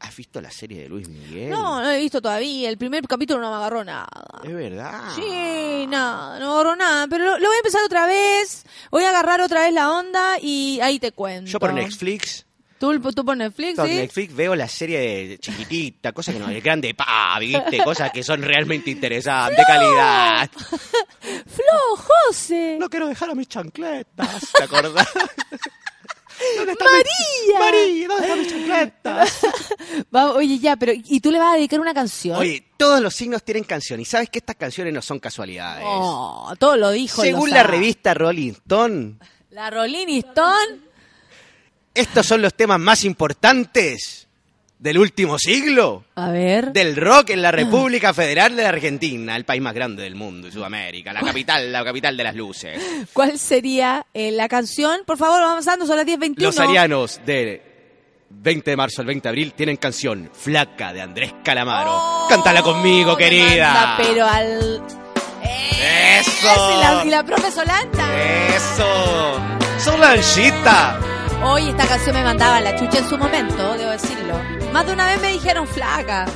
[0.03, 1.51] ¿Has visto la serie de Luis Miguel?
[1.51, 2.69] No, no he visto todavía.
[2.69, 4.09] El primer capítulo no me agarró nada.
[4.43, 5.01] Es verdad.
[5.15, 7.07] Sí, nada, no agarró nada.
[7.09, 8.65] Pero lo, lo voy a empezar otra vez.
[8.91, 11.51] Voy a agarrar otra vez la onda y ahí te cuento.
[11.51, 12.45] Yo por Netflix,
[12.83, 13.95] ¿Tú, tú por Netflix, por sí?
[13.95, 17.79] Netflix veo la serie de chiquitita, cosas que no, el grande pa, ¿viste?
[17.85, 20.51] Cosas que son realmente interesantes, de calidad.
[21.47, 22.79] Flo, José.
[22.81, 25.07] No quiero dejar a mis chancletas, ¿te acordás?
[26.57, 27.05] ¿Dónde está María.
[27.47, 27.59] Mi...
[27.59, 29.39] María, ¿dónde están mis chancletas?
[30.15, 32.37] Va, oye, ya, pero ¿y tú le vas a dedicar una canción?
[32.37, 35.85] Oye, todos los signos tienen canción y sabes que estas canciones no son casualidades.
[35.87, 37.23] Oh, todo lo dijo.
[37.23, 39.17] Según la revista Rolling Stone,
[39.51, 40.81] La Rolling Stone.
[41.95, 44.22] estos son los temas más importantes
[44.83, 46.05] del último siglo.
[46.17, 46.73] A ver.
[46.73, 51.13] Del rock en la República Federal de Argentina, el país más grande del mundo, Sudamérica,
[51.13, 52.83] la capital, la capital de las luces.
[53.13, 55.03] ¿Cuál sería eh, la canción?
[55.07, 56.35] Por favor, vamos avanzando, son las 10.21.
[56.39, 57.63] Los arianos de
[58.31, 62.27] 20 de marzo al 20 de abril tienen canción Flaca de Andrés Calamaro.
[62.29, 63.93] Cántala conmigo, querida.
[63.93, 64.83] Anda, pero al...
[66.19, 66.49] Eso.
[66.49, 68.05] Y la, y la profe Solanta.
[68.57, 69.41] Eso.
[69.79, 70.99] Solanchita.
[71.45, 74.62] Hoy esta canción me mandaba la chucha en su momento, debo decirlo.
[74.73, 76.27] Más de una vez me dijeron flaca.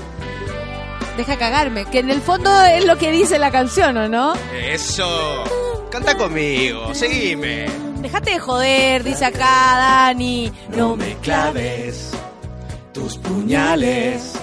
[1.17, 4.35] Deja cagarme, que en el fondo es lo que dice la canción, ¿o no?
[4.55, 5.45] Eso.
[5.91, 7.67] Canta conmigo, seguime.
[8.03, 9.39] Déjate de joder, dice acá
[10.09, 10.53] Dani.
[10.77, 12.11] No me claves
[12.93, 14.35] tus puñales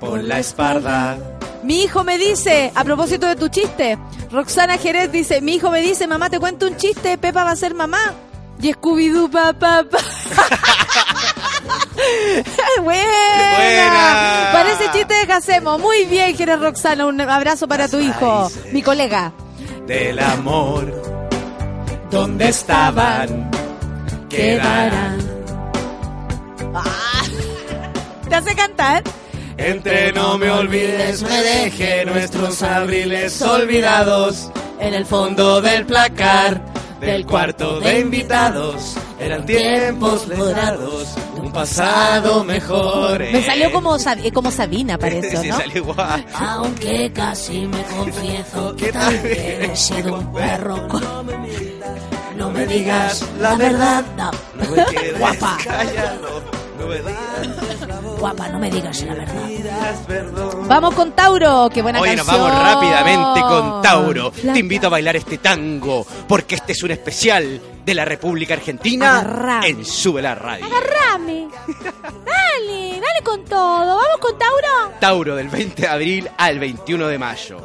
[0.00, 1.16] por la espalda.
[1.62, 3.96] Mi hijo me dice, a propósito de tu chiste,
[4.32, 7.56] Roxana Jerez dice, mi hijo me dice, mamá, te cuento un chiste, Pepa va a
[7.56, 8.14] ser mamá.
[8.60, 9.98] Y Scooby-Doo, pa, pa, pa.
[12.82, 13.56] Buena.
[13.56, 14.50] Buena.
[14.52, 15.78] Parece chiste de Jacemo.
[15.78, 17.06] Muy bien, Jerez Roxana.
[17.06, 19.32] Un abrazo para tu hijo, mi colega.
[19.86, 20.92] Del amor,
[22.10, 23.50] ¿dónde estaban?
[24.28, 25.18] Quedarán.
[26.74, 27.22] Ah.
[28.28, 29.02] ¿Te hace cantar?
[29.58, 36.60] Entre no me olvides, me dejé nuestros abriles olvidados En el fondo del placar
[37.06, 38.94] del cuarto de invitados.
[39.18, 43.18] Eran tiempos lejanos, un pasado mejor.
[43.20, 45.56] Me salió como, eh, como Sabina, parece, Sí, ¿no?
[45.56, 46.24] salió igual.
[46.34, 50.88] Aunque casi me confieso que tal vez he sido un perro.
[52.36, 55.58] No me digas la verdad, no me quedes Guapa.
[55.64, 56.42] callado,
[58.18, 59.42] Guapa, no me digas la verdad.
[60.68, 62.26] Vamos con Tauro, qué buena nos canción.
[62.26, 64.30] vamos rápidamente con Tauro.
[64.30, 69.18] Te invito a bailar este tango porque este es un especial de la República Argentina
[69.18, 69.68] Agarrame.
[69.68, 70.64] en Sube la Radio.
[70.66, 71.48] Agarrame.
[71.66, 73.86] Dale, dale con todo.
[73.96, 74.92] Vamos con Tauro.
[75.00, 77.58] Tauro del 20 de abril al 21 de mayo.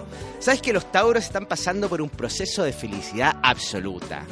[0.48, 4.26] ¿Sabes que los Tauros están pasando por un proceso de felicidad absoluta?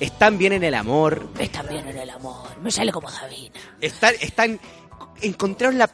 [0.00, 2.48] Están bien en el amor, Están bien en el amor.
[2.60, 3.54] Me sale como Sabina.
[3.80, 4.58] están, están
[5.20, 5.86] encontraron la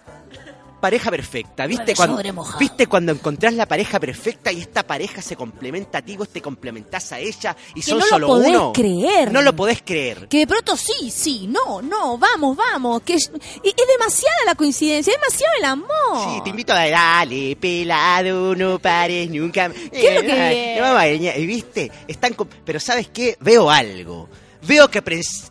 [0.80, 1.66] pareja perfecta.
[1.66, 2.22] ¿Viste cuando.
[2.59, 6.40] ¿Viste cuando encontrás la pareja perfecta y esta pareja se complementa a ti, vos te
[6.40, 8.72] complementás a ella y Que son no lo solo podés uno?
[8.72, 9.32] creer.
[9.32, 10.28] No lo podés creer.
[10.28, 13.02] Que de pronto sí, sí, no, no, vamos, vamos.
[13.02, 13.30] Que es,
[13.62, 16.34] y- es demasiada la coincidencia, es demasiado el amor.
[16.34, 19.70] Sí, te invito a dale, pelado, no pares nunca.
[19.70, 21.90] ¿Qué es lo que Eh, no, baña- ¿Viste?
[22.06, 22.34] Están
[22.64, 23.36] Pero ¿sabes qué?
[23.40, 24.28] Veo algo.
[24.66, 25.00] Veo que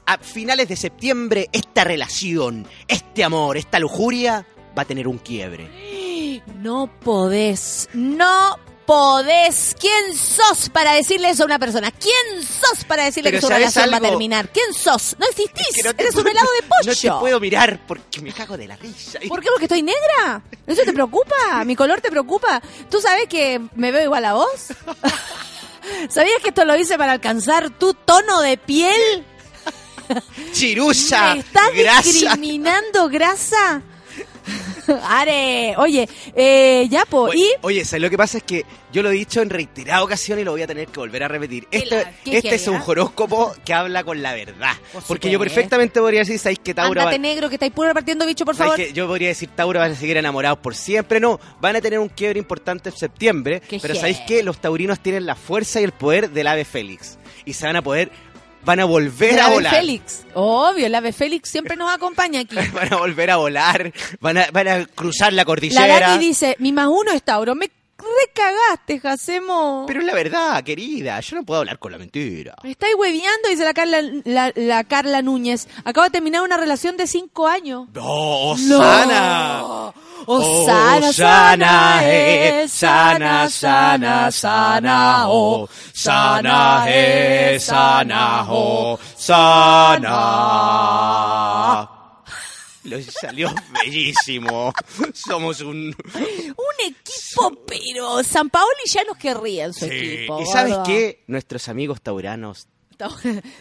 [0.06, 4.46] a finales de septiembre esta relación, este amor, esta lujuria
[4.78, 6.42] va a tener un quiebre.
[6.60, 9.76] No podés, no podés.
[9.80, 11.92] ¿Quién sos para decirle eso a una persona?
[11.92, 14.50] ¿Quién sos para decirle Pero que su ¿sabes relación va a terminar?
[14.50, 15.16] ¿Quién sos?
[15.20, 16.92] No existís, Que no te eres un helado de pollo.
[16.94, 19.20] No te puedo mirar porque me cago de la risa.
[19.28, 19.50] ¿Por qué?
[19.50, 20.42] Porque estoy negra.
[20.66, 21.64] ¿Eso te preocupa?
[21.66, 22.62] ¿Mi color te preocupa?
[22.90, 24.68] ¿Tú sabes que me veo igual a vos?
[26.10, 29.26] ¿Sabías que esto lo hice para alcanzar tu tono de piel?
[30.54, 32.02] Chirusa, ¿Me estás grasa.
[32.04, 33.82] discriminando grasa?
[35.04, 38.38] Are, oye, eh, ya po, Oye, y oye, ¿sabes lo que pasa?
[38.38, 41.00] Es que yo lo he dicho en reiteradas ocasiones y lo voy a tener que
[41.00, 41.68] volver a repetir.
[41.68, 44.74] ¿Qué Este, la- este es un horóscopo que habla con la verdad.
[44.94, 47.88] Por Porque yo perfectamente podría decir, ¿sabéis que Tauro va, ándate negro que estáis puro
[47.90, 48.88] repartiendo bicho, por ¿sabéis favor.
[48.88, 51.20] que yo podría decir Tauro van a seguir enamorados por siempre?
[51.20, 53.62] No, van a tener un quiebre importante en septiembre.
[53.68, 57.18] Qué pero ¿sabéis que Los taurinos tienen la fuerza y el poder del ave Félix.
[57.46, 58.12] Y se van a poder
[58.68, 59.76] van a volver El a ave volar.
[59.76, 60.26] Félix.
[60.34, 62.58] Obvio, el ave Félix siempre nos acompaña aquí.
[62.74, 66.00] Van a volver a volar, van a, van a cruzar la La cordillera.
[66.00, 67.56] Dani dice, mi más uno es Tauro.
[67.56, 69.86] Me recagaste, Jacemo.
[69.88, 72.56] Pero es la verdad, querida, yo no puedo hablar con la mentira.
[72.62, 75.68] Me estáis hueviando, dice la Carla, la, la Carla Núñez.
[75.86, 77.88] Acabo de terminar una relación de cinco años.
[77.94, 78.56] ¡No!
[78.58, 79.94] No.
[80.26, 89.00] Osana, sana es, sana, sana, sana, oh, sana es, sana, oh,
[90.58, 91.90] sana.
[92.84, 93.54] Lo salió
[93.84, 94.74] bellísimo.
[95.14, 95.88] Somos un...
[96.16, 99.92] Un equipo, pero San Paoli ya nos querría en su Sí.
[99.94, 100.42] equipo.
[100.42, 101.24] ¿Y sabes qué?
[101.28, 102.77] Nuestros amigos tauranos, Tau-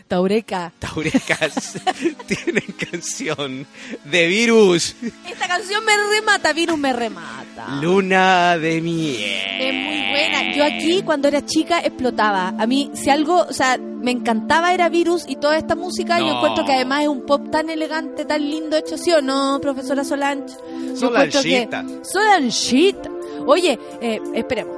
[0.09, 0.73] Taureca.
[0.79, 1.75] taurecas,
[2.27, 3.67] tienen canción
[4.05, 4.97] de virus.
[5.29, 7.69] Esta canción me remata, Virus me remata.
[7.83, 9.61] Luna de miel.
[9.61, 10.55] Es muy buena.
[10.55, 12.55] Yo aquí cuando era chica explotaba.
[12.59, 16.19] A mí, si algo, o sea, me encantaba era Virus y toda esta música.
[16.19, 16.37] Yo No.
[16.37, 20.03] encuentro que además es un pop tan elegante, tan lindo hecho, ¿sí o no, profesora
[20.05, 20.55] Solange?
[20.99, 21.85] Yo encuentro que- Solanchita.
[22.05, 23.11] Solanchita.
[23.47, 24.75] Oye, eh, esperemos.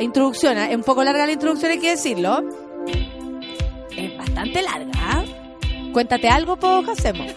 [0.00, 0.68] Introducción, ¿eh?
[0.70, 2.42] es un poco larga la introducción, hay que decirlo.
[4.34, 4.92] Bastante larga.
[4.96, 5.24] ¿ah?
[5.92, 7.30] Cuéntate algo, po, hacemos.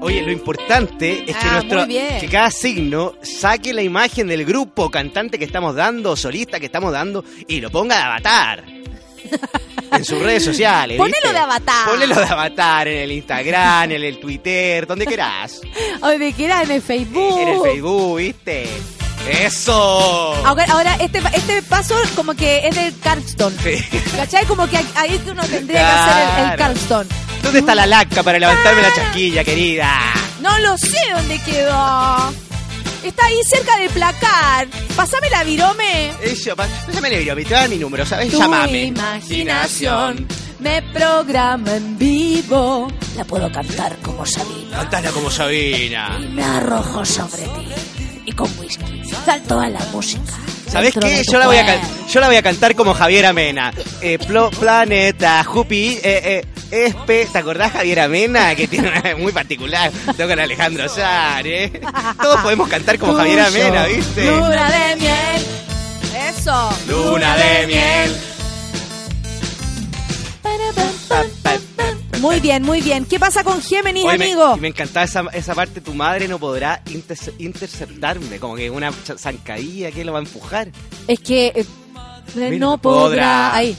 [0.00, 4.88] Oye, lo importante es que Ah, nuestro que cada signo saque la imagen del grupo
[4.90, 8.64] cantante que estamos dando, solista que estamos dando y lo ponga de avatar.
[9.90, 10.96] En sus redes sociales.
[10.96, 11.32] Ponelo ¿viste?
[11.32, 11.88] de avatar.
[11.88, 15.60] Ponelo de avatar en el Instagram, en el Twitter, donde quieras.
[16.00, 17.40] Donde quiera, en el Facebook.
[17.40, 18.68] En el Facebook, ¿viste?
[19.28, 20.34] ¡Eso!
[20.44, 23.54] Ahora, ahora este, este paso como que es del Carlston.
[23.62, 23.84] Sí.
[24.16, 24.44] ¿Cachai?
[24.46, 26.58] Como que ahí uno tendría que hacer el, el.
[26.58, 27.08] Carlston.
[27.42, 29.90] ¿Dónde está la laca para levantarme la chasquilla, querida?
[30.40, 32.32] No lo sé dónde quedó.
[33.02, 34.66] Está ahí cerca del placar.
[34.96, 36.12] Pásame la virome.
[36.22, 38.30] Eso, pásame el video, te da mi número, ¿sabes?
[38.30, 38.84] Tu Llámame.
[38.84, 40.26] imaginación
[40.58, 42.88] me programa en vivo.
[43.16, 44.78] La puedo cantar como Sabina.
[44.78, 46.18] Cantala como Sabina.
[46.18, 48.05] Me arrojo sobre ti.
[48.26, 49.02] Y con whisky.
[49.24, 50.32] Salto a la música.
[50.70, 51.22] ¿Sabes qué?
[51.30, 53.72] Yo la, voy a yo la voy a cantar como Javier Amena.
[54.02, 56.42] Eh, plo- planeta, Jupi, eh,
[56.72, 57.26] eh, Espe.
[57.26, 58.54] ¿Te acordás Javier Amena?
[58.56, 59.92] Que tiene una muy particular.
[60.16, 61.80] Tengo con Alejandro Sar, ¿eh?
[62.20, 63.40] Todos podemos cantar como Javier.
[63.40, 64.26] Amena, ¿viste?
[64.26, 65.46] Luna de miel.
[66.28, 66.70] Eso.
[66.88, 68.16] Luna de miel.
[72.20, 73.04] Muy bien, muy bien.
[73.04, 74.56] ¿Qué pasa con Géminis, Oye, amigo?
[74.56, 79.90] me encantaba esa, esa parte, tu madre no podrá interce- interceptarme, como que una zancadilla
[79.92, 80.68] que lo va a empujar.
[81.06, 81.64] Es que eh,
[82.58, 83.50] no podrá.
[83.50, 83.54] podrá.
[83.54, 83.76] Ahí.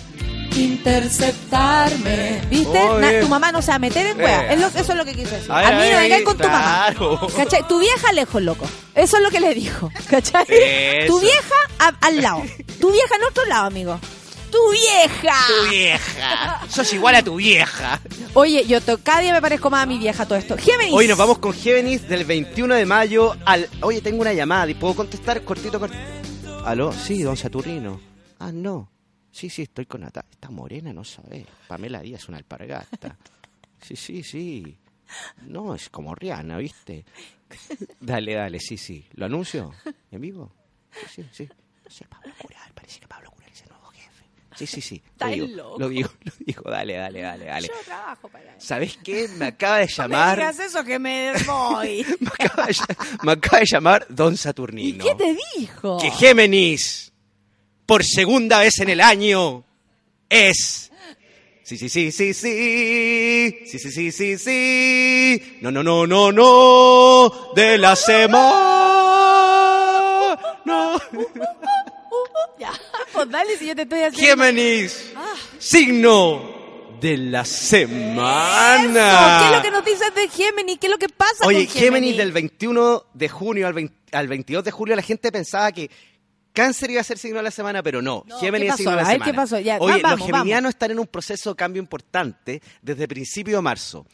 [0.55, 2.41] Interceptarme.
[2.49, 2.79] ¿Viste?
[2.99, 4.43] Na- tu mamá no se va a meter en wea.
[4.51, 4.53] Eh.
[4.53, 5.51] Es lo- eso es lo que quiso decir.
[5.51, 6.85] A A, mí a ver, no vengáis con tu mamá.
[6.95, 7.27] claro.
[7.35, 7.67] ¿Cachai?
[7.67, 8.65] Tu vieja lejos, loco.
[8.95, 9.91] Eso es lo que le dijo.
[10.09, 10.45] ¿Cachai?
[10.47, 11.07] Eso.
[11.13, 12.43] Tu vieja a- al lado.
[12.79, 13.99] Tu vieja en otro lado, amigo.
[14.51, 15.35] Tu vieja.
[15.47, 16.61] Tu vieja.
[16.69, 17.99] Sos igual a tu vieja.
[18.33, 20.57] Oye, yo to- cada día me parezco más a mi vieja todo esto.
[20.57, 20.93] Géminis.
[20.93, 23.69] Hoy nos vamos con Géminis del 21 de mayo al...
[23.81, 24.69] Oye, tengo una llamada.
[24.69, 26.01] ¿y ¿Puedo contestar cortito, cortito?
[26.65, 26.91] ¿Aló?
[26.91, 27.99] Sí, don Saturnino.
[28.39, 28.89] Ah, no.
[29.31, 30.29] Sí, sí, estoy con Natalia.
[30.31, 31.45] Está morena, no sabes.
[31.67, 33.17] Pamela Díaz es una alpargata.
[33.81, 34.77] Sí, sí, sí.
[35.43, 37.05] No, es como Rihanna, ¿viste?
[37.99, 39.05] Dale, dale, sí, sí.
[39.13, 39.73] ¿Lo anuncio?
[40.11, 40.51] ¿En vivo?
[40.91, 41.49] Sí, sí, sí.
[41.85, 42.71] No sé, Pablo Cural.
[42.73, 44.23] Parece que Pablo Cural es el nuevo jefe.
[44.57, 45.01] Sí, sí, sí.
[45.19, 45.79] Lo digo, loco.
[45.79, 46.61] lo digo, lo digo.
[46.69, 47.67] Dale, dale, dale, dale.
[47.67, 48.67] Yo trabajo para eso.
[48.67, 49.27] ¿Sabes qué?
[49.37, 50.37] Me acaba de No me llamar...
[50.37, 52.05] digas eso que me voy.
[52.19, 52.75] Me acaba, de,
[53.23, 55.03] me acaba de llamar Don ¿Y Saturnino.
[55.05, 55.97] qué te dijo?
[55.99, 57.11] Que Géminis,
[57.85, 59.63] por segunda vez en el año,
[60.29, 60.91] es.
[61.63, 63.59] Sí, sí, sí, sí, sí.
[63.67, 65.57] Sí, sí, sí, sí, sí.
[65.61, 67.51] No, no, no, no, no.
[67.55, 68.47] De la semana.
[70.65, 70.97] No.
[72.59, 72.71] Ya,
[73.17, 74.43] pues dale si yo te estoy haciendo.
[74.43, 75.11] Géminis,
[75.57, 76.55] signo
[77.01, 78.75] de la semana.
[78.77, 80.77] Eso, ¿Qué es lo que nos dices de Géminis?
[80.77, 82.17] ¿Qué es lo que pasa Oye, con Géminis Géminis?
[82.17, 85.89] del 21 de junio al, 20 al 22 de julio, la gente pensaba que
[86.57, 88.23] Cáncer iba a ser signo de la semana, pero no.
[88.25, 89.31] No, Géminis ¿qué es signo de la A ver, semana.
[89.31, 89.59] ¿qué pasó?
[89.59, 93.61] Ya, Oye, vamos, los geminianos están en un proceso de cambio importante desde principio de
[93.61, 94.07] marzo.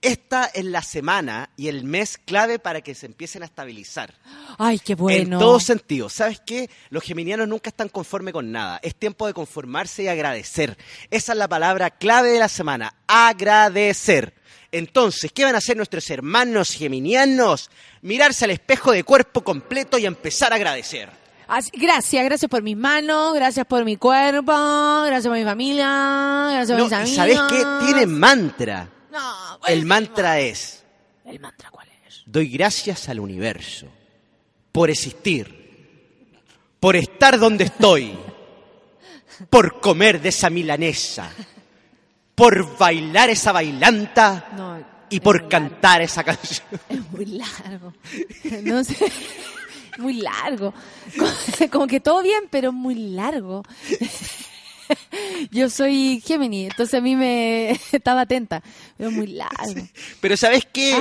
[0.00, 4.14] Esta es la semana y el mes clave para que se empiecen a estabilizar.
[4.56, 5.38] Ay, qué bueno.
[5.38, 6.12] En todos sentidos.
[6.12, 6.70] ¿Sabes qué?
[6.90, 8.78] Los geminianos nunca están conformes con nada.
[8.84, 10.78] Es tiempo de conformarse y agradecer.
[11.10, 12.94] Esa es la palabra clave de la semana.
[13.08, 14.34] Agradecer.
[14.70, 17.68] Entonces, ¿qué van a hacer nuestros hermanos geminianos?
[18.02, 21.10] Mirarse al espejo de cuerpo completo y empezar a agradecer.
[21.48, 24.52] Así- gracias, gracias por mis manos, gracias por mi cuerpo,
[25.06, 27.16] gracias por mi familia, gracias por No, mis ¿y amigos.
[27.16, 27.86] ¿Sabes qué?
[27.86, 28.88] Tiene mantra.
[29.10, 30.84] No, El mantra es,
[31.24, 32.22] ¿El mantra cuál es?
[32.26, 33.86] doy gracias al universo
[34.72, 35.56] por existir,
[36.78, 38.16] por estar donde estoy,
[39.50, 41.30] por comer de esa milanesa,
[42.34, 46.66] por bailar esa bailanta No, y por cantar esa canción.
[46.90, 47.94] Es muy largo.
[48.64, 48.96] No sé.
[49.98, 50.72] Muy largo.
[51.70, 53.62] Como- que todo bien, pero muy largo.
[55.50, 58.62] Yo soy Gemini, entonces a mí me estaba atenta.
[58.96, 59.74] Pero muy largo.
[60.20, 60.98] Pero ¿sabes qué?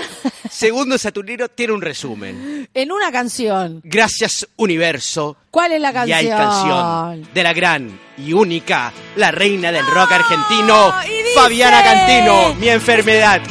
[0.51, 2.67] Segundo Saturnino tiene un resumen.
[2.73, 3.79] En una canción.
[3.85, 5.37] Gracias, universo.
[5.51, 6.17] ¿Cuál es la Y canción?
[6.19, 11.81] hay canción de la gran y única, la reina del rock argentino, y dice- Fabiana
[11.83, 13.41] Cantino, mi enfermedad.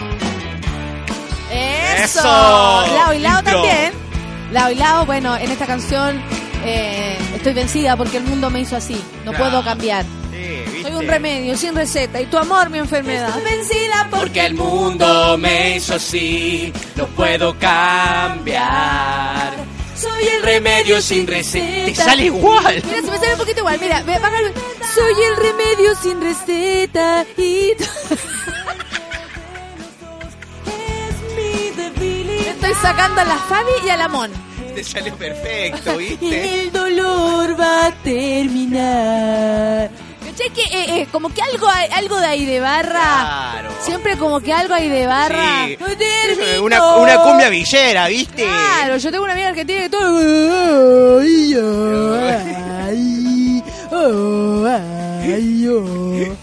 [1.51, 2.19] Eso.
[2.19, 2.23] Eso.
[2.95, 3.93] Lao y Lao también.
[4.57, 6.19] Lao y Lao, bueno, en esta canción
[6.65, 8.95] eh, estoy vencida porque el mundo me hizo así.
[9.27, 9.51] No Claro.
[9.51, 10.07] puedo cambiar.
[10.33, 13.35] Sí, Soy un remedio sin receta y tu amor mi enfermedad.
[13.45, 19.53] vencida Porque el mundo me hizo así, no puedo cambiar.
[19.95, 21.85] soy el Remedio sin receta.
[21.85, 22.83] Te sale igual.
[22.87, 23.79] Mira, se me sale un poquito igual.
[23.79, 24.05] Mira, el-
[24.95, 27.73] Soy el remedio sin receta y
[32.49, 34.31] Estoy sacando a la Fabi y a la Mon.
[34.77, 36.61] Te salió perfecto, Y ¿viste?
[36.65, 39.91] el dolor va a terminar.
[40.23, 40.51] ¿Cachai?
[40.51, 43.53] Que eh, eh, como que algo, hay- algo de ahí de barra.
[43.53, 43.71] Claro.
[43.81, 45.65] Siempre como que algo hay de barra.
[45.67, 45.77] Sí.
[45.81, 46.63] No termino.
[46.65, 48.45] Una, una cumbia villera, ¿viste?
[48.45, 51.21] Claro, yo tengo una amiga argentina que todo.
[51.21, 51.55] Ay,
[52.85, 53.63] ay,
[53.93, 56.37] oh, ay, oh.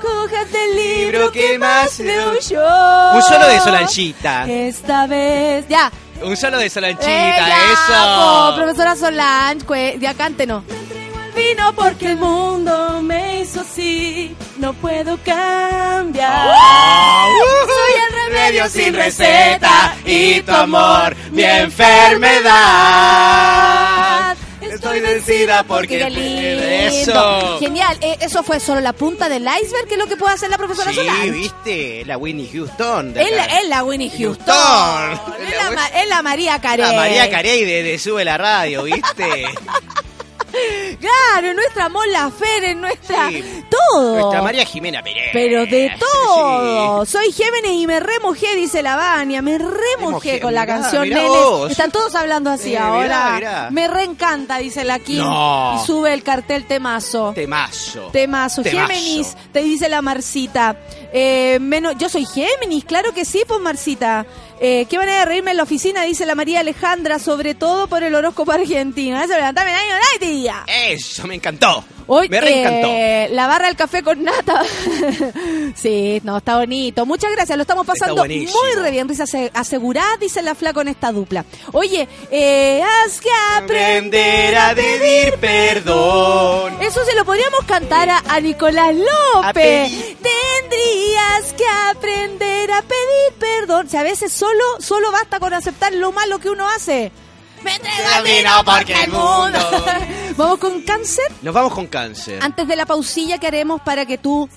[0.00, 2.64] Cójate el libro que más leo yo.
[3.14, 4.46] Un solo de Solanchita.
[4.48, 5.66] Esta vez.
[5.68, 5.90] Ya.
[6.22, 7.32] Un solo de Solanchita, Eh,
[7.72, 8.50] eso.
[8.50, 10.64] po, profesora Solange, ya cántenos.
[11.34, 16.48] Vino porque el mundo me hizo así, no puedo cambiar.
[17.66, 22.50] Soy el remedio sin receta y tu amor mi enfermedad.
[24.82, 26.62] Estoy vencida porque Qué lindo.
[26.64, 27.58] eso.
[27.60, 30.48] Genial, eh, eso fue solo la punta del iceberg, que es lo que puede hacer
[30.48, 31.30] la profesora Sí, Solange.
[31.32, 33.14] viste, la Winnie Houston.
[33.14, 34.46] Es la, es la Winnie Houston.
[34.54, 35.34] Houston.
[35.46, 36.86] Es la, es la María Carey.
[36.86, 39.44] La María Carey de, de Sube la Radio, ¿viste?
[41.00, 43.28] Claro, nuestra Mon Laferte, nuestra...
[43.28, 43.64] Sí.
[43.70, 44.18] Todo.
[44.18, 45.30] Nuestra María Jimena Pérez.
[45.32, 46.00] Pero de Sí.
[46.00, 47.06] todo.
[47.06, 49.42] Soy Géminis y me remojé, dice la Vania.
[49.42, 51.30] Me remojé con la mirá, canción mirá Nenes.
[51.40, 51.70] vos.
[51.70, 53.32] Están todos hablando así Sí, mirá, ahora.
[53.36, 53.68] mirá.
[53.70, 55.18] Me reencanta, dice la Kim.
[55.18, 55.80] No.
[55.80, 57.32] Y sube el cartel temazo.
[57.34, 58.08] Temazo.
[58.12, 58.62] Temazo.
[58.62, 58.88] Temazo.
[58.88, 60.76] Géminis, te dice la Marcita.
[61.12, 64.26] Eh, menos, yo soy Géminis, claro que sí, pues Marcita.
[64.60, 68.02] Eh, qué manera de reírme en la oficina, dice la María Alejandra, sobre todo por
[68.02, 69.20] el horóscopo argentino.
[69.20, 69.94] Eso levantame el año.
[70.66, 71.84] Eso me encantó.
[72.12, 72.38] Hoy, me
[73.24, 74.62] eh, la barra del café con nata.
[75.76, 77.06] sí, no, está bonito.
[77.06, 78.46] Muchas gracias, lo estamos pasando muy
[78.82, 79.08] re bien.
[79.08, 81.44] Risa ase- asegurada, dice la flaca con esta dupla.
[81.72, 83.28] Oye, eh, haz que
[83.58, 86.74] Aprender a pedir perdón.
[86.82, 90.16] Eso se lo podríamos cantar a, a Nicolás López.
[90.20, 93.86] Tendrías que aprender a pedir perdón.
[93.86, 97.12] O sea, a veces solo, solo basta con aceptar lo malo que uno hace.
[97.64, 99.58] Me entrega el vino porque el mundo.
[100.36, 101.24] Vamos con cáncer.
[101.42, 102.38] Nos vamos con cáncer.
[102.42, 104.48] Antes de la pausilla que haremos para que tú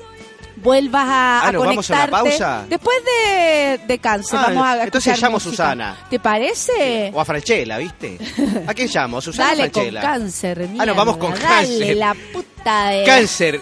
[0.58, 2.30] vuelvas a, Ah, a ¿nos vamos a conectarte.
[2.30, 2.66] pausa?
[2.70, 5.40] Después de, de cáncer, Ah, vamos a entonces llamo a.
[5.42, 5.98] Susana.
[6.10, 7.12] ¿Te parece?
[7.14, 8.18] O a Franchella, ¿viste?
[8.68, 9.20] ¿A quién llamo?
[9.20, 10.02] ¿Susana Dale o Franchella?
[10.02, 10.70] con cáncer.
[10.80, 11.98] Ah, nos vamos con Dale cáncer.
[11.98, 13.04] la puta de...
[13.04, 13.62] Cáncer.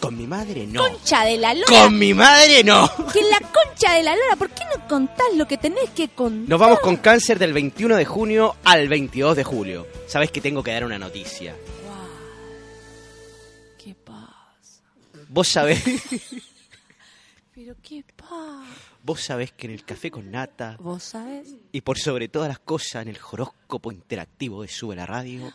[0.00, 0.80] Con mi madre no.
[0.82, 1.66] Concha de la lora.
[1.68, 2.88] Con mi madre no.
[3.12, 4.36] Que la concha de la lora.
[4.36, 6.48] ¿Por qué no contás lo que tenés que contar?
[6.48, 9.86] Nos vamos con cáncer del 21 de junio al 22 de julio.
[10.06, 11.54] Sabes que tengo que dar una noticia.
[13.82, 14.82] ¿Qué pasa?
[15.28, 15.82] Vos sabés,
[17.54, 18.62] ¿Pero qué pasa?
[19.02, 21.48] vos sabés que en el café con nata ¿Vos sabés?
[21.72, 25.52] y por sobre todas las cosas en el horóscopo interactivo de Sube la Radio,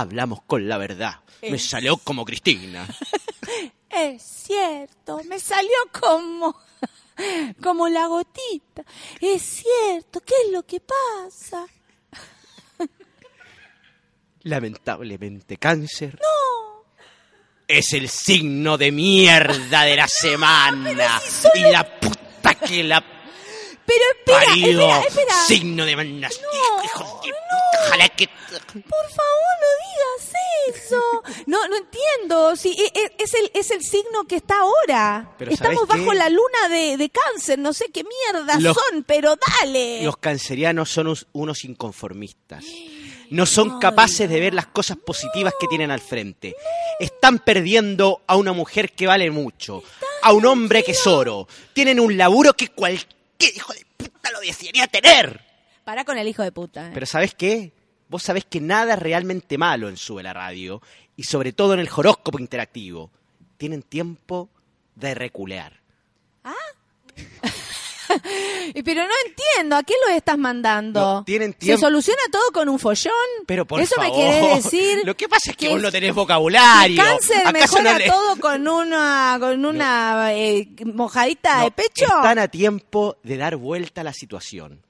[0.00, 1.20] hablamos con la verdad.
[1.42, 2.86] Me salió como Cristina.
[3.90, 5.20] es cierto.
[5.24, 6.56] Me salió como...
[7.62, 8.84] Como la gotita.
[9.22, 10.20] Es cierto.
[10.20, 11.66] ¿Qué es lo que pasa?
[14.42, 16.18] Lamentablemente, cáncer.
[17.66, 21.20] Es el signo de mierda de la semana.
[21.54, 24.80] y la puta que la Pero espera, parió.
[24.82, 25.34] espera, espera.
[25.46, 26.38] Signo de manas.
[26.42, 27.32] No, Hijo de
[27.86, 28.26] Ojalá que.
[28.28, 30.32] Por favor, no digas
[30.76, 31.22] eso.
[31.46, 32.56] No, no entiendo.
[32.56, 35.32] Si e- e- es el es el signo que está ahora.
[35.38, 36.16] Pero Estamos ¿sabes bajo qué?
[36.18, 37.58] la luna de, de cáncer.
[37.58, 40.02] No sé qué mierda Los- son, pero dale.
[40.02, 42.64] Los cancerianos son unos inconformistas.
[43.30, 46.54] No son capaces de ver las cosas positivas que tienen al frente.
[47.00, 49.82] Están perdiendo a una mujer que vale mucho,
[50.22, 51.48] a un hombre que es oro.
[51.72, 55.44] Tienen un laburo que cualquier hijo de puta lo desearía tener.
[55.86, 56.88] Para con el hijo de puta.
[56.88, 56.90] eh.
[56.92, 57.72] Pero ¿sabes qué?
[58.08, 60.82] Vos sabés que nada es realmente malo en Sube la Radio
[61.16, 63.08] y sobre todo en el horóscopo interactivo.
[63.56, 64.48] Tienen tiempo
[64.96, 65.80] de reculear.
[68.74, 71.00] Y Pero no entiendo, ¿a qué lo estás mandando?
[71.00, 71.80] No, tienen ¿Se tiempo.
[71.86, 73.12] soluciona todo con un follón?
[73.46, 74.10] Pero por ¿Eso favor.
[74.10, 75.00] me querés decir?
[75.04, 77.02] Lo que pasa es que, vos no tenés El vocabulario.
[77.02, 82.04] cáncer ¿Acaso mejora no le- todo con una, con una eh, mojadita de pecho.
[82.04, 84.82] Están a tiempo de dar vuelta a la situación.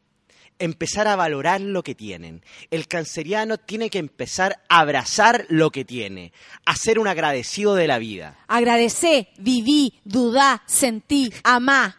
[0.58, 2.42] Empezar a valorar lo que tienen.
[2.70, 6.32] El canceriano tiene que empezar a abrazar lo que tiene.
[6.64, 8.38] A ser un agradecido de la vida.
[8.48, 11.96] Agradecé, viví, dudá, sentí, amá.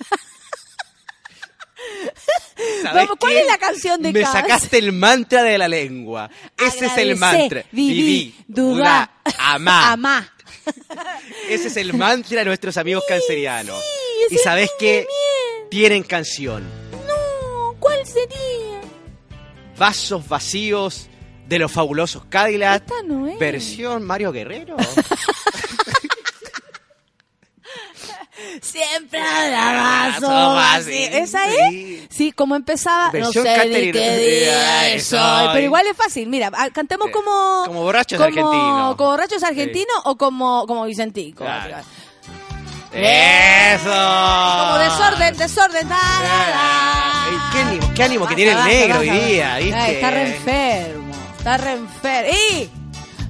[2.82, 3.40] ¿Sabés Vamos, ¿cuál qué?
[3.40, 4.40] es la canción de Me cáncer?
[4.42, 6.30] sacaste el mantra de la lengua.
[6.56, 7.64] Ese es el mantra.
[7.72, 9.92] viví, dudá, amá.
[9.92, 10.32] amá.
[11.48, 13.82] Ese es el mantra de nuestros amigos cancerianos.
[14.30, 15.04] y sabes bien.
[15.70, 16.81] Tienen canción.
[18.02, 18.80] ¿Cuál sería?
[19.78, 21.08] Vasos vacíos
[21.48, 22.82] de los fabulosos Cadillac.
[22.82, 23.38] Esta no es.
[23.38, 24.76] Versión Mario Guerrero.
[28.60, 30.54] Siempre Vasos vacíos.
[30.54, 31.10] vacíos.
[31.14, 31.56] ¿Esa es?
[31.70, 32.06] Sí.
[32.10, 33.10] Sí, como empezaba.
[33.10, 35.48] Versión no sé Catherine- qué día soy.
[35.54, 36.28] Pero igual es fácil.
[36.28, 37.12] Mira, ah, cantemos Sí.
[37.12, 37.62] como.
[37.66, 38.96] Como borrachos como- argentinos.
[38.96, 41.44] Como borrachos argentinos o como, como Vicentico.
[41.44, 41.76] Claro.
[42.92, 44.78] Como ¡Eso!
[44.78, 45.88] desorden, desorden.
[45.88, 51.14] da, da, qué ánimo, qué ánimo que tiene el negro hoy día, está re enfermo.
[51.38, 52.30] Está re enfermo.
[52.32, 52.70] ¡Y!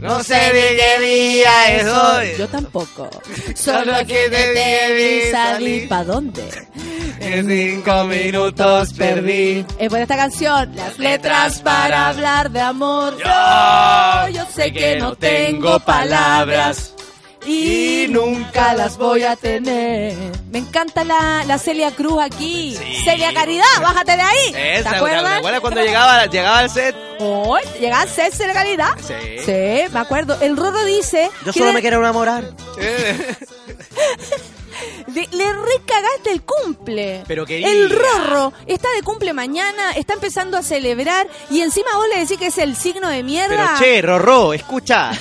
[0.00, 2.32] No sé de qué día es hoy.
[2.36, 3.08] Yo tampoco.
[3.54, 5.88] Solo que te debí salir.
[5.88, 6.42] ¿Para dónde?
[7.20, 9.64] En cinco minutos perdí.
[9.78, 13.16] Es por esta canción, las letras para hablar de amor.
[13.16, 16.92] Yo, Yo sé que no tengo palabras
[17.46, 20.14] y nunca las voy a tener.
[20.50, 22.76] Me encanta la, la Celia Cruz aquí.
[22.78, 23.02] Sí.
[23.04, 24.54] Celia Caridad, bájate de ahí.
[24.78, 25.24] Esa, ¿Te acuerdas?
[25.32, 26.94] ¿te acuerdas cuando llegaba, llegaba al set?
[27.20, 28.90] Oh, llegaba a ser Celia Caridad.
[28.98, 29.14] Sí.
[29.44, 30.36] Sí, me acuerdo.
[30.40, 31.30] El Rorro dice.
[31.44, 32.44] Yo solo me quiero enamorar.
[35.06, 37.22] de- le recagaste el cumple.
[37.26, 37.68] Pero querida.
[37.68, 42.38] El Rorro está de cumple mañana, está empezando a celebrar y encima vos le decís
[42.38, 43.76] que es el signo de Pero mierda.
[43.78, 45.12] che, Rorró, escucha.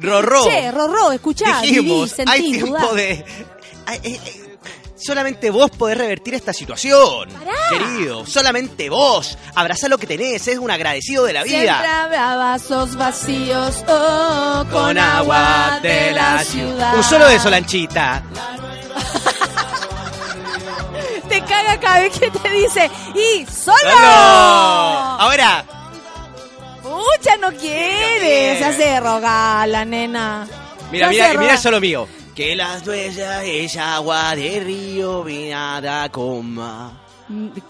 [0.00, 0.44] Rorró.
[0.44, 2.92] Che, Rorro, escuchá, viví, Dijimos, sentí, hay tiempo dudá.
[2.94, 3.24] de...
[4.96, 7.28] Solamente vos podés revertir esta situación,
[7.70, 8.26] querido.
[8.26, 9.38] Solamente vos.
[9.54, 12.02] Abrazá lo que tenés, es un agradecido de la Siempre vida.
[12.02, 16.96] habrá vasos vacíos, oh, con, agua de la ciudad.
[16.96, 18.24] Un solo de Solanchita.
[21.28, 23.76] Te caga cada vez que te dice, ¡y solo!
[23.78, 23.96] ¡Solo!
[25.20, 25.64] Ahora,
[26.88, 28.58] Pucha, no quiere.
[28.58, 30.48] Se hace rogar la nena.
[30.90, 31.54] mira, mira, mira rogar.
[31.54, 32.08] eso lo mío.
[32.34, 37.07] Que las huellas es agua de río, nada coma.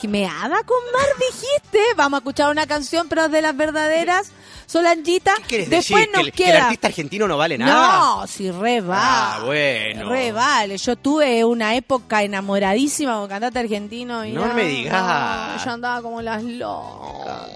[0.00, 1.80] ¿Que me hada con mar dijiste?
[1.96, 4.30] Vamos a escuchar una canción, pero de las verdaderas.
[4.66, 5.34] Solanchita.
[5.38, 6.12] ¿Qué quieres Después decir?
[6.14, 6.64] nos ¿Que, el- que el queda.
[6.64, 7.98] artista argentino no vale nada?
[7.98, 9.36] No, si re va.
[9.36, 10.08] Ah, bueno.
[10.10, 10.76] Re vale.
[10.78, 14.24] Yo tuve una época enamoradísima con cantante argentino.
[14.24, 15.56] Y No me digas.
[15.58, 17.48] no, yo andaba como las locas.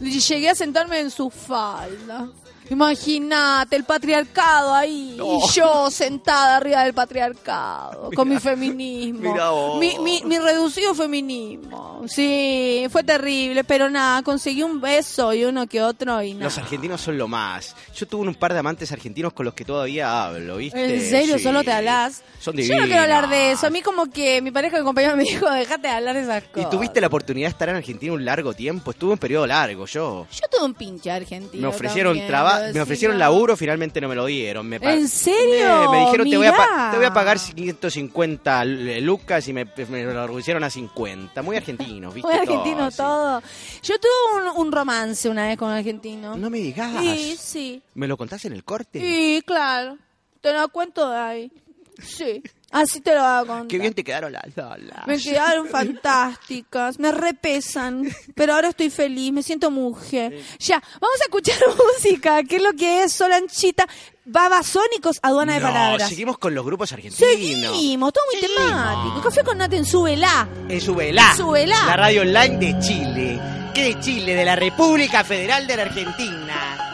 [0.00, 2.28] Y Llegué a sentarme en su falda.
[2.70, 5.14] Imagínate el patriarcado ahí.
[5.18, 5.38] No.
[5.38, 8.10] Y yo sentada arriba del patriarcado.
[8.14, 9.32] con mi feminismo.
[9.32, 9.78] Mira vos.
[9.78, 12.02] Mi, mi, mi reducido feminismo.
[12.06, 13.64] Sí, fue terrible.
[13.64, 16.44] Pero nada, conseguí un beso y uno que otro y nada.
[16.44, 17.74] Los argentinos son lo más.
[17.94, 20.94] Yo tuve un par de amantes argentinos con los que todavía hablo, ¿viste?
[20.94, 21.38] ¿En serio?
[21.38, 21.44] Sí.
[21.44, 22.22] ¿Solo te hablas?
[22.40, 23.66] Son Yo no quiero hablar de eso.
[23.66, 26.42] A mí como que mi pareja, mi compañero me dijo, déjate de hablar de esas
[26.42, 26.70] ¿Y cosas.
[26.70, 28.92] tuviste la oportunidad de estar en Argentina un largo tiempo?
[28.92, 30.26] Estuve un periodo largo, yo.
[30.32, 34.24] Yo tuve un pinche argentino Me ofrecieron trabajo, me ofrecieron laburo, finalmente no me lo
[34.24, 34.66] dieron.
[34.66, 35.90] Me ¿En serio?
[35.90, 40.04] Me dijeron te voy, a te voy a pagar 550 l- lucas y me, me
[40.04, 41.42] lo reducieron a 50.
[41.42, 42.28] Muy argentinos, ¿viste?
[42.28, 43.42] Muy argentino todo.
[43.82, 46.36] Yo tuve un, un romance una vez con un argentino.
[46.36, 46.90] No me digas.
[47.02, 47.82] Sí, sí.
[47.94, 49.00] ¿Me lo contás en el corte?
[49.00, 49.98] Sí, claro.
[50.40, 51.52] Te lo cuento de ahí.
[52.02, 52.42] Sí.
[52.70, 53.66] Así te lo contar.
[53.66, 55.06] Qué bien te quedaron las dolas.
[55.06, 60.40] Me quedaron fantásticas, me repesan, pero ahora estoy feliz, me siento mujer.
[60.58, 61.56] Ya, vamos a escuchar
[61.96, 63.86] música, que es lo que es Solanchita,
[64.24, 66.08] Babasónicos, aduana de palabras.
[66.08, 67.18] seguimos con los grupos argentinos.
[67.32, 69.20] Seguimos, todo muy temático.
[69.22, 70.48] Café con Nata en Súbela.
[70.68, 71.34] En Subelá.
[71.36, 71.86] Subelá.
[71.86, 73.40] La radio online de Chile.
[73.74, 74.34] ¿Qué de Chile?
[74.34, 76.89] De la República Federal de la Argentina.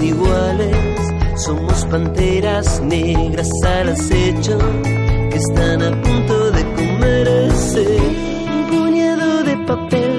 [0.00, 0.76] Iguales,
[1.36, 4.58] somos panteras negras al acecho
[5.30, 7.98] que están a punto de comerse
[8.46, 10.15] un puñado de papel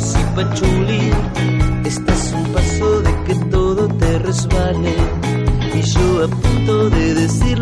[0.00, 1.10] saumerios y pachulí
[1.84, 4.94] estás un paso de que todo te resbale.
[5.74, 7.58] Y yo a punto de decir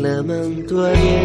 [0.00, 1.17] 了，很多年。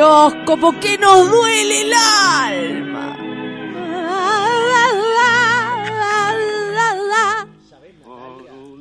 [0.00, 3.16] Horóscopo que nos duele el alma.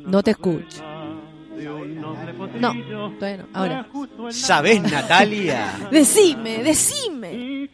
[0.05, 0.83] No te escucho.
[2.59, 2.73] No,
[3.19, 3.87] bueno, ahora.
[4.29, 5.89] ¿Sabés, Natalia?
[5.91, 7.69] Decime, decime.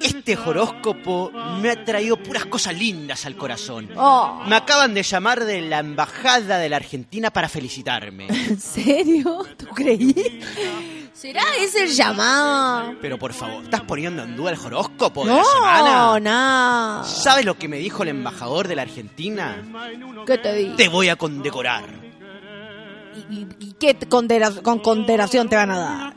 [0.00, 3.88] Este horóscopo me ha traído puras cosas lindas al corazón.
[3.96, 8.26] Oh, Me acaban de llamar de la embajada de la Argentina para felicitarme.
[8.28, 9.44] ¿En serio?
[9.56, 10.14] ¿Tú creí?
[11.18, 12.94] ¿Será ese el llamado?
[13.00, 16.20] Pero por favor, ¿estás poniendo en duda el horóscopo de la No, semana?
[17.00, 17.04] no.
[17.04, 19.56] ¿Sabes lo que me dijo el embajador de la Argentina?
[20.24, 20.76] ¿Qué te digo?
[20.76, 21.84] Te voy a condecorar.
[23.30, 23.96] ¿Y, qué
[24.62, 26.14] con condenación te van a dar?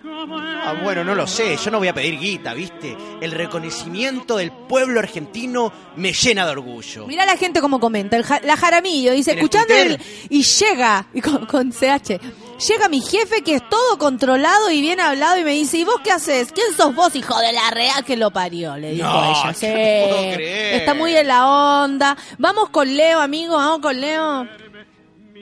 [0.63, 2.95] Ah, bueno, no lo sé, yo no voy a pedir guita, ¿viste?
[3.21, 7.07] El reconocimiento del pueblo argentino me llena de orgullo.
[7.07, 8.17] Mira la gente como comenta.
[8.17, 9.99] El ja- la Jaramillo dice, escuchando el,
[10.29, 12.19] y llega, y con, con CH,
[12.67, 15.95] llega mi jefe que es todo controlado y bien hablado y me dice, ¿y vos
[16.03, 16.51] qué haces?
[16.51, 18.77] ¿Quién sos vos, hijo de la real que lo parió?
[18.77, 19.43] Le dijo No, ella.
[19.47, 19.65] no Sí.
[19.67, 20.75] puedo creer.
[20.75, 21.47] Está muy en la
[21.83, 22.17] onda.
[22.37, 24.47] Vamos con Leo, amigo, vamos con Leo.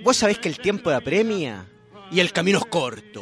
[0.04, 1.66] Vos sabés que el tiempo apremia
[2.12, 3.22] y el camino es corto.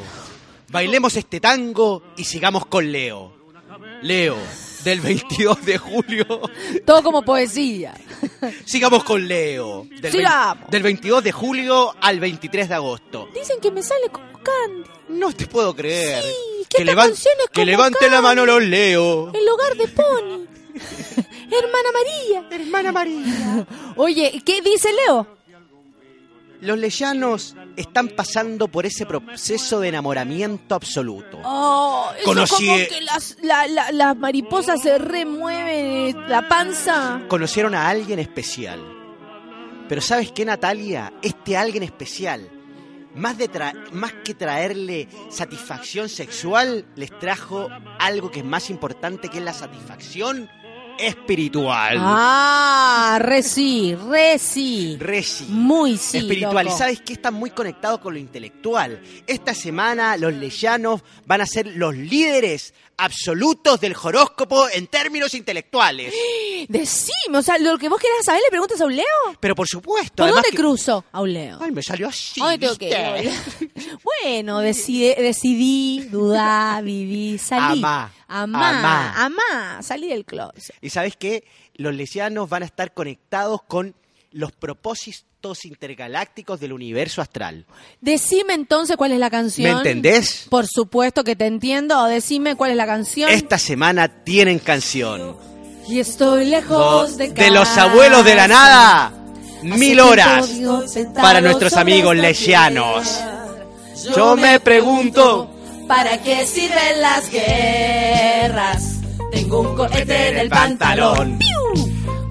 [0.69, 3.35] Bailemos este tango y sigamos con Leo.
[4.01, 4.37] Leo,
[4.87, 6.25] del 22 de julio.
[6.85, 7.93] Todo como poesía.
[8.63, 9.85] Sigamos con Leo.
[9.99, 10.69] Del, Sigamos.
[10.69, 13.27] del 22 de julio al 23 de agosto.
[13.33, 14.89] Dicen que me sale como Candy.
[15.09, 16.23] No te puedo creer.
[16.23, 19.31] Sí, que esta levan- canción es que como levante la mano los Leo.
[19.33, 20.45] El hogar de Pony.
[21.51, 22.47] Hermana María.
[22.51, 23.67] Hermana María.
[23.97, 25.36] Oye, ¿qué dice Leo?
[26.61, 31.39] Los leyanos están pasando por ese proceso de enamoramiento absoluto.
[31.43, 37.21] Oh, eso Conocí- como que las, la, la- las mariposas se remueven la panza.
[37.27, 38.79] Conocieron a alguien especial.
[39.87, 41.13] Pero ¿sabes qué, Natalia?
[41.21, 42.49] Este alguien especial,
[43.15, 47.69] más, de tra- más que traerle satisfacción sexual, les trajo
[47.99, 50.49] algo que es más importante, que es la satisfacción
[50.97, 51.97] espiritual.
[51.99, 54.97] Ah, re sí, re sí.
[54.99, 55.45] Re sí.
[55.49, 56.17] Muy sí.
[56.19, 56.65] espiritual.
[56.65, 56.75] loco.
[56.75, 59.01] Y sabes que están muy conectados con lo intelectual.
[59.25, 66.13] Esta semana los leyanos van a ser los líderes absolutos del horóscopo en términos intelectuales.
[66.67, 69.05] Decime, o sea, lo que vos querés saber le preguntas a un Leo.
[69.39, 70.23] Pero por supuesto.
[70.23, 71.05] ¿Por dónde que- cruzo?
[71.11, 71.57] A un Leo.
[71.61, 72.41] Ay, me salió así.
[72.43, 72.89] Ay, tengo ¿viste?
[72.89, 73.87] que
[74.23, 77.79] Bueno, decide- decidí, dudá, viví, salí.
[77.79, 78.69] Amá, Amá.
[78.69, 79.25] amá.
[79.25, 79.81] Amá.
[79.83, 80.75] Salí del closet.
[80.81, 81.43] Y sabes qué?
[81.75, 83.95] Los lesianos van a estar conectados con
[84.31, 87.65] los propósitos intergalácticos del universo astral.
[88.01, 89.71] Decime entonces cuál es la canción.
[89.71, 90.47] ¿Me entendés?
[90.49, 92.05] Por supuesto que te entiendo.
[92.05, 93.29] Decime cuál es la canción.
[93.29, 95.37] Esta semana tienen canción.
[95.87, 97.83] Y estoy lejos de de los casa.
[97.83, 99.13] abuelos de la nada.
[99.63, 100.51] Mil horas
[101.15, 103.19] para nuestros amigos esta lesianos.
[104.15, 108.99] Yo me pregunto ¿Para qué sirven las guerras?
[109.31, 111.39] Tengo un cohete en el pantalón.
[111.39, 111.86] ¡Piu!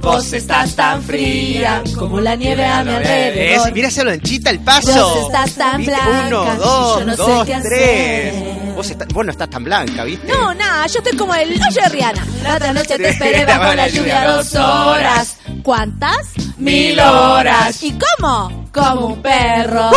[0.07, 3.73] Vos estás tan fría como la nieve a mi Es, alrededor.
[3.73, 5.09] mira esa lanchita el paso.
[5.09, 5.93] Vos estás tan ¿Viste?
[5.95, 8.35] blanca Uno, dos, yo no sé dos, qué tres.
[8.35, 8.74] hacer.
[8.77, 10.28] Vos, estás, vos no estás tan blanca, ¿viste?
[10.33, 12.27] No, nada, yo estoy como el hoyo de Rihanna.
[12.45, 15.37] La otra noche te esperé bajo la lluvia dos dos horas.
[15.62, 16.19] ¿Cuántas?
[16.59, 17.83] Mil horas.
[17.83, 18.66] ¿Y cómo?
[18.73, 19.91] Como un perro.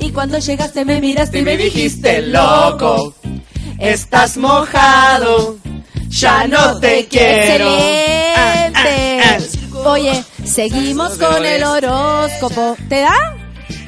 [0.00, 3.14] y, y cuando llegaste me miraste y me dijiste, loco,
[3.78, 5.56] estás mojado,
[6.18, 7.66] ya no te quiero.
[7.68, 9.20] Excelente.
[9.24, 9.38] Ah,
[9.90, 12.76] Oye, seguimos con el horóscopo.
[12.88, 13.34] ¿Te da?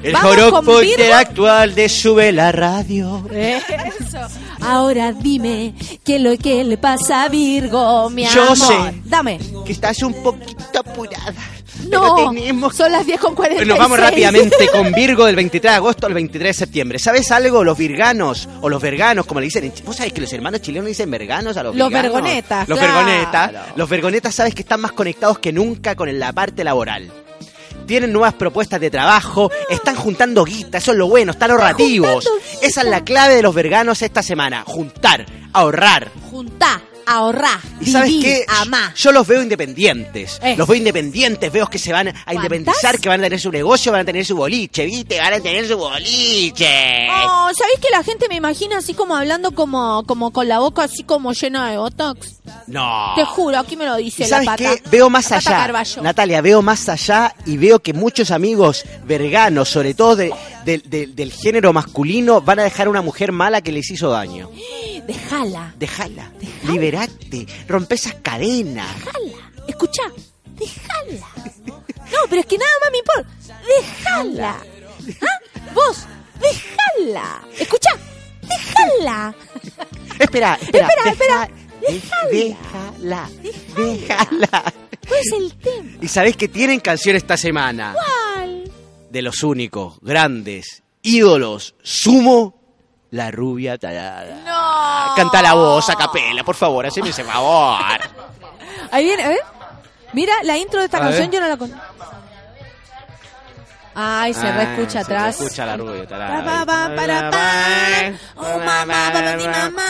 [0.02, 3.24] El horóscopo interactual de Sube la Radio.
[3.32, 4.18] Eso.
[4.60, 5.74] Ahora dime
[6.04, 8.56] qué es lo que le pasa a Virgo, mi Yo amor.
[8.56, 8.74] sé.
[9.04, 9.38] Dame.
[9.64, 11.34] Que estás un poquito apurada.
[11.88, 13.68] No, Pero tenemos son las 10 con 46.
[13.68, 16.98] Nos vamos rápidamente con Virgo del 23 de agosto al 23 de septiembre.
[16.98, 17.62] ¿Sabes algo?
[17.64, 19.72] Los virganos, o los verganos, como le dicen.
[19.84, 22.12] ¿Vos sabés que los hermanos chilenos le dicen verganos a los Los virganos?
[22.12, 22.94] vergonetas, Los claro.
[22.94, 23.52] vergonetas.
[23.76, 27.10] Los vergonetas, sabes que están más conectados que nunca con la parte laboral.
[27.86, 32.28] Tienen nuevas propuestas de trabajo, están juntando guita, eso es lo bueno, están ahorrativos.
[32.60, 34.62] Esa es la clave de los verganos esta semana.
[34.66, 35.24] Juntar,
[35.54, 36.10] ahorrar.
[36.30, 38.44] Juntá, ahorrá, ¿Y sabes qué?
[38.60, 38.92] amá.
[38.96, 40.38] Yo los veo independientes.
[40.42, 40.54] Eh.
[40.56, 43.92] Los veo independientes, veo que se van a independizar, que van a tener su negocio,
[43.92, 45.18] van a tener su boliche, ¿viste?
[45.18, 47.08] Van a tener su boliche.
[47.10, 50.84] Oh, ¿sabés que la gente me imagina así como hablando como, como con la boca
[50.84, 52.40] así como llena de botox?
[52.66, 53.12] No.
[53.16, 54.56] Te juro, aquí me lo ¿Y dice la sabes pata.
[54.76, 54.82] qué?
[54.90, 55.50] Veo más allá.
[55.50, 56.02] Carballo.
[56.02, 60.32] Natalia, veo más allá y veo que muchos amigos verganos, sobre todo de-
[60.64, 64.10] de- de- del género masculino, van a dejar a una mujer mala que les hizo
[64.10, 64.50] daño.
[65.06, 66.30] Déjala, Déjala,
[67.06, 68.94] liberate, rompe esas cadenas.
[68.96, 69.52] déjala.
[69.68, 70.02] Escuchá,
[70.56, 71.26] déjala.
[71.66, 73.60] No, pero es que nada más me importa.
[73.66, 74.56] Déjala.
[75.22, 75.72] ¿Ah?
[75.74, 76.06] Vos,
[76.40, 77.42] déjala.
[77.58, 77.90] Escuchá,
[78.42, 79.34] déjala.
[80.18, 81.50] Espera, espera, Espera, espera.
[81.80, 83.30] deja- déjala,
[83.76, 84.74] déjala.
[85.06, 85.90] ¿Cuál es el tema?
[86.02, 87.94] ¿Y sabés que tienen canción esta semana?
[87.94, 88.70] ¿Cuál?
[89.10, 92.57] De los únicos, grandes, ídolos, sumo,
[93.10, 94.36] la rubia tarada.
[94.44, 95.14] No.
[95.16, 97.80] Canta la voz a capela, por favor, haceme ese favor.
[98.90, 99.40] Ahí viene, a ver.
[100.12, 101.30] Mira, la intro de esta A canción ver.
[101.30, 101.84] yo no la conozco.
[106.94, 108.12] Para, pa.
[108.36, 109.82] Oh, mamá, papá, mi mamá.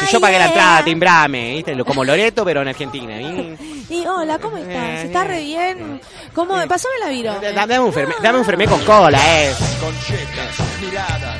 [0.00, 1.84] Si yo pagué la entrada, timbrame, ¿viste?
[1.84, 3.14] Como Loreto, pero en Argentina.
[3.90, 5.04] Y hola, ¿cómo estás?
[5.06, 5.98] ¿Estás re bien?
[6.34, 6.54] ¿Cómo?
[6.68, 7.34] Pásame la viro.
[7.54, 9.54] Dame un fermé, dame un fermé con cola, eh.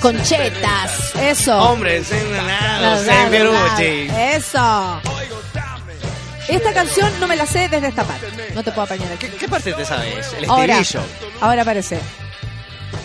[0.01, 1.59] Conchetas, eso.
[1.59, 4.35] Hombre, encenados, en Peruche.
[4.35, 5.03] Eso.
[6.49, 8.27] Esta canción no me la sé desde esta parte.
[8.55, 9.27] No te puedo apañar aquí.
[9.27, 10.33] ¿Qué, qué parte te sabes?
[10.33, 11.07] El Ahora, estribillo.
[11.41, 12.01] ahora aparece.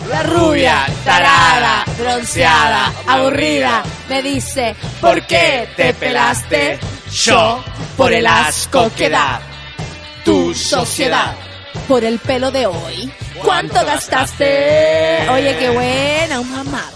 [0.08, 6.78] La rubia, tarada, bronceada, aburrida, me dice, ¿Por qué te pelaste?
[7.12, 7.62] Yo,
[7.96, 9.40] por el asco que da
[10.24, 11.34] tu sociedad.
[11.88, 13.12] Por el pelo de hoy.
[13.42, 15.28] ¿Cuánto gastaste?
[15.30, 16.90] Oye, qué buena, un ba.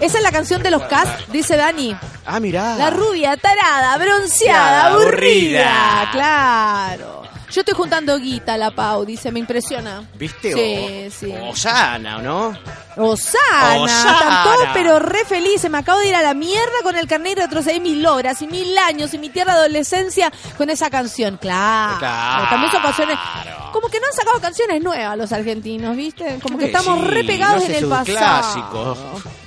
[0.00, 1.96] Esa es la canción de los cast, dice Dani.
[2.26, 2.76] Ah, mirá.
[2.76, 6.08] La rubia, tarada, bronceada, aburrida.
[6.12, 7.23] Claro.
[7.54, 10.02] Yo estoy juntando guita, la Pau, dice, me impresiona.
[10.18, 10.52] ¿Viste?
[10.52, 11.34] Sí, o, sí.
[11.52, 12.58] o sana, ¿o no?
[12.96, 14.12] Osana, Osana.
[14.12, 15.70] están todos pero re felices.
[15.70, 18.48] Me acabo de ir a la mierda con el carnet y retrocedí mil horas y
[18.48, 21.36] mil años y mi tierra adolescencia con esa canción.
[21.40, 21.98] Claro.
[22.00, 22.48] Claro.
[22.50, 23.18] También son canciones.
[23.72, 26.38] Como que no han sacado canciones nuevas los argentinos, ¿viste?
[26.42, 28.16] Como que Que estamos sí, re pegados no sé, en el pasado.
[28.18, 28.98] clásicos.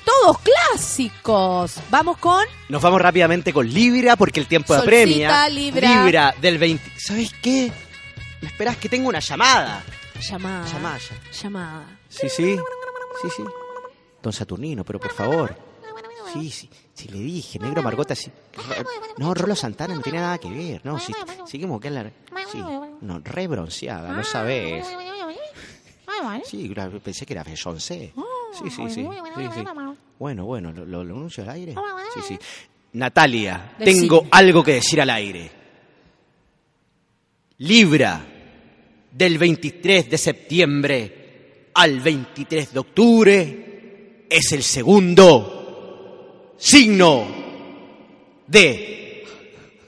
[0.06, 1.74] Todos clásicos.
[1.90, 2.46] Vamos con.
[2.70, 5.50] Nos vamos rápidamente con Libra porque el tiempo Solcita, apremia.
[5.50, 6.36] Libra.
[6.40, 6.92] del 20.
[7.00, 7.72] ¿Sabes qué?
[8.42, 9.84] ¿Me esperás que tengo una llamada?
[10.20, 10.66] Llamada.
[10.68, 11.00] Llamada.
[11.42, 12.00] Llamada.
[12.10, 12.58] Sí, sí.
[13.22, 13.44] Sí, sí.
[14.22, 15.56] Don Saturnino, pero por favor.
[16.34, 16.70] Sí, sí.
[16.94, 18.32] Si le dije, negro Margota, sí.
[19.18, 20.82] No, Rolo Santana no tiene nada que ver.
[20.84, 21.14] No, sí.
[21.46, 22.12] Sí, como que la.
[22.52, 22.62] Sí.
[23.02, 24.86] No, re bronceada, no sabes.
[26.46, 26.74] Sí,
[27.04, 28.14] pensé que era Beyoncé.
[28.54, 29.08] Sí, sí, sí.
[29.36, 29.64] sí, sí.
[30.20, 31.76] Bueno, bueno, ¿lo, lo, lo anuncio al aire?
[32.14, 32.40] Sí, sí.
[32.94, 35.52] Natalia, tengo algo que decir al aire.
[37.60, 38.24] Libra,
[39.12, 47.28] del 23 de septiembre al 23 de octubre, es el segundo signo
[48.46, 49.26] de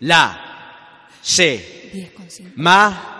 [0.01, 3.15] la 10 con, cin- semana.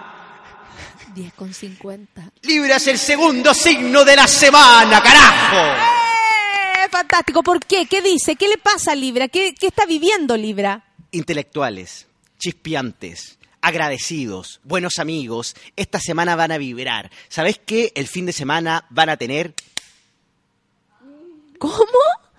[1.14, 2.32] 10 con 50.
[2.44, 5.58] Libra es el segundo signo de la semana, carajo.
[5.58, 6.90] ¡Eh!
[6.90, 7.44] Fantástico.
[7.44, 7.86] ¿Por qué?
[7.86, 8.36] ¿Qué dice?
[8.36, 9.28] ¿Qué le pasa a Libra?
[9.28, 10.84] ¿Qué, qué está viviendo Libra?
[11.12, 12.08] Intelectuales,
[12.40, 17.12] chispeantes, agradecidos, buenos amigos, esta semana van a vibrar.
[17.28, 17.92] ¿Sabes qué?
[17.96, 19.54] El fin de semana van a tener,
[21.58, 21.76] ¿Cómo?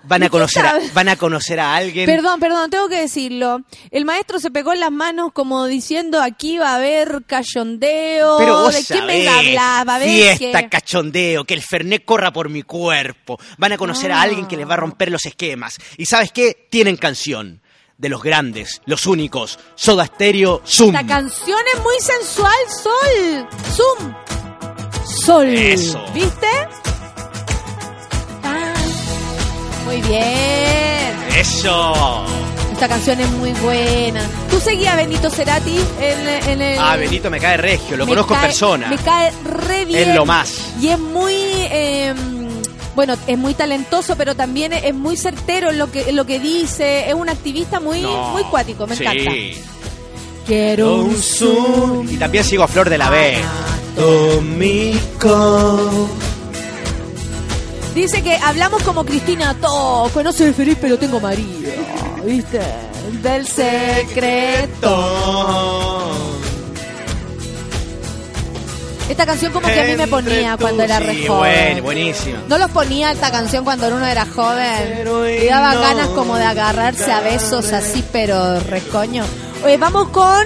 [0.02, 2.06] van ¿De a conocer, a, van a conocer a alguien.
[2.06, 3.60] Perdón, perdón, tengo que decirlo.
[3.90, 8.38] El maestro se pegó en las manos como diciendo aquí va a haber cachondeo.
[8.38, 9.56] Pero vos ¿De qué me sabés?
[9.58, 13.38] Va a haber fiesta, que- cachondeo, que el Fernet corra por mi cuerpo.
[13.58, 15.76] Van a conocer a alguien que les va a romper los esquemas.
[15.98, 16.66] ¿Y sabes qué?
[16.70, 17.60] Tienen canción.
[18.00, 19.58] De los grandes, los únicos.
[19.74, 20.96] Soda Stereo, Zoom.
[20.96, 23.46] Esta canción es muy sensual, Sol.
[23.74, 24.14] Zoom.
[25.04, 25.46] Sol.
[25.46, 26.02] Eso.
[26.14, 26.46] ¿Viste?
[28.42, 28.72] Ah,
[29.84, 31.14] Muy bien.
[31.38, 32.24] ¡Eso!
[32.72, 34.22] Esta canción es muy buena.
[34.50, 36.78] ¿Tú seguías a Benito Cerati en, en el...
[36.78, 38.88] Ah, Benito me cae regio, lo conozco en persona.
[38.88, 40.08] Me cae re bien.
[40.08, 40.72] Es lo más.
[40.80, 42.14] Y es muy, eh,
[42.94, 46.38] bueno, es muy talentoso, pero también es muy certero en lo que, en lo que
[46.40, 47.08] dice.
[47.08, 48.30] Es un activista muy, No.
[48.30, 49.02] muy cuático, me Sí.
[49.04, 49.30] encanta.
[50.46, 52.08] Quiero un zoom.
[52.10, 53.38] Y también sigo a Flor de la B.
[57.94, 61.70] Dice que hablamos como Cristina Toco, no soy feliz pero tengo marido,
[62.24, 62.60] ¿viste?
[63.22, 64.88] Del secreto.
[69.10, 71.40] Esta canción como que a mí me ponía cuando era re Sí, joven.
[71.72, 72.38] bueno, buenísima.
[72.48, 75.04] ¿No los ponía esta canción cuando uno era joven?
[75.42, 79.24] Y daba ganas como de agarrarse a besos así, pero recoño.
[79.64, 80.44] Oye, vamos con...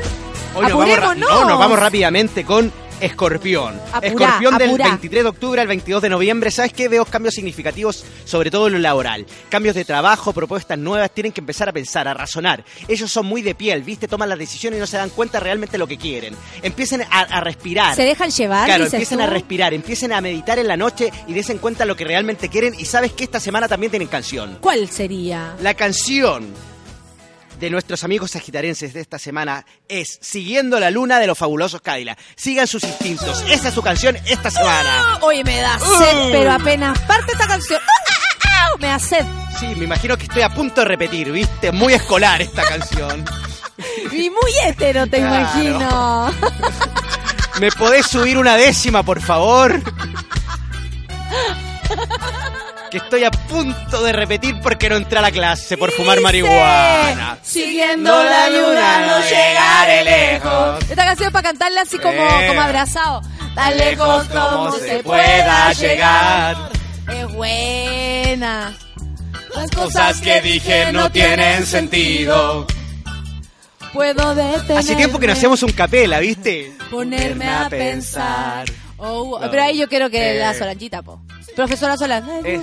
[0.56, 2.72] Hoy nos vamos, no, nos vamos rápidamente con
[3.04, 3.80] Escorpión.
[3.92, 4.88] Apurá, Escorpión del apurá.
[4.88, 6.50] 23 de octubre al 22 de noviembre.
[6.50, 6.88] ¿Sabes qué?
[6.88, 9.26] Veo cambios significativos, sobre todo en lo laboral.
[9.48, 11.10] Cambios de trabajo, propuestas nuevas.
[11.10, 12.64] Tienen que empezar a pensar, a razonar.
[12.88, 14.08] Ellos son muy de piel, ¿viste?
[14.08, 16.34] Toman las decisiones y no se dan cuenta realmente lo que quieren.
[16.62, 17.94] Empiecen a, a respirar.
[17.94, 18.66] ¿Se dejan llevar?
[18.66, 19.24] Claro, empiecen tú?
[19.24, 22.74] a respirar, empiecen a meditar en la noche y desen cuenta lo que realmente quieren.
[22.78, 24.58] Y sabes que esta semana también tienen canción.
[24.60, 25.54] ¿Cuál sería?
[25.60, 26.73] La canción
[27.60, 32.18] de nuestros amigos sagitarenses de esta semana es Siguiendo la luna de los fabulosos Cadillac.
[32.36, 33.42] Sigan sus instintos.
[33.48, 35.18] Esa es su canción esta semana.
[35.22, 37.80] Oye, me da sed, pero apenas parte esta canción.
[38.46, 38.70] ¡Ah!
[38.80, 39.24] Me da sed.
[39.58, 41.70] Sí, me imagino que estoy a punto de repetir, ¿viste?
[41.72, 43.24] Muy escolar esta canción.
[44.12, 45.34] Y muy hétero, te Claro.
[45.36, 46.34] imagino.
[47.60, 49.80] ¿Me podés subir una décima, por favor?
[52.94, 57.38] Que estoy a punto de repetir porque no entré a la clase por fumar marihuana.
[57.42, 60.78] Siguiendo la luna no llegaré lejos.
[60.88, 62.46] Esta canción es para cantarla así como, Eh.
[62.46, 63.20] como abrazado.
[63.56, 66.56] Tan lejos como se pueda llegar.
[67.12, 68.76] Es buena.
[69.56, 72.64] Las Cosas que dije no tienen sentido.
[73.92, 74.78] Puedo detenerme.
[74.78, 76.72] Hace tiempo que no hacemos un capela, ¿viste?
[76.92, 78.66] Ponerme a pensar.
[79.06, 80.38] Oh, pero ahí yo quiero que Eh.
[80.40, 81.20] la Solanchita, po.
[81.54, 82.40] Profesora Solange.
[82.44, 82.60] Eh.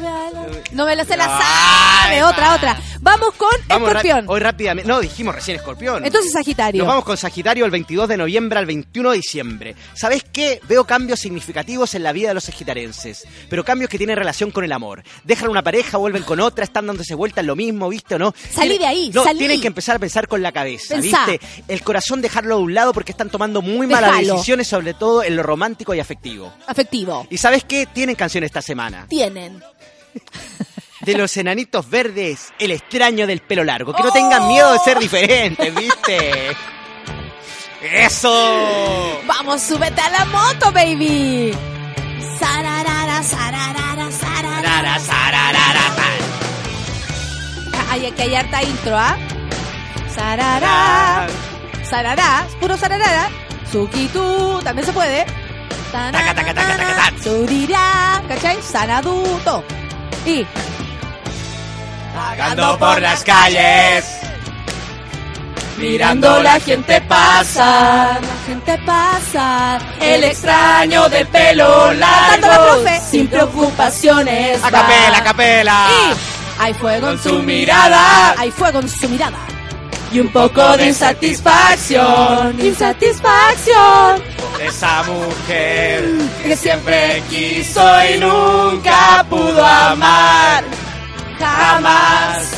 [0.73, 2.23] No me la sé, la Ay, sabe.
[2.23, 2.77] Otra, otra.
[2.99, 4.25] Vamos con Vamos Escorpión.
[4.27, 4.87] hoy rápidamente.
[4.87, 6.05] No, dijimos recién Escorpión.
[6.05, 6.79] Entonces Sagitario.
[6.79, 9.75] Nos vamos con Sagitario el 22 de noviembre al 21 de diciembre.
[9.93, 10.59] ¿Sabes qué?
[10.67, 14.63] Veo cambios significativos en la vida de los sagitarenses, pero cambios que tienen relación con
[14.63, 15.03] el amor.
[15.23, 18.33] Dejan una pareja, vuelven con otra, están dándose vuelta en lo mismo, ¿viste o no?
[18.51, 19.39] Salí de ahí, No, salí.
[19.39, 21.25] tienen que empezar a pensar con la cabeza, Pensá.
[21.27, 21.45] ¿viste?
[21.67, 25.35] El corazón dejarlo de un lado porque están tomando muy malas decisiones, sobre todo en
[25.37, 26.30] lo romántico y afectivo.
[26.67, 27.27] Afectivo.
[27.29, 27.85] ¿Y sabes qué?
[27.85, 29.05] Tienen canción esta semana.
[29.09, 29.63] Tienen.
[31.01, 33.93] De los enanitos verdes, el extraño del pelo largo.
[33.93, 36.55] Que no tengan miedo de ser diferentes, ¿viste?
[37.81, 39.19] ¡Eso!
[39.25, 41.51] Vamos, súbete a la moto, baby.
[42.39, 44.61] Sararara, sararara, sararara.
[44.61, 45.91] Rara, sararara,
[47.89, 49.17] Hay que hay harta intro, ¿ah?
[50.13, 51.27] Sarará,
[51.89, 53.29] sarará, puro sararara.
[53.71, 55.25] Sukitu, también se puede.
[55.91, 57.23] Taca, taca, taca, taca, taca.
[57.23, 58.61] Surirá, ¿cachai?
[58.61, 59.63] Sanaduto.
[60.25, 60.45] Y
[62.15, 64.05] Vagando por las calles.
[65.77, 69.81] mirando la gente pasar, la gente pasar.
[69.99, 74.63] El extraño del pelo largo, sin preocupaciones.
[74.63, 75.87] A capela, a capela.
[75.89, 79.37] Y hay fuego en su mirada, hay fuego en su mirada.
[80.11, 84.21] Y un poco de insatisfacción, insatisfacción.
[84.61, 86.05] Esa mujer
[86.43, 90.65] Que siempre quiso y nunca pudo amar.
[91.39, 92.49] Jamás,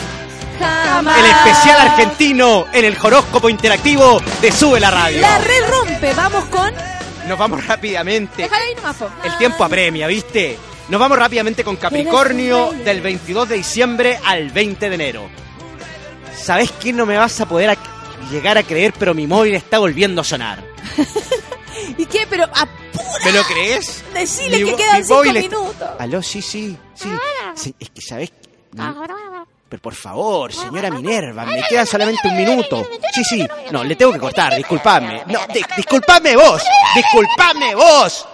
[0.59, 1.19] jamás.
[1.19, 5.21] El especial argentino en el horóscopo interactivo de Sube la Radio.
[5.21, 6.73] La red rompe, vamos con.
[7.27, 8.41] Nos vamos rápidamente.
[8.43, 8.95] Déjala ahí nomás.
[9.23, 10.57] El tiempo apremia, ¿viste?
[10.89, 15.29] Nos vamos rápidamente con Capricornio del 22 de diciembre al 20 de enero.
[16.35, 16.93] ¿Sabés qué?
[16.93, 17.77] No me vas a poder a-
[18.31, 20.63] llegar a creer, pero mi móvil está volviendo a sonar.
[21.97, 22.25] ¿Y qué?
[22.29, 22.73] Pero apura.
[23.25, 24.03] ¿Me lo crees?
[24.13, 25.89] Decile Mi que quedan cinco está- minutos.
[25.99, 27.09] Aló, sí, sí, sí.
[27.55, 28.31] Sí, Es que, ¿sabés?
[29.69, 32.87] Pero por favor, señora Minerva, me queda solamente un minuto.
[33.13, 33.47] Sí, sí.
[33.71, 35.23] No, le tengo que cortar, disculpame.
[35.27, 36.61] No, di- disculpame vos.
[36.95, 38.27] Disculpame vos.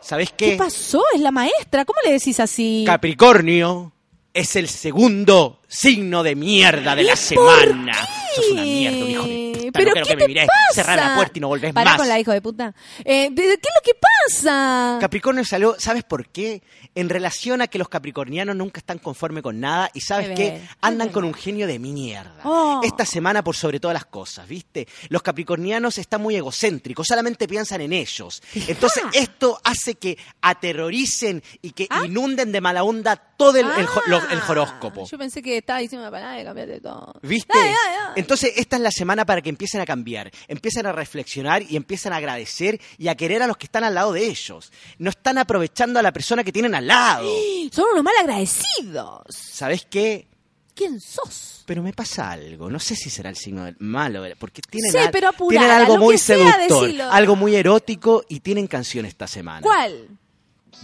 [0.00, 0.56] ¿Sabés ¿Qué qué?
[0.56, 1.02] pasó?
[1.14, 1.84] Es la maestra.
[1.84, 2.84] ¿Cómo le decís así?
[2.86, 3.92] Capricornio
[4.32, 7.92] es el segundo signo de mierda de la semana.
[8.34, 9.78] Sos una mierda, un hijo de puta.
[9.84, 10.58] ¿Pero no qué que me te pasa?
[10.74, 11.98] Cerrar la puerta y no volvés Pará más.
[11.98, 12.74] con la hijo de puta.
[13.04, 13.92] Eh, ¿de- ¿Qué es lo que
[14.28, 14.98] pasa?
[15.00, 16.62] Capricornio salió, ¿sabes por qué?
[16.94, 21.08] En relación a que los capricornianos nunca están conformes con nada y ¿sabes Qué Andan
[21.08, 22.40] qué con un genio de mierda.
[22.44, 22.80] Oh.
[22.84, 24.86] Esta semana por sobre todas las cosas, ¿viste?
[25.08, 28.42] Los capricornianos están muy egocéntricos, solamente piensan en ellos.
[28.68, 35.02] Entonces esto hace que aterroricen y que inunden de mala onda todo el, el horóscopo.
[35.04, 35.08] Ah.
[35.10, 37.14] Yo pensé que estaba diciendo una palabra y cambiaste todo.
[37.22, 37.56] ¿Viste?
[37.56, 38.12] Dale, dale, dale.
[38.20, 42.14] Entonces, esta es la semana para que empiecen a cambiar, empiecen a reflexionar y empiecen
[42.14, 44.72] a agradecer y a querer a los que están al lado de ellos.
[44.96, 47.30] No están aprovechando a la persona que tienen al lado.
[47.70, 49.22] Son unos mal agradecidos.
[49.28, 50.28] ¿Sabes qué?
[50.74, 51.62] ¿Quién sos?
[51.66, 52.70] Pero me pasa algo.
[52.70, 55.82] No sé si será el signo del malo, porque tienen, Sí, al- pero apurala, tienen
[55.82, 59.60] algo muy sea, seductor, algo muy erótico y tienen canción esta semana.
[59.60, 60.08] ¿Cuál?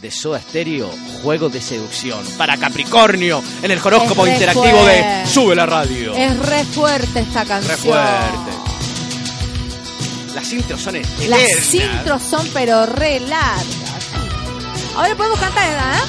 [0.03, 0.91] De Soda Stereo,
[1.23, 2.23] Juego de Seducción.
[2.37, 5.25] Para Capricornio, en el horóscopo interactivo de.
[5.27, 6.15] Sube la Radio.
[6.15, 7.71] Es re fuerte esta canción.
[7.71, 8.66] Re fuerte.
[10.37, 10.95] Las intros son
[11.29, 11.75] Las eternas.
[11.75, 13.65] intros son pero re largas.
[14.95, 16.03] Ahora podemos cantar, ¿verdad?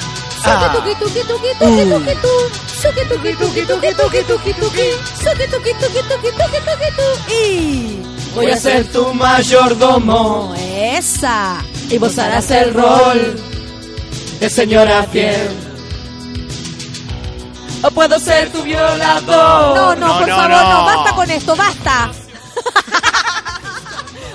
[0.44, 0.72] Ah.
[0.74, 2.34] Suki tuki tuki tuki tuki tu.
[2.82, 4.88] Suki tuki tuki tuki tuki tuki tuki.
[5.24, 7.32] Suki tuki tuki tuki tuki tuki tu.
[7.32, 8.00] Y
[8.34, 10.54] Voy a ser tu mayordomo.
[10.76, 11.56] esa.
[11.90, 13.40] Y vos harás el rol
[14.40, 15.48] de señora fiel.
[17.82, 19.26] O puedo ser tu violador.
[19.76, 20.70] No, no, No, por no, favor, no.
[20.80, 20.84] no.
[20.84, 22.10] Basta con esto, basta.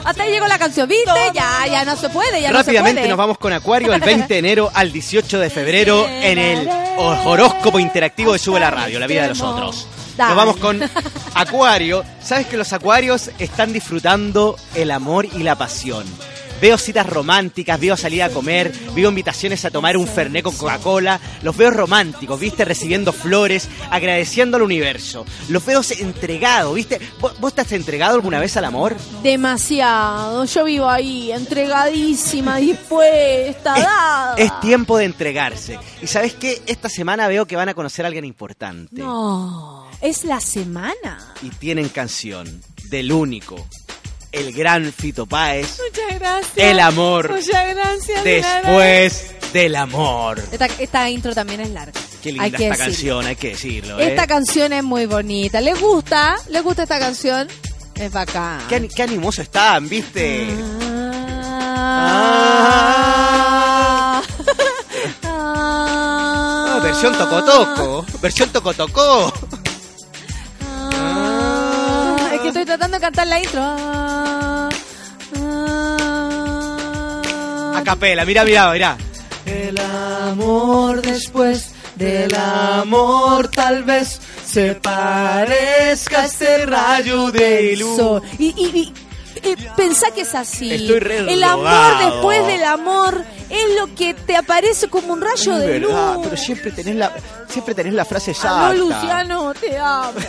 [0.03, 1.11] Hasta ahí llegó la canción, ¿viste?
[1.34, 3.07] Ya, ya no se puede, ya Rápidamente no se puede.
[3.09, 7.80] nos vamos con Acuario el 20 de enero al 18 de febrero en el horóscopo
[7.80, 9.88] interactivo de Sube la Radio, la vida de los otros.
[10.17, 10.35] Dale.
[10.35, 10.80] Nos vamos con
[11.34, 12.03] Acuario.
[12.21, 16.05] Sabes que los acuarios están disfrutando el amor y la pasión.
[16.64, 21.19] Veo citas románticas, veo salir a comer, veo invitaciones a tomar un fernet con Coca-Cola.
[21.41, 22.64] Los veo románticos, ¿viste?
[22.64, 25.26] Recibiendo flores, agradeciendo al universo.
[25.49, 27.02] Los veo entregados, ¿viste?
[27.19, 28.95] ¿Vos, vos estás entregado alguna vez al amor?
[29.22, 30.45] Demasiado.
[30.45, 34.35] Yo vivo ahí, entregadísima, dispuesta, dada.
[34.38, 35.77] Es tiempo de entregarse.
[36.02, 36.61] Y sabes qué?
[36.65, 39.02] Esta semana veo que van a conocer a alguien importante.
[39.02, 41.34] No, es la semana.
[41.41, 42.48] Y tienen canción
[42.85, 43.68] del único,
[44.34, 46.51] el gran Fito Páez, Muchas gracias.
[46.57, 48.23] El amor Muchas gracias.
[48.23, 50.41] después del amor.
[50.51, 51.93] Esta, esta intro también es larga.
[52.22, 53.15] Qué linda Hay que esta decirlo.
[53.19, 53.99] canción, hay que decirlo.
[53.99, 54.07] ¿eh?
[54.10, 55.61] Esta canción es muy bonita.
[55.61, 56.35] ¿Les gusta?
[56.49, 57.47] ¿Les gusta esta canción?
[57.95, 58.61] Es bacán.
[58.68, 60.47] Qué, qué animoso están, ¿viste?
[62.85, 64.22] Ah.
[65.26, 69.31] Ah, versión tocotoco, versión tocotocó.
[69.35, 69.60] Ah.
[72.53, 73.61] Estoy tratando de cantar la intro.
[73.63, 74.69] Ah.
[76.05, 77.73] Ah.
[77.77, 78.95] A capela, mira, mira, mira.
[79.47, 87.95] El amor después del amor tal vez se parezca a este rayo de luz.
[87.97, 88.21] Eso.
[88.38, 88.93] Y, y, y,
[89.41, 90.71] eh, pensá que es así.
[90.75, 92.11] Estoy re El amor drogado.
[92.11, 96.23] después del amor es lo que te aparece como un rayo Es de verdad, luz.
[96.25, 97.11] pero siempre tenés la,
[97.49, 98.67] siempre tenés la frase exacta.
[98.67, 100.13] Aló, Luciano, te amo.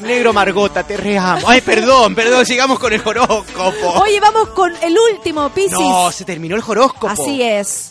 [0.00, 1.48] Negro Margota, te reamo.
[1.48, 4.00] Ay, perdón, perdón, sigamos con el horóscopo.
[4.02, 5.72] Oye, vamos con el último, Piscis.
[5.72, 7.08] no, se terminó el horóscopo.
[7.08, 7.90] Así es.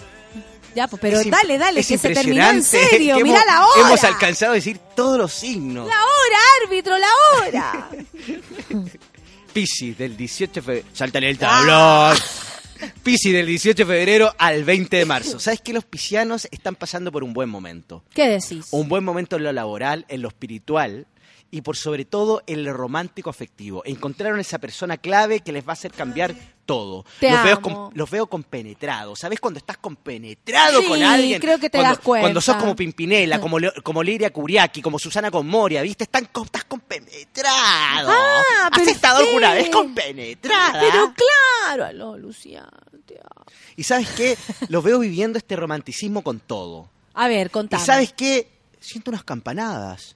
[0.75, 3.17] Ya, pues, pero Es dale, dale, es que se terminó en serio.
[3.21, 3.87] Mira la hora.
[3.87, 5.87] Hemos alcanzado a decir todos los signos.
[5.87, 7.07] La hora, árbitro, la
[7.43, 7.89] hora.
[9.53, 10.87] Piscis del 18 de febrero.
[10.93, 12.17] Sáltale el tablón.
[13.03, 15.39] Piscis del 18 de febrero al 20 de marzo.
[15.39, 18.03] ¿Sabes que los piscianos están pasando por un buen momento?
[18.13, 18.67] ¿Qué decís?
[18.71, 21.07] Un buen momento en lo laboral, en lo espiritual
[21.55, 23.81] y por sobre todo en lo romántico afectivo.
[23.85, 27.05] Encontraron esa persona clave que les va a hacer cambiar todo.
[27.21, 29.19] Te los, veo con- los veo compenetrados.
[29.19, 31.39] ¿Sabes cuando estás compenetrado Sí, con alguien?
[31.39, 32.23] creo que te cuando, das cuenta.
[32.23, 36.03] Cuando sos como Pimpinela, como, Le- como Liria Curiaki, como Susana con Moria, ¿viste?
[36.03, 38.11] Están, estás compenetrado.
[38.11, 40.79] Ah, ¿Has estado alguna vez compenetrada?
[40.81, 41.85] Pero claro,
[43.05, 43.45] te amo.
[43.77, 44.37] Y ¿sabes qué?
[44.67, 46.89] Los veo viviendo este romanticismo con todo.
[47.13, 47.83] A ver, ¿Y contame.
[47.85, 48.49] sabes qué?
[48.81, 50.15] Siento unas campanadas.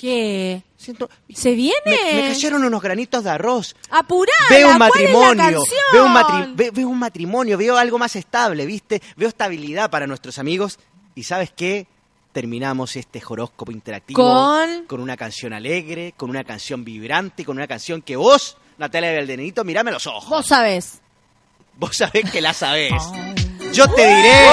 [0.00, 0.62] ¿Qué?
[0.78, 1.10] Siento...
[1.34, 1.76] ¿Se viene?
[1.84, 3.76] Me, me cayeron unos granitos de arroz.
[3.90, 5.62] Apurá, Veo un ¿cuál es la matrimonio,
[5.92, 9.02] veo un, matri- ve- veo un matrimonio, veo algo más estable, ¿viste?
[9.16, 10.78] Veo estabilidad para nuestros amigos.
[11.14, 11.86] ¿Y sabes qué?
[12.32, 14.86] Terminamos este horóscopo interactivo ¿Con?
[14.86, 19.64] con una canción alegre, con una canción vibrante, con una canción que vos, Natalia Valdenito,
[19.64, 20.30] mirame los ojos.
[20.30, 21.00] Vos sabés.
[21.76, 22.92] Vos sabés que la sabés.
[23.72, 24.46] Yo te diré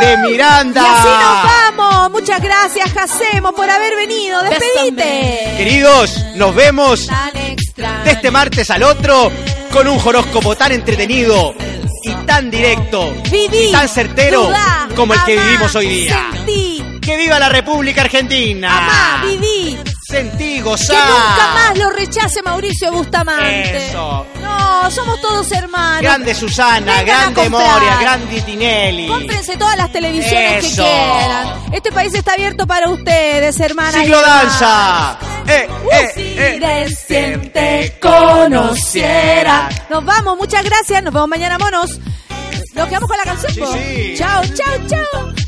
[0.00, 0.82] de Miranda.
[0.82, 2.10] Y así nos vamos.
[2.12, 4.40] Muchas gracias, Jacemo, por haber venido.
[4.42, 5.54] Despedite.
[5.56, 9.30] Queridos, nos vemos de este martes al otro
[9.72, 11.54] con un horóscopo tan entretenido
[12.02, 16.28] y tan directo Viví, y tan certero dudá, como el que amá, vivimos hoy día.
[16.32, 18.78] Sentí, ¡Que viva la República Argentina!
[18.78, 19.55] amá, viví.
[20.08, 20.94] Sentí, Que gozá.
[20.94, 23.88] nunca más lo rechace Mauricio Bustamante.
[23.88, 24.24] Eso.
[24.40, 26.02] No, somos todos hermanos.
[26.02, 27.50] Grande Susana, Vengan grande.
[27.50, 29.08] Moria, grande Tinelli.
[29.08, 30.84] Cómprense todas las televisiones Eso.
[30.84, 31.48] que quieran.
[31.72, 33.94] Este país está abierto para ustedes, hermanas.
[33.96, 35.18] Siglo danza.
[35.48, 36.58] Eh, eh, eh.
[36.60, 39.68] recién te conociera.
[39.90, 41.02] Nos vamos, muchas gracias.
[41.02, 41.98] Nos vemos mañana, monos.
[42.74, 43.52] Nos quedamos con la canción.
[43.52, 44.14] Sí, sí.
[44.18, 45.45] Chao, chao, chao.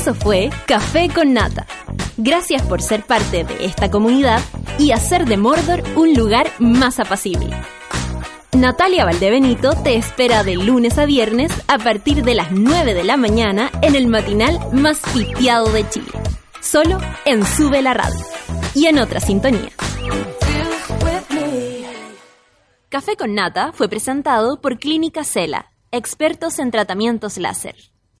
[0.00, 1.66] Eso fue Café con Nata.
[2.16, 4.40] Gracias por ser parte de esta comunidad
[4.78, 7.54] y hacer de Mordor un lugar más apacible.
[8.52, 13.18] Natalia Valdebenito te espera de lunes a viernes a partir de las 9 de la
[13.18, 16.12] mañana en el matinal más pitiado de Chile.
[16.62, 18.24] Solo en Sube la Radio.
[18.74, 19.68] Y en otra sintonía.
[22.88, 27.90] Café con Nata fue presentado por Clínica Cela, expertos en tratamientos láser.